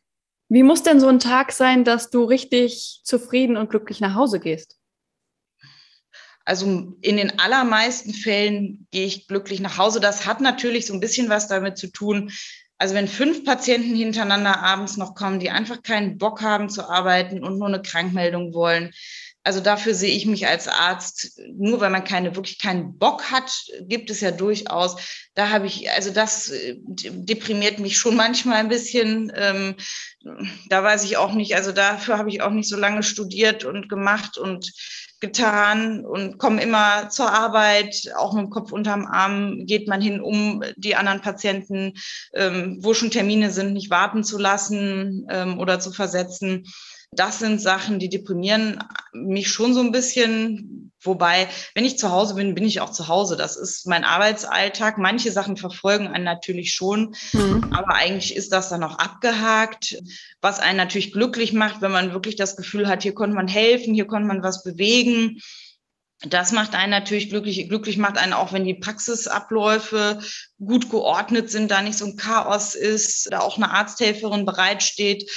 Wie 0.48 0.62
muss 0.62 0.82
denn 0.82 1.00
so 1.00 1.08
ein 1.08 1.18
Tag 1.18 1.52
sein, 1.52 1.84
dass 1.84 2.10
du 2.10 2.24
richtig 2.24 3.00
zufrieden 3.02 3.56
und 3.56 3.70
glücklich 3.70 4.00
nach 4.00 4.14
Hause 4.14 4.40
gehst? 4.40 4.75
Also 6.46 6.96
in 7.02 7.16
den 7.18 7.38
allermeisten 7.38 8.14
Fällen 8.14 8.86
gehe 8.90 9.04
ich 9.04 9.26
glücklich 9.26 9.60
nach 9.60 9.76
Hause. 9.76 10.00
Das 10.00 10.24
hat 10.24 10.40
natürlich 10.40 10.86
so 10.86 10.94
ein 10.94 11.00
bisschen 11.00 11.28
was 11.28 11.48
damit 11.48 11.76
zu 11.76 11.88
tun, 11.88 12.32
also 12.78 12.94
wenn 12.94 13.08
fünf 13.08 13.44
Patienten 13.44 13.96
hintereinander 13.96 14.62
abends 14.62 14.96
noch 14.96 15.14
kommen, 15.14 15.40
die 15.40 15.50
einfach 15.50 15.82
keinen 15.82 16.18
Bock 16.18 16.42
haben 16.42 16.68
zu 16.68 16.88
arbeiten 16.88 17.42
und 17.42 17.58
nur 17.58 17.68
eine 17.68 17.80
Krankmeldung 17.80 18.52
wollen, 18.52 18.92
also 19.46 19.60
dafür 19.60 19.94
sehe 19.94 20.14
ich 20.14 20.26
mich 20.26 20.48
als 20.48 20.66
Arzt, 20.66 21.40
nur 21.54 21.80
weil 21.80 21.90
man 21.90 22.02
keine, 22.02 22.34
wirklich 22.34 22.58
keinen 22.58 22.98
Bock 22.98 23.30
hat, 23.30 23.52
gibt 23.82 24.10
es 24.10 24.20
ja 24.20 24.32
durchaus. 24.32 24.96
Da 25.34 25.50
habe 25.50 25.68
ich, 25.68 25.88
also 25.88 26.10
das 26.10 26.50
äh, 26.50 26.74
deprimiert 26.80 27.78
mich 27.78 27.96
schon 27.96 28.16
manchmal 28.16 28.56
ein 28.56 28.68
bisschen. 28.68 29.30
Ähm, 29.36 29.76
da 30.68 30.82
weiß 30.82 31.04
ich 31.04 31.16
auch 31.16 31.32
nicht, 31.32 31.54
also 31.54 31.70
dafür 31.70 32.18
habe 32.18 32.28
ich 32.28 32.42
auch 32.42 32.50
nicht 32.50 32.68
so 32.68 32.76
lange 32.76 33.04
studiert 33.04 33.64
und 33.64 33.88
gemacht 33.88 34.36
und 34.36 34.72
getan 35.20 36.04
und 36.04 36.38
komme 36.38 36.62
immer 36.62 37.08
zur 37.08 37.30
Arbeit, 37.32 38.12
auch 38.16 38.34
mit 38.34 38.44
dem 38.44 38.50
Kopf 38.50 38.72
unterm 38.72 39.06
Arm 39.06 39.64
geht 39.66 39.88
man 39.88 40.00
hin, 40.00 40.20
um 40.20 40.62
die 40.76 40.94
anderen 40.94 41.22
Patienten, 41.22 41.94
ähm, 42.34 42.78
wo 42.80 42.94
schon 42.94 43.10
Termine 43.10 43.50
sind, 43.50 43.72
nicht 43.72 43.90
warten 43.90 44.24
zu 44.24 44.38
lassen 44.38 45.26
ähm, 45.30 45.58
oder 45.58 45.80
zu 45.80 45.92
versetzen 45.92 46.64
das 47.12 47.38
sind 47.38 47.60
Sachen, 47.60 47.98
die 47.98 48.08
deprimieren 48.08 48.78
mich 49.12 49.48
schon 49.48 49.74
so 49.74 49.80
ein 49.80 49.92
bisschen. 49.92 50.92
Wobei, 51.00 51.48
wenn 51.74 51.84
ich 51.84 51.98
zu 51.98 52.10
Hause 52.10 52.34
bin, 52.34 52.54
bin 52.54 52.64
ich 52.64 52.80
auch 52.80 52.90
zu 52.90 53.06
Hause. 53.06 53.36
Das 53.36 53.56
ist 53.56 53.86
mein 53.86 54.02
Arbeitsalltag. 54.02 54.98
Manche 54.98 55.30
Sachen 55.30 55.56
verfolgen 55.56 56.08
einen 56.08 56.24
natürlich 56.24 56.74
schon, 56.74 57.14
mhm. 57.32 57.68
aber 57.70 57.94
eigentlich 57.94 58.34
ist 58.34 58.52
das 58.52 58.70
dann 58.70 58.82
auch 58.82 58.98
abgehakt, 58.98 59.98
was 60.40 60.58
einen 60.58 60.78
natürlich 60.78 61.12
glücklich 61.12 61.52
macht, 61.52 61.80
wenn 61.80 61.92
man 61.92 62.12
wirklich 62.12 62.34
das 62.36 62.56
Gefühl 62.56 62.88
hat, 62.88 63.02
hier 63.02 63.14
konnte 63.14 63.36
man 63.36 63.46
helfen, 63.46 63.94
hier 63.94 64.06
konnte 64.06 64.26
man 64.26 64.42
was 64.42 64.64
bewegen. 64.64 65.40
Das 66.22 66.50
macht 66.50 66.74
einen 66.74 66.90
natürlich 66.90 67.28
glücklich. 67.28 67.68
Glücklich 67.68 67.98
macht 67.98 68.16
einen 68.16 68.32
auch, 68.32 68.52
wenn 68.52 68.64
die 68.64 68.74
Praxisabläufe 68.74 70.18
gut 70.58 70.90
geordnet 70.90 71.50
sind, 71.50 71.70
da 71.70 71.82
nicht 71.82 71.98
so 71.98 72.06
ein 72.06 72.16
Chaos 72.16 72.74
ist, 72.74 73.30
da 73.30 73.40
auch 73.40 73.58
eine 73.58 73.70
Arzthelferin 73.70 74.46
bereitsteht, 74.46 75.30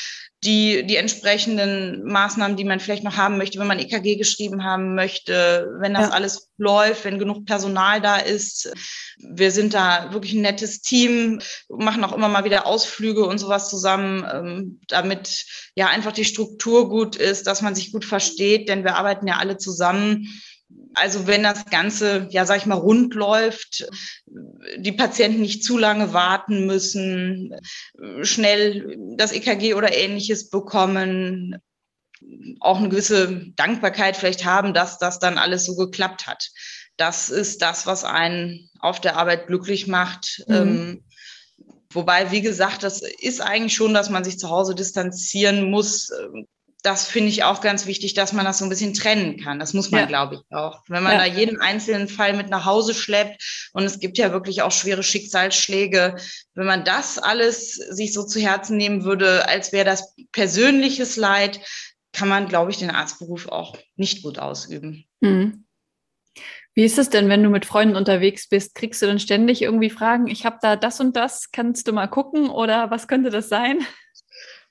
die, 0.43 0.85
die 0.85 0.95
entsprechenden 0.95 2.03
Maßnahmen, 2.05 2.55
die 2.55 2.63
man 2.63 2.79
vielleicht 2.79 3.03
noch 3.03 3.17
haben 3.17 3.37
möchte, 3.37 3.59
wenn 3.59 3.67
man 3.67 3.79
EKG 3.79 4.15
geschrieben 4.15 4.63
haben 4.63 4.95
möchte, 4.95 5.69
wenn 5.79 5.93
das 5.93 6.07
ja. 6.07 6.13
alles 6.13 6.49
läuft, 6.57 7.03
wenn 7.03 7.19
genug 7.19 7.45
Personal 7.45 7.99
da 7.99 8.17
ist. 8.17 8.71
Wir 9.17 9.51
sind 9.51 9.73
da 9.73 10.13
wirklich 10.13 10.33
ein 10.33 10.41
nettes 10.41 10.81
Team, 10.81 11.41
machen 11.67 12.03
auch 12.05 12.13
immer 12.13 12.29
mal 12.29 12.45
wieder 12.45 12.65
Ausflüge 12.65 13.25
und 13.25 13.37
sowas 13.37 13.69
zusammen, 13.69 14.25
ähm, 14.31 14.81
damit 14.87 15.45
ja 15.75 15.87
einfach 15.87 16.13
die 16.13 16.25
Struktur 16.25 16.87
gut 16.87 17.17
ist, 17.17 17.45
dass 17.45 17.61
man 17.61 17.75
sich 17.75 17.91
gut 17.91 18.05
versteht, 18.05 18.69
denn 18.69 18.85
wir 18.85 18.95
arbeiten 18.95 19.27
ja 19.27 19.37
alle 19.37 19.57
zusammen. 19.57 20.41
Also 20.93 21.28
wenn 21.28 21.43
das 21.43 21.65
Ganze, 21.65 22.28
ja, 22.32 22.45
sag 22.45 22.57
ich 22.57 22.65
mal, 22.65 22.76
rund 22.76 23.13
läuft, 23.13 23.88
die 24.78 24.91
Patienten 24.91 25.41
nicht 25.41 25.63
zu 25.63 25.78
lange 25.78 26.13
warten 26.13 26.65
müssen, 26.65 27.55
schnell 28.22 28.97
das 29.17 29.32
EKG 29.32 29.74
oder 29.76 29.95
ähnliches 29.95 30.49
bekommen, 30.49 31.57
auch 32.59 32.78
eine 32.78 32.89
gewisse 32.89 33.51
Dankbarkeit 33.55 34.17
vielleicht 34.17 34.45
haben, 34.45 34.74
dass 34.74 34.97
das 34.97 35.20
dann 35.20 35.38
alles 35.38 35.65
so 35.65 35.76
geklappt 35.76 36.28
hat. 36.28 36.49
Das 36.97 37.30
ist 37.30 37.61
das, 37.61 37.86
was 37.86 38.03
einen 38.03 38.70
auf 38.80 38.99
der 38.99 39.15
Arbeit 39.15 39.47
glücklich 39.47 39.88
macht. 39.88 40.43
Mhm. 40.47 40.55
Ähm, 40.55 41.03
wobei, 41.93 42.32
wie 42.32 42.41
gesagt, 42.41 42.84
das 42.84 43.01
ist 43.01 43.41
eigentlich 43.41 43.74
schon, 43.74 43.93
dass 43.93 44.09
man 44.09 44.24
sich 44.24 44.38
zu 44.38 44.49
Hause 44.49 44.76
distanzieren 44.76 45.70
muss 45.72 46.11
das 46.82 47.05
finde 47.05 47.30
ich 47.30 47.43
auch 47.43 47.59
ganz 47.59 47.86
wichtig, 47.88 48.13
dass 48.13 48.32
man 48.32 48.45
das 48.45 48.59
so 48.59 48.65
ein 48.65 48.69
bisschen 48.69 48.93
trennen 48.93 49.38
kann. 49.38 49.59
Das 49.59 49.73
muss 49.73 49.91
man, 49.91 50.01
ja. 50.01 50.05
glaube 50.05 50.36
ich, 50.36 50.55
auch. 50.55 50.82
Wenn 50.88 51.03
man 51.03 51.13
ja. 51.13 51.19
da 51.19 51.25
jeden 51.25 51.59
einzelnen 51.59 52.07
Fall 52.07 52.36
mit 52.36 52.49
nach 52.49 52.65
Hause 52.65 52.93
schleppt 52.93 53.69
und 53.73 53.84
es 53.84 53.99
gibt 53.99 54.17
ja 54.17 54.32
wirklich 54.32 54.61
auch 54.61 54.71
schwere 54.71 55.03
Schicksalsschläge, 55.03 56.15
wenn 56.53 56.65
man 56.65 56.86
das 56.86 57.17
alles 57.17 57.73
sich 57.73 58.13
so 58.13 58.25
zu 58.25 58.39
Herzen 58.39 58.77
nehmen 58.77 59.03
würde, 59.03 59.47
als 59.47 59.73
wäre 59.73 59.86
das 59.86 60.15
persönliches 60.32 61.17
Leid, 61.17 61.59
kann 62.13 62.30
man, 62.30 62.47
glaube 62.47 62.71
ich, 62.71 62.77
den 62.77 62.91
Arztberuf 62.91 63.49
auch 63.49 63.75
nicht 63.95 64.23
gut 64.23 64.39
ausüben. 64.39 65.05
Mhm. 65.19 65.65
Wie 66.75 66.86
ist 66.86 66.97
es 66.97 67.09
denn, 67.09 67.27
wenn 67.27 67.43
du 67.43 67.49
mit 67.49 67.65
Freunden 67.65 67.97
unterwegs 67.97 68.47
bist? 68.47 68.73
Kriegst 68.73 69.01
du 69.01 69.05
dann 69.05 69.19
ständig 69.19 69.61
irgendwie 69.61 69.89
Fragen, 69.89 70.27
ich 70.27 70.45
habe 70.45 70.59
da 70.61 70.77
das 70.77 71.01
und 71.01 71.17
das, 71.17 71.51
kannst 71.51 71.89
du 71.89 71.91
mal 71.91 72.07
gucken 72.07 72.49
oder 72.49 72.89
was 72.89 73.09
könnte 73.09 73.32
das 73.32 73.49
sein? 73.49 73.86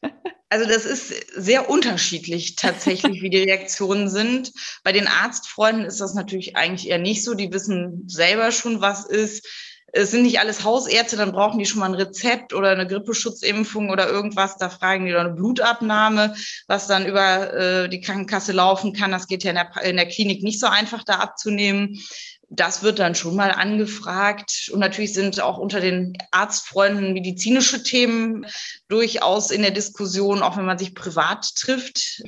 Also 0.50 0.66
das 0.66 0.86
ist 0.86 1.12
sehr 1.36 1.68
unterschiedlich 1.68 2.56
tatsächlich, 2.56 3.20
wie 3.20 3.30
die 3.30 3.42
Reaktionen 3.42 4.08
sind. 4.08 4.52
Bei 4.82 4.92
den 4.92 5.06
Arztfreunden 5.06 5.84
ist 5.84 6.00
das 6.00 6.14
natürlich 6.14 6.56
eigentlich 6.56 6.88
eher 6.88 6.98
nicht 6.98 7.22
so. 7.22 7.34
Die 7.34 7.52
wissen 7.52 8.04
selber 8.08 8.50
schon, 8.50 8.80
was 8.80 9.04
ist. 9.04 9.46
Es 9.90 10.10
sind 10.10 10.22
nicht 10.22 10.38
alles 10.38 10.64
Hausärzte, 10.64 11.16
dann 11.16 11.32
brauchen 11.32 11.58
die 11.58 11.64
schon 11.64 11.80
mal 11.80 11.86
ein 11.86 11.94
Rezept 11.94 12.52
oder 12.52 12.70
eine 12.70 12.86
Grippeschutzimpfung 12.86 13.88
oder 13.88 14.06
irgendwas. 14.06 14.58
Da 14.58 14.68
fragen 14.68 15.06
die 15.06 15.12
dann 15.12 15.28
eine 15.28 15.34
Blutabnahme, 15.34 16.34
was 16.66 16.86
dann 16.86 17.06
über 17.06 17.54
äh, 17.54 17.88
die 17.88 18.02
Krankenkasse 18.02 18.52
laufen 18.52 18.92
kann. 18.92 19.12
Das 19.12 19.28
geht 19.28 19.44
ja 19.44 19.50
in 19.50 19.56
der, 19.56 19.84
in 19.84 19.96
der 19.96 20.06
Klinik 20.06 20.42
nicht 20.42 20.60
so 20.60 20.66
einfach 20.66 21.04
da 21.04 21.14
abzunehmen 21.14 21.98
das 22.50 22.82
wird 22.82 22.98
dann 22.98 23.14
schon 23.14 23.36
mal 23.36 23.50
angefragt. 23.50 24.70
Und 24.72 24.80
natürlich 24.80 25.12
sind 25.12 25.40
auch 25.40 25.58
unter 25.58 25.80
den 25.80 26.16
Arztfreunden 26.30 27.12
medizinische 27.12 27.82
Themen 27.82 28.46
durchaus 28.88 29.50
in 29.50 29.62
der 29.62 29.70
Diskussion, 29.70 30.42
auch 30.42 30.56
wenn 30.56 30.64
man 30.64 30.78
sich 30.78 30.94
privat 30.94 31.54
trifft. 31.56 32.22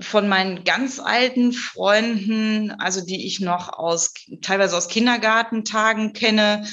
Von 0.00 0.28
meinen 0.28 0.64
ganz 0.64 0.98
alten 0.98 1.52
Freunden, 1.52 2.72
also 2.72 3.04
die 3.04 3.26
ich 3.26 3.38
noch 3.40 3.68
aus, 3.72 4.14
teilweise 4.42 4.76
aus 4.76 4.88
Kindergartentagen 4.88 6.12
kenne, 6.12 6.66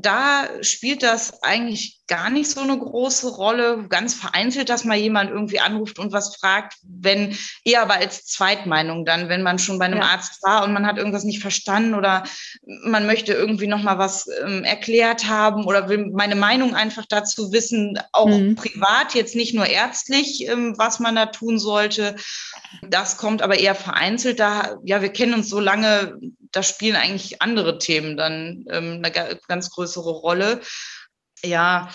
da 0.00 0.48
spielt 0.62 1.02
das 1.02 1.42
eigentlich 1.42 1.98
gar 2.06 2.30
nicht 2.30 2.48
so 2.50 2.60
eine 2.60 2.78
große 2.78 3.28
Rolle. 3.28 3.86
Ganz 3.88 4.14
vereinzelt, 4.14 4.68
dass 4.68 4.84
mal 4.84 4.96
jemand 4.96 5.30
irgendwie 5.30 5.58
anruft 5.58 5.98
und 5.98 6.12
was 6.12 6.36
fragt, 6.36 6.74
wenn 6.82 7.36
eher 7.64 7.82
aber 7.82 7.94
als 7.94 8.24
Zweitmeinung 8.24 9.04
dann, 9.04 9.28
wenn 9.28 9.42
man 9.42 9.58
schon 9.58 9.78
bei 9.78 9.86
einem 9.86 9.98
ja. 9.98 10.04
Arzt 10.04 10.42
war 10.44 10.64
und 10.64 10.72
man 10.72 10.86
hat 10.86 10.98
irgendwas 10.98 11.24
nicht 11.24 11.40
verstanden 11.40 11.94
oder 11.94 12.22
man 12.84 13.06
möchte 13.06 13.32
irgendwie 13.32 13.66
noch 13.66 13.82
mal 13.82 13.98
was 13.98 14.28
ähm, 14.44 14.62
erklärt 14.62 15.28
haben 15.28 15.64
oder 15.64 15.88
will 15.88 16.10
meine 16.12 16.36
Meinung 16.36 16.76
einfach 16.76 17.04
dazu 17.08 17.52
wissen, 17.52 17.98
auch 18.12 18.28
mhm. 18.28 18.54
privat, 18.54 19.14
jetzt 19.14 19.34
nicht 19.34 19.52
nur 19.52 19.66
ärztlich, 19.66 20.46
ähm, 20.48 20.74
was 20.78 21.00
man 21.00 21.16
da 21.16 21.26
tun 21.26 21.58
sollte. 21.58 22.14
Das 22.88 23.16
kommt 23.16 23.42
aber 23.42 23.58
eher 23.58 23.74
vereinzelt. 23.74 24.38
Da, 24.38 24.78
ja, 24.84 25.02
wir 25.02 25.10
kennen 25.10 25.34
uns 25.34 25.48
so 25.48 25.58
lange, 25.58 26.18
da 26.58 26.62
spielen 26.64 26.96
eigentlich 26.96 27.40
andere 27.40 27.78
Themen 27.78 28.16
dann 28.16 28.64
ähm, 28.70 29.00
eine 29.02 29.38
ganz 29.46 29.70
größere 29.70 30.10
Rolle 30.10 30.60
ja, 31.44 31.88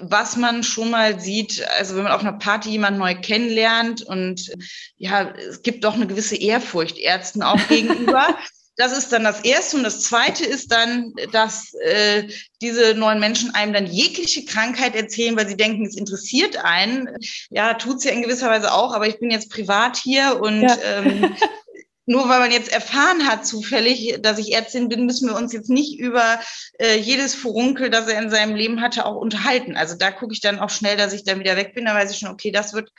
was 0.00 0.36
man 0.36 0.62
schon 0.62 0.90
mal 0.90 1.20
sieht, 1.20 1.66
also 1.78 1.96
wenn 1.96 2.04
man 2.04 2.12
auf 2.12 2.22
einer 2.22 2.38
Party 2.38 2.70
jemand 2.70 2.98
neu 2.98 3.14
kennenlernt 3.14 4.02
und 4.02 4.50
ja, 4.96 5.30
es 5.36 5.62
gibt 5.62 5.84
doch 5.84 5.94
eine 5.94 6.06
gewisse 6.06 6.36
Ehrfurcht 6.36 6.98
Ärzten 6.98 7.42
auch 7.42 7.60
gegenüber. 7.68 8.26
Das 8.80 8.96
ist 8.96 9.12
dann 9.12 9.24
das 9.24 9.40
Erste. 9.40 9.76
Und 9.76 9.82
das 9.82 10.02
Zweite 10.02 10.44
ist 10.44 10.70
dann, 10.70 11.12
dass 11.32 11.74
äh, 11.82 12.28
diese 12.62 12.94
neuen 12.94 13.18
Menschen 13.18 13.52
einem 13.52 13.72
dann 13.72 13.86
jegliche 13.86 14.44
Krankheit 14.44 14.94
erzählen, 14.94 15.36
weil 15.36 15.48
sie 15.48 15.56
denken, 15.56 15.84
es 15.84 15.96
interessiert 15.96 16.58
einen. 16.58 17.08
Ja, 17.50 17.74
tut 17.74 18.00
sie 18.00 18.06
ja 18.06 18.14
in 18.14 18.22
gewisser 18.22 18.48
Weise 18.48 18.72
auch, 18.72 18.94
aber 18.94 19.08
ich 19.08 19.18
bin 19.18 19.32
jetzt 19.32 19.50
privat 19.50 19.96
hier 19.96 20.40
und 20.40 20.62
ja. 20.62 20.78
ähm, 20.84 21.34
nur 22.08 22.28
weil 22.28 22.40
man 22.40 22.50
jetzt 22.50 22.72
erfahren 22.72 23.26
hat 23.26 23.46
zufällig, 23.46 24.16
dass 24.22 24.38
ich 24.38 24.54
Ärztin 24.54 24.88
bin, 24.88 25.04
müssen 25.04 25.28
wir 25.28 25.36
uns 25.36 25.52
jetzt 25.52 25.68
nicht 25.68 25.98
über 25.98 26.40
äh, 26.78 26.96
jedes 26.96 27.34
Furunkel, 27.34 27.90
das 27.90 28.08
er 28.08 28.22
in 28.22 28.30
seinem 28.30 28.54
Leben 28.54 28.80
hatte, 28.80 29.04
auch 29.04 29.16
unterhalten. 29.16 29.76
Also 29.76 29.94
da 29.94 30.10
gucke 30.10 30.32
ich 30.32 30.40
dann 30.40 30.58
auch 30.58 30.70
schnell, 30.70 30.96
dass 30.96 31.12
ich 31.12 31.24
dann 31.24 31.38
wieder 31.38 31.56
weg 31.56 31.74
bin. 31.74 31.84
Da 31.84 31.94
weiß 31.94 32.10
ich 32.10 32.18
schon, 32.18 32.30
okay, 32.30 32.50
das 32.50 32.72
wird, 32.72 32.90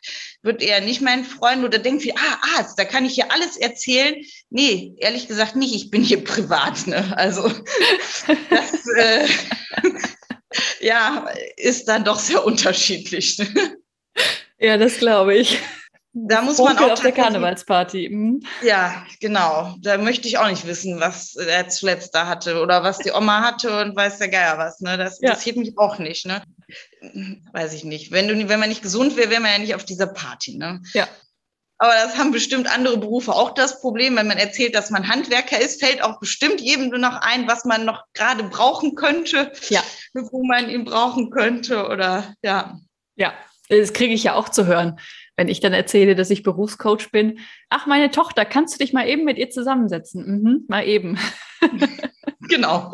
wird 0.44 0.62
eher 0.62 0.82
nicht 0.82 1.02
mein 1.02 1.26
Freund. 1.26 1.64
Oder 1.66 1.80
denkt 1.80 2.04
wie, 2.04 2.16
ah, 2.16 2.58
Arzt, 2.58 2.78
da 2.78 2.86
kann 2.86 3.04
ich 3.04 3.16
hier 3.16 3.32
alles 3.32 3.58
erzählen. 3.58 4.16
Nee, 4.52 4.94
ehrlich 4.98 5.28
gesagt 5.28 5.56
nicht. 5.56 5.74
Ich 5.74 5.90
bin 5.90 6.04
hier 6.04 6.24
privat. 6.24 6.86
Ne? 6.86 7.18
Also 7.18 7.52
das 8.52 8.88
äh, 8.96 9.28
ja, 10.82 11.28
ist 11.58 11.88
dann 11.88 12.04
doch 12.04 12.20
sehr 12.20 12.46
unterschiedlich. 12.46 13.42
Ja, 14.62 14.76
das 14.76 14.98
glaube 14.98 15.38
ich. 15.38 15.58
Da 16.28 16.42
muss 16.42 16.58
man 16.58 16.78
auch 16.78 16.92
auf 16.92 17.02
der 17.02 17.12
Karnevalsparty. 17.12 18.10
Mhm. 18.10 18.42
Ja, 18.64 19.06
genau. 19.20 19.76
Da 19.82 19.98
möchte 19.98 20.28
ich 20.28 20.38
auch 20.38 20.50
nicht 20.50 20.66
wissen, 20.66 21.00
was 21.00 21.36
er 21.36 21.70
zuletzt 21.70 22.14
da 22.16 22.28
hatte 22.28 22.62
oder 22.62 22.84
was 22.84 22.98
die 22.98 23.12
Oma 23.12 23.42
hatte 23.42 23.82
und 23.82 23.96
weiß 23.96 24.18
der 24.18 24.30
Geier 24.30 24.58
was. 24.58 24.80
Ne? 24.82 24.98
Das 24.98 25.20
ja. 25.22 25.30
interessiert 25.30 25.58
mich 25.58 25.78
auch 25.78 26.00
nicht. 26.00 26.26
Ne? 26.26 26.42
Weiß 27.54 27.74
ich 27.74 27.84
nicht. 27.84 28.12
Wenn, 28.12 28.28
du, 28.28 28.50
wenn 28.50 28.60
man 28.60 28.70
nicht 28.70 28.82
gesund 28.82 29.16
wäre, 29.18 29.30
wäre 29.30 29.42
man 29.42 29.52
ja 29.52 29.58
nicht 29.60 29.76
auf 29.76 29.86
dieser 29.86 30.08
Party. 30.08 30.58
Ne? 30.58 30.82
Ja. 30.94 31.08
Aber 31.78 31.94
das 31.94 32.18
haben 32.18 32.32
bestimmt 32.32 32.70
andere 32.70 32.98
Berufe 32.98 33.34
auch 33.34 33.52
das 33.52 33.80
Problem. 33.80 34.18
Wenn 34.18 34.28
man 34.28 34.38
erzählt, 34.38 34.76
dass 34.76 34.90
man 34.90 35.08
Handwerker 35.08 35.62
ist, 35.62 35.82
fällt 35.82 36.02
auch 36.02 36.20
bestimmt 36.20 36.60
jedem 36.60 36.90
nur 36.90 37.00
noch 37.00 37.22
ein, 37.22 37.48
was 37.48 37.64
man 37.64 37.86
noch 37.86 38.04
gerade 38.14 38.44
brauchen 38.44 38.96
könnte, 38.96 39.54
ja. 39.70 39.82
wo 40.14 40.44
man 40.44 40.70
ihn 40.70 40.84
brauchen 40.84 41.30
könnte 41.30 41.88
oder 41.88 42.34
ja. 42.42 42.78
Ja, 43.16 43.34
das 43.70 43.94
kriege 43.94 44.14
ich 44.14 44.24
ja 44.24 44.34
auch 44.34 44.50
zu 44.50 44.66
hören 44.66 45.00
wenn 45.40 45.48
ich 45.48 45.62
dann 45.62 45.72
erzähle, 45.72 46.16
dass 46.16 46.32
ich 46.32 46.44
Berufscoach 46.44 47.12
bin, 47.14 47.40
ach, 47.70 47.86
meine 47.86 48.12
Tochter, 48.12 48.44
kannst 48.44 48.74
du 48.74 48.80
dich 48.80 48.92
mal 48.92 49.08
eben 49.08 49.24
mit 49.24 49.38
ihr 49.38 49.50
zusammensetzen? 49.50 50.26
Mhm, 50.26 50.66
mal 50.68 50.86
eben. 50.86 51.18
genau. 52.50 52.92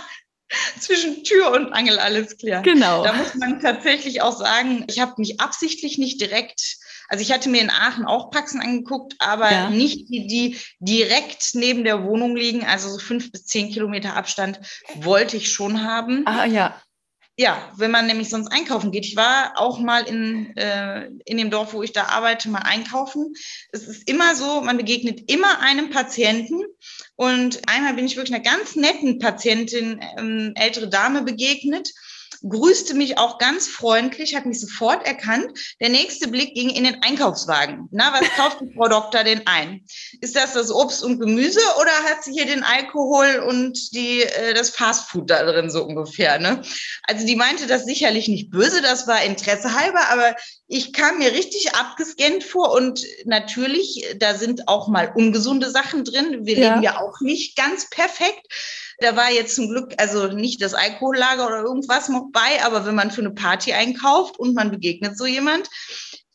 Zwischen 0.80 1.22
Tür 1.22 1.52
und 1.52 1.72
Angel 1.72 2.00
alles 2.00 2.36
klar. 2.36 2.62
Genau. 2.62 3.04
Da 3.04 3.12
muss 3.12 3.36
man 3.36 3.60
tatsächlich 3.60 4.22
auch 4.22 4.36
sagen, 4.36 4.86
ich 4.88 4.98
habe 4.98 5.14
mich 5.18 5.40
absichtlich 5.40 5.98
nicht 5.98 6.20
direkt, 6.20 6.78
also 7.08 7.22
ich 7.22 7.30
hatte 7.30 7.48
mir 7.48 7.60
in 7.60 7.70
Aachen 7.70 8.06
auch 8.06 8.32
Praxen 8.32 8.60
angeguckt, 8.60 9.14
aber 9.20 9.48
ja. 9.48 9.70
nicht 9.70 10.08
die, 10.08 10.26
die 10.26 10.58
direkt 10.80 11.50
neben 11.52 11.84
der 11.84 12.02
Wohnung 12.02 12.34
liegen, 12.34 12.64
also 12.64 12.88
so 12.88 12.98
fünf 12.98 13.30
bis 13.30 13.44
zehn 13.44 13.70
Kilometer 13.70 14.16
Abstand 14.16 14.58
wollte 14.96 15.36
ich 15.36 15.52
schon 15.52 15.84
haben. 15.84 16.26
Ah 16.26 16.44
ja. 16.44 16.74
Ja, 17.40 17.72
wenn 17.76 17.92
man 17.92 18.08
nämlich 18.08 18.30
sonst 18.30 18.48
einkaufen 18.48 18.90
geht. 18.90 19.06
Ich 19.06 19.14
war 19.14 19.52
auch 19.54 19.78
mal 19.78 20.02
in, 20.08 20.56
äh, 20.56 21.08
in 21.24 21.38
dem 21.38 21.50
Dorf, 21.50 21.72
wo 21.72 21.84
ich 21.84 21.92
da 21.92 22.06
arbeite, 22.06 22.48
mal 22.48 22.62
einkaufen. 22.62 23.32
Es 23.70 23.86
ist 23.86 24.10
immer 24.10 24.34
so, 24.34 24.60
man 24.60 24.76
begegnet 24.76 25.30
immer 25.30 25.60
einem 25.60 25.90
Patienten. 25.90 26.64
Und 27.14 27.60
einmal 27.68 27.94
bin 27.94 28.06
ich 28.06 28.16
wirklich 28.16 28.34
einer 28.34 28.42
ganz 28.42 28.74
netten 28.74 29.20
Patientin, 29.20 30.00
ähm, 30.18 30.52
ältere 30.56 30.88
Dame, 30.88 31.22
begegnet 31.22 31.92
grüßte 32.48 32.94
mich 32.94 33.18
auch 33.18 33.38
ganz 33.38 33.68
freundlich, 33.68 34.34
hat 34.34 34.46
mich 34.46 34.60
sofort 34.60 35.06
erkannt. 35.06 35.58
Der 35.80 35.88
nächste 35.88 36.28
Blick 36.28 36.54
ging 36.54 36.70
in 36.70 36.84
den 36.84 37.02
Einkaufswagen. 37.02 37.88
Na, 37.90 38.12
was 38.12 38.28
kauft 38.36 38.60
die 38.60 38.72
Frau 38.74 38.88
Doktor 38.88 39.24
denn 39.24 39.46
ein? 39.46 39.84
Ist 40.20 40.36
das 40.36 40.52
das 40.52 40.70
Obst 40.70 41.02
und 41.02 41.18
Gemüse 41.18 41.60
oder 41.80 41.92
hat 42.04 42.24
sie 42.24 42.32
hier 42.32 42.46
den 42.46 42.62
Alkohol 42.62 43.44
und 43.46 43.94
die, 43.94 44.22
äh, 44.22 44.54
das 44.54 44.70
Fastfood 44.70 45.30
da 45.30 45.44
drin 45.44 45.70
so 45.70 45.84
ungefähr? 45.84 46.38
Ne? 46.38 46.62
Also 47.04 47.26
die 47.26 47.36
meinte 47.36 47.66
das 47.66 47.84
sicherlich 47.84 48.28
nicht 48.28 48.50
böse, 48.50 48.82
das 48.82 49.06
war 49.06 49.22
Interesse 49.22 49.74
halber, 49.74 50.10
aber 50.10 50.34
ich 50.68 50.92
kam 50.92 51.18
mir 51.18 51.32
richtig 51.32 51.74
abgescannt 51.74 52.44
vor 52.44 52.72
und 52.72 53.04
natürlich, 53.24 54.04
da 54.18 54.34
sind 54.34 54.68
auch 54.68 54.88
mal 54.88 55.12
ungesunde 55.14 55.70
Sachen 55.70 56.04
drin. 56.04 56.46
Wir 56.46 56.58
ja. 56.58 56.68
leben 56.68 56.82
ja 56.82 57.00
auch 57.00 57.20
nicht 57.20 57.56
ganz 57.56 57.88
perfekt. 57.88 58.46
Da 59.00 59.16
war 59.16 59.30
jetzt 59.30 59.54
zum 59.54 59.68
Glück 59.68 59.94
also 59.98 60.28
nicht 60.28 60.60
das 60.60 60.74
Alkohollager 60.74 61.46
oder 61.46 61.62
irgendwas 61.62 62.08
noch 62.08 62.26
bei, 62.32 62.64
aber 62.64 62.84
wenn 62.84 62.94
man 62.94 63.10
für 63.10 63.20
eine 63.20 63.30
Party 63.30 63.72
einkauft 63.72 64.38
und 64.38 64.54
man 64.54 64.70
begegnet 64.70 65.16
so 65.16 65.26
jemand, 65.26 65.68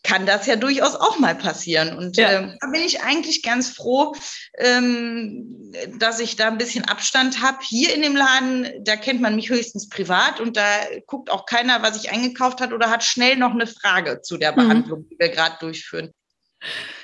kann 0.03 0.25
das 0.25 0.45
ja 0.45 0.57
durchaus 0.57 0.95
auch 0.95 1.17
mal 1.17 1.33
passieren. 1.33 1.97
Und 1.97 2.17
ja. 2.17 2.33
ähm, 2.33 2.57
da 2.59 2.67
bin 2.67 2.81
ich 2.81 3.01
eigentlich 3.01 3.41
ganz 3.41 3.69
froh, 3.69 4.13
ähm, 4.57 5.73
dass 5.97 6.19
ich 6.19 6.35
da 6.35 6.47
ein 6.47 6.57
bisschen 6.57 6.83
Abstand 6.85 7.41
habe. 7.41 7.59
Hier 7.61 7.95
in 7.95 8.01
dem 8.01 8.15
Laden, 8.15 8.83
da 8.83 8.97
kennt 8.97 9.21
man 9.21 9.35
mich 9.35 9.49
höchstens 9.49 9.87
privat 9.87 10.41
und 10.41 10.57
da 10.57 10.67
guckt 11.07 11.31
auch 11.31 11.45
keiner, 11.45 11.81
was 11.81 11.95
ich 11.95 12.11
eingekauft 12.11 12.59
hat 12.59 12.73
oder 12.73 12.89
hat 12.89 13.03
schnell 13.03 13.37
noch 13.37 13.51
eine 13.51 13.65
Frage 13.67 14.21
zu 14.21 14.37
der 14.37 14.51
mhm. 14.51 14.55
Behandlung, 14.55 14.99
mhm. 14.99 15.09
die 15.09 15.19
wir 15.19 15.29
gerade 15.29 15.55
durchführen. 15.59 16.11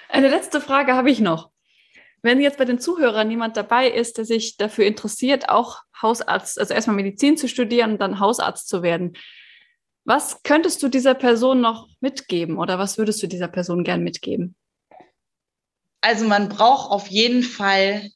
Eine 0.09 0.29
letzte 0.29 0.59
Frage 0.59 0.93
habe 0.93 1.09
ich 1.09 1.19
noch. 1.19 1.51
Wenn 2.21 2.41
jetzt 2.41 2.57
bei 2.57 2.65
den 2.65 2.79
Zuhörern 2.79 3.29
jemand 3.29 3.55
dabei 3.55 3.89
ist, 3.89 4.17
der 4.17 4.25
sich 4.25 4.57
dafür 4.57 4.85
interessiert, 4.85 5.49
auch 5.49 5.81
Hausarzt, 6.01 6.59
also 6.59 6.73
erstmal 6.73 6.95
Medizin 6.95 7.37
zu 7.37 7.47
studieren 7.47 7.93
und 7.93 8.01
dann 8.01 8.19
Hausarzt 8.19 8.67
zu 8.67 8.83
werden, 8.83 9.15
was 10.05 10.41
könntest 10.43 10.81
du 10.81 10.87
dieser 10.89 11.13
Person 11.13 11.61
noch 11.61 11.87
mitgeben 11.99 12.57
oder 12.57 12.79
was 12.79 12.97
würdest 12.97 13.21
du 13.21 13.27
dieser 13.27 13.47
Person 13.47 13.83
gern 13.83 14.03
mitgeben? 14.03 14.55
Also 16.01 16.25
man 16.25 16.49
braucht 16.49 16.91
auf 16.91 17.07
jeden 17.07 17.43
Fall 17.43 18.09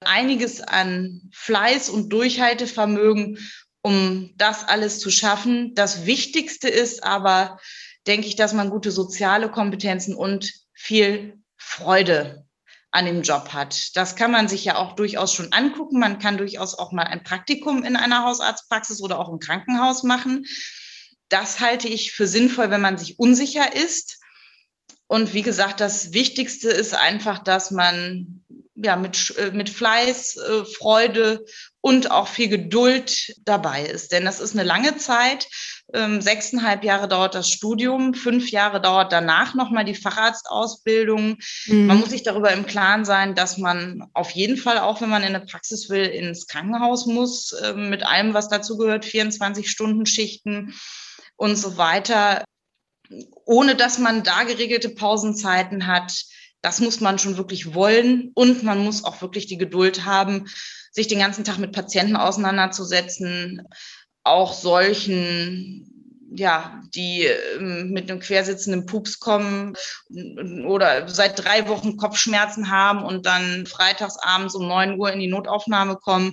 einiges 0.00 0.60
an 0.60 1.28
Fleiß 1.32 1.90
und 1.90 2.12
Durchhaltevermögen, 2.12 3.38
um 3.82 4.32
das 4.36 4.66
alles 4.66 5.00
zu 5.00 5.10
schaffen. 5.10 5.74
Das 5.74 6.06
Wichtigste 6.06 6.68
ist 6.68 7.04
aber, 7.04 7.58
denke 8.06 8.26
ich, 8.26 8.36
dass 8.36 8.52
man 8.52 8.70
gute 8.70 8.90
soziale 8.90 9.50
Kompetenzen 9.50 10.14
und 10.14 10.52
viel 10.72 11.38
Freude 11.56 12.43
an 12.94 13.06
dem 13.06 13.22
Job 13.22 13.52
hat. 13.52 13.96
Das 13.96 14.14
kann 14.14 14.30
man 14.30 14.46
sich 14.46 14.64
ja 14.64 14.76
auch 14.76 14.92
durchaus 14.92 15.34
schon 15.34 15.52
angucken. 15.52 15.98
Man 15.98 16.20
kann 16.20 16.38
durchaus 16.38 16.78
auch 16.78 16.92
mal 16.92 17.02
ein 17.02 17.24
Praktikum 17.24 17.82
in 17.82 17.96
einer 17.96 18.24
Hausarztpraxis 18.24 19.02
oder 19.02 19.18
auch 19.18 19.28
im 19.28 19.40
Krankenhaus 19.40 20.04
machen. 20.04 20.46
Das 21.28 21.58
halte 21.58 21.88
ich 21.88 22.12
für 22.12 22.28
sinnvoll, 22.28 22.70
wenn 22.70 22.80
man 22.80 22.96
sich 22.96 23.18
unsicher 23.18 23.74
ist. 23.74 24.20
Und 25.08 25.34
wie 25.34 25.42
gesagt, 25.42 25.80
das 25.80 26.12
Wichtigste 26.12 26.70
ist 26.70 26.94
einfach, 26.94 27.40
dass 27.40 27.72
man 27.72 28.44
ja 28.76 28.94
mit, 28.94 29.34
äh, 29.38 29.50
mit 29.50 29.70
Fleiß, 29.70 30.36
äh, 30.36 30.64
Freude 30.64 31.44
und 31.80 32.12
auch 32.12 32.28
viel 32.28 32.48
Geduld 32.48 33.34
dabei 33.44 33.86
ist. 33.86 34.12
Denn 34.12 34.24
das 34.24 34.38
ist 34.38 34.54
eine 34.54 34.64
lange 34.64 34.96
Zeit. 34.98 35.48
Ähm, 35.92 36.20
sechseinhalb 36.22 36.82
Jahre 36.82 37.08
dauert 37.08 37.34
das 37.34 37.50
Studium, 37.50 38.14
fünf 38.14 38.50
Jahre 38.50 38.80
dauert 38.80 39.12
danach 39.12 39.54
nochmal 39.54 39.84
die 39.84 39.94
Facharztausbildung. 39.94 41.36
Mhm. 41.66 41.86
Man 41.86 41.98
muss 42.00 42.10
sich 42.10 42.22
darüber 42.22 42.52
im 42.52 42.64
Klaren 42.64 43.04
sein, 43.04 43.34
dass 43.34 43.58
man 43.58 44.08
auf 44.14 44.30
jeden 44.30 44.56
Fall, 44.56 44.78
auch 44.78 45.02
wenn 45.02 45.10
man 45.10 45.22
in 45.22 45.34
eine 45.34 45.44
Praxis 45.44 45.90
will, 45.90 46.06
ins 46.06 46.46
Krankenhaus 46.46 47.06
muss, 47.06 47.52
äh, 47.52 47.74
mit 47.74 48.04
allem, 48.04 48.32
was 48.32 48.48
dazu 48.48 48.78
gehört, 48.78 49.04
24 49.04 49.70
Stunden 49.70 50.06
Schichten 50.06 50.74
und 51.36 51.56
so 51.56 51.76
weiter, 51.76 52.44
ohne 53.44 53.74
dass 53.74 53.98
man 53.98 54.22
da 54.22 54.44
geregelte 54.44 54.88
Pausenzeiten 54.88 55.86
hat 55.86 56.24
das 56.64 56.80
muss 56.80 57.00
man 57.00 57.18
schon 57.18 57.36
wirklich 57.36 57.74
wollen 57.74 58.30
und 58.34 58.62
man 58.62 58.78
muss 58.78 59.04
auch 59.04 59.20
wirklich 59.20 59.44
die 59.46 59.58
Geduld 59.58 60.06
haben, 60.06 60.46
sich 60.92 61.08
den 61.08 61.18
ganzen 61.18 61.44
Tag 61.44 61.58
mit 61.58 61.72
Patienten 61.72 62.16
auseinanderzusetzen, 62.16 63.68
auch 64.24 64.52
solchen 64.52 65.94
ja, 66.36 66.82
die 66.94 67.26
ähm, 67.26 67.90
mit 67.90 68.10
einem 68.10 68.18
quersitzenden 68.18 68.86
Pups 68.86 69.20
kommen 69.20 69.76
oder 70.66 71.08
seit 71.08 71.44
drei 71.44 71.68
Wochen 71.68 71.96
Kopfschmerzen 71.96 72.70
haben 72.70 73.04
und 73.04 73.24
dann 73.24 73.66
freitags 73.66 74.16
abends 74.18 74.54
um 74.54 74.66
neun 74.66 74.98
Uhr 74.98 75.12
in 75.12 75.20
die 75.20 75.28
Notaufnahme 75.28 75.96
kommen. 75.96 76.32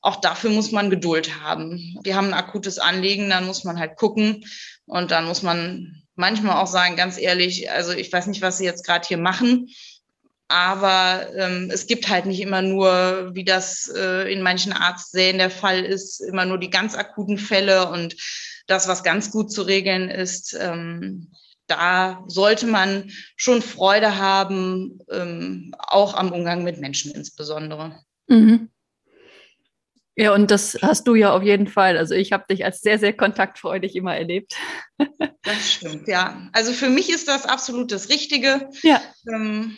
Auch 0.00 0.16
dafür 0.16 0.50
muss 0.50 0.72
man 0.72 0.90
Geduld 0.90 1.42
haben. 1.42 1.98
Die 2.06 2.14
haben 2.14 2.28
ein 2.28 2.34
akutes 2.34 2.78
Anliegen, 2.78 3.28
dann 3.28 3.46
muss 3.46 3.64
man 3.64 3.78
halt 3.78 3.96
gucken 3.96 4.44
und 4.86 5.10
dann 5.10 5.26
muss 5.26 5.42
man 5.42 6.02
manchmal 6.14 6.56
auch 6.56 6.66
sagen, 6.66 6.96
ganz 6.96 7.18
ehrlich, 7.18 7.70
also 7.70 7.92
ich 7.92 8.12
weiß 8.12 8.26
nicht, 8.28 8.42
was 8.42 8.58
sie 8.58 8.64
jetzt 8.64 8.86
gerade 8.86 9.06
hier 9.06 9.18
machen, 9.18 9.68
aber 10.52 11.34
ähm, 11.34 11.70
es 11.72 11.86
gibt 11.86 12.10
halt 12.10 12.26
nicht 12.26 12.40
immer 12.40 12.60
nur, 12.60 13.30
wie 13.34 13.44
das 13.44 13.90
äh, 13.96 14.30
in 14.30 14.42
manchen 14.42 14.74
Arztsälen 14.74 15.38
der 15.38 15.50
Fall 15.50 15.82
ist, 15.82 16.20
immer 16.20 16.44
nur 16.44 16.58
die 16.58 16.68
ganz 16.68 16.94
akuten 16.94 17.38
Fälle 17.38 17.88
und 17.88 18.14
das, 18.66 18.86
was 18.86 19.02
ganz 19.02 19.30
gut 19.30 19.50
zu 19.50 19.62
regeln 19.62 20.10
ist. 20.10 20.54
Ähm, 20.60 21.32
da 21.68 22.22
sollte 22.26 22.66
man 22.66 23.10
schon 23.36 23.62
Freude 23.62 24.18
haben, 24.18 24.98
ähm, 25.10 25.74
auch 25.78 26.12
am 26.14 26.32
Umgang 26.32 26.64
mit 26.64 26.78
Menschen 26.78 27.12
insbesondere. 27.12 27.98
Mhm. 28.26 28.68
Ja, 30.14 30.34
und 30.34 30.50
das 30.50 30.76
hast 30.82 31.08
du 31.08 31.14
ja 31.14 31.32
auf 31.32 31.42
jeden 31.42 31.66
Fall. 31.66 31.96
Also 31.96 32.14
ich 32.14 32.32
habe 32.32 32.44
dich 32.50 32.66
als 32.66 32.82
sehr, 32.82 32.98
sehr 32.98 33.14
kontaktfreudig 33.14 33.96
immer 33.96 34.14
erlebt. 34.14 34.54
Das 35.42 35.72
stimmt, 35.72 36.06
ja. 36.08 36.50
Also 36.52 36.72
für 36.72 36.90
mich 36.90 37.10
ist 37.10 37.26
das 37.26 37.46
absolut 37.46 37.90
das 37.90 38.10
Richtige. 38.10 38.68
Ja. 38.82 39.00
Ähm, 39.26 39.76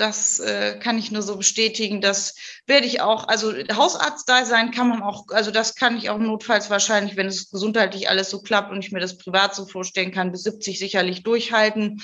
Das 0.00 0.40
äh, 0.40 0.78
kann 0.78 0.96
ich 0.96 1.10
nur 1.10 1.20
so 1.20 1.36
bestätigen. 1.36 2.00
Das 2.00 2.34
werde 2.66 2.86
ich 2.86 3.02
auch, 3.02 3.28
also 3.28 3.52
Hausarzt 3.52 4.26
da 4.30 4.46
sein 4.46 4.70
kann 4.70 4.88
man 4.88 5.02
auch, 5.02 5.26
also 5.28 5.50
das 5.50 5.74
kann 5.74 5.98
ich 5.98 6.08
auch 6.08 6.18
notfalls 6.18 6.70
wahrscheinlich, 6.70 7.16
wenn 7.16 7.26
es 7.26 7.50
gesundheitlich 7.50 8.08
alles 8.08 8.30
so 8.30 8.40
klappt 8.40 8.72
und 8.72 8.82
ich 8.82 8.92
mir 8.92 9.00
das 9.00 9.18
privat 9.18 9.54
so 9.54 9.66
vorstellen 9.66 10.10
kann, 10.10 10.32
bis 10.32 10.44
70 10.44 10.78
sicherlich 10.78 11.22
durchhalten. 11.22 12.00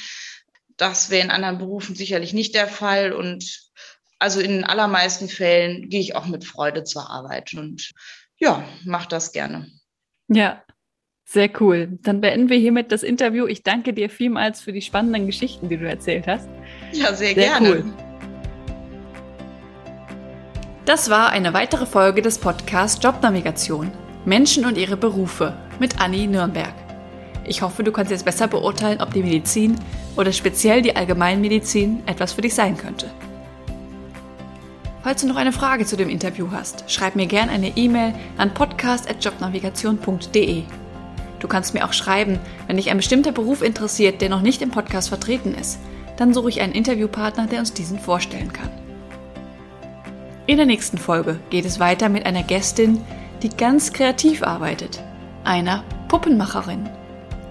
Das 0.76 1.09
wäre 1.09 1.24
in 1.24 1.30
anderen 1.30 1.57
Berufen 1.57 1.94
sicherlich 1.94 2.34
nicht 2.34 2.55
der 2.55 2.68
Fall. 2.68 3.14
Und 3.14 3.70
also 4.18 4.40
in 4.40 4.51
den 4.51 4.64
allermeisten 4.64 5.30
Fällen 5.30 5.88
gehe 5.88 6.01
ich 6.01 6.14
auch 6.14 6.26
mit 6.26 6.44
Freude 6.44 6.84
zur 6.84 7.09
Arbeit 7.09 7.55
und 7.55 7.92
ja, 8.36 8.62
mache 8.84 9.09
das 9.09 9.32
gerne. 9.32 9.70
Ja, 10.28 10.62
sehr 11.24 11.51
cool. 11.62 11.99
Dann 12.03 12.20
beenden 12.20 12.51
wir 12.51 12.59
hiermit 12.59 12.92
das 12.92 13.03
Interview. 13.03 13.47
Ich 13.47 13.62
danke 13.62 13.94
dir 13.94 14.11
vielmals 14.11 14.61
für 14.61 14.74
die 14.74 14.82
spannenden 14.82 15.24
Geschichten, 15.24 15.70
die 15.70 15.78
du 15.78 15.88
erzählt 15.88 16.26
hast. 16.26 16.51
Ja, 16.93 17.09
sehr, 17.09 17.16
sehr 17.16 17.34
gerne. 17.34 17.70
Cool. 17.70 17.84
Das 20.84 21.11
war 21.11 21.30
eine 21.30 21.53
weitere 21.53 21.87
Folge 21.87 22.22
des 22.22 22.39
Podcasts 22.39 23.03
Jobnavigation. 23.03 23.91
Menschen 24.24 24.64
und 24.66 24.78
ihre 24.78 24.97
Berufe 24.97 25.57
mit 25.78 26.01
Anni 26.01 26.26
Nürnberg. 26.26 26.72
Ich 27.45 27.62
hoffe, 27.62 27.84
du 27.84 27.93
kannst 27.93 28.11
jetzt 28.11 28.24
besser 28.24 28.49
beurteilen, 28.49 29.01
ob 29.01 29.14
die 29.14 29.22
Medizin 29.22 29.76
oder 30.16 30.32
speziell 30.32 30.82
die 30.82 30.97
Allgemeinmedizin 30.97 32.03
etwas 32.07 32.32
für 32.32 32.43
dich 32.43 32.55
sein 32.55 32.76
könnte. 32.76 33.09
Falls 35.03 35.20
du 35.20 35.28
noch 35.28 35.37
eine 35.37 35.53
Frage 35.53 35.87
zu 35.87 35.97
dem 35.97 36.09
Interview 36.09 36.49
hast, 36.51 36.91
schreib 36.91 37.14
mir 37.14 37.26
gerne 37.26 37.53
eine 37.53 37.76
E-Mail 37.76 38.12
an 38.39 38.53
podcast.jobnavigation.de. 38.53 40.64
Du 41.39 41.47
kannst 41.47 41.74
mir 41.74 41.84
auch 41.84 41.93
schreiben, 41.93 42.41
wenn 42.66 42.76
dich 42.76 42.91
ein 42.91 42.97
bestimmter 42.97 43.30
Beruf 43.30 43.62
interessiert, 43.62 44.20
der 44.20 44.30
noch 44.30 44.41
nicht 44.41 44.62
im 44.62 44.72
Podcast 44.72 45.11
vertreten 45.11 45.55
ist. 45.55 45.78
Dann 46.16 46.32
suche 46.32 46.48
ich 46.48 46.60
einen 46.60 46.72
Interviewpartner, 46.72 47.46
der 47.46 47.60
uns 47.60 47.72
diesen 47.72 47.98
vorstellen 47.98 48.52
kann. 48.52 48.70
In 50.46 50.56
der 50.56 50.66
nächsten 50.66 50.98
Folge 50.98 51.40
geht 51.50 51.64
es 51.64 51.80
weiter 51.80 52.08
mit 52.08 52.24
einer 52.24 52.42
Gästin, 52.42 53.00
die 53.42 53.48
ganz 53.48 53.92
kreativ 53.92 54.42
arbeitet, 54.42 55.02
einer 55.44 55.82
Puppenmacherin. 56.08 56.88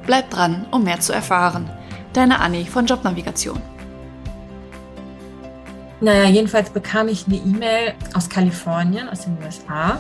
Bleib 0.06 0.30
dran, 0.30 0.66
um 0.72 0.84
mehr 0.84 1.00
zu 1.00 1.14
erfahren. 1.14 1.70
Deine 2.14 2.40
Anni 2.40 2.66
von 2.66 2.86
Jobnavigation. 2.86 3.62
Naja, 6.02 6.30
jedenfalls 6.30 6.70
bekam 6.70 7.08
ich 7.08 7.26
eine 7.28 7.38
E-Mail 7.38 7.94
aus 8.14 8.30
Kalifornien, 8.30 9.10
aus 9.10 9.22
den 9.22 9.38
USA, 9.44 10.00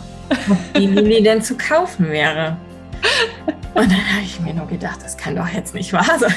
ob 0.49 0.57
die 0.75 0.85
Lilly 0.87 1.23
denn 1.23 1.41
zu 1.41 1.57
kaufen 1.57 2.09
wäre. 2.09 2.57
Und 3.73 3.91
dann 3.91 4.13
habe 4.13 4.23
ich 4.23 4.39
mir 4.39 4.53
nur 4.53 4.67
gedacht, 4.67 4.99
das 5.03 5.17
kann 5.17 5.35
doch 5.35 5.47
jetzt 5.47 5.73
nicht 5.73 5.91
wahr 5.93 6.19
sein. 6.19 6.33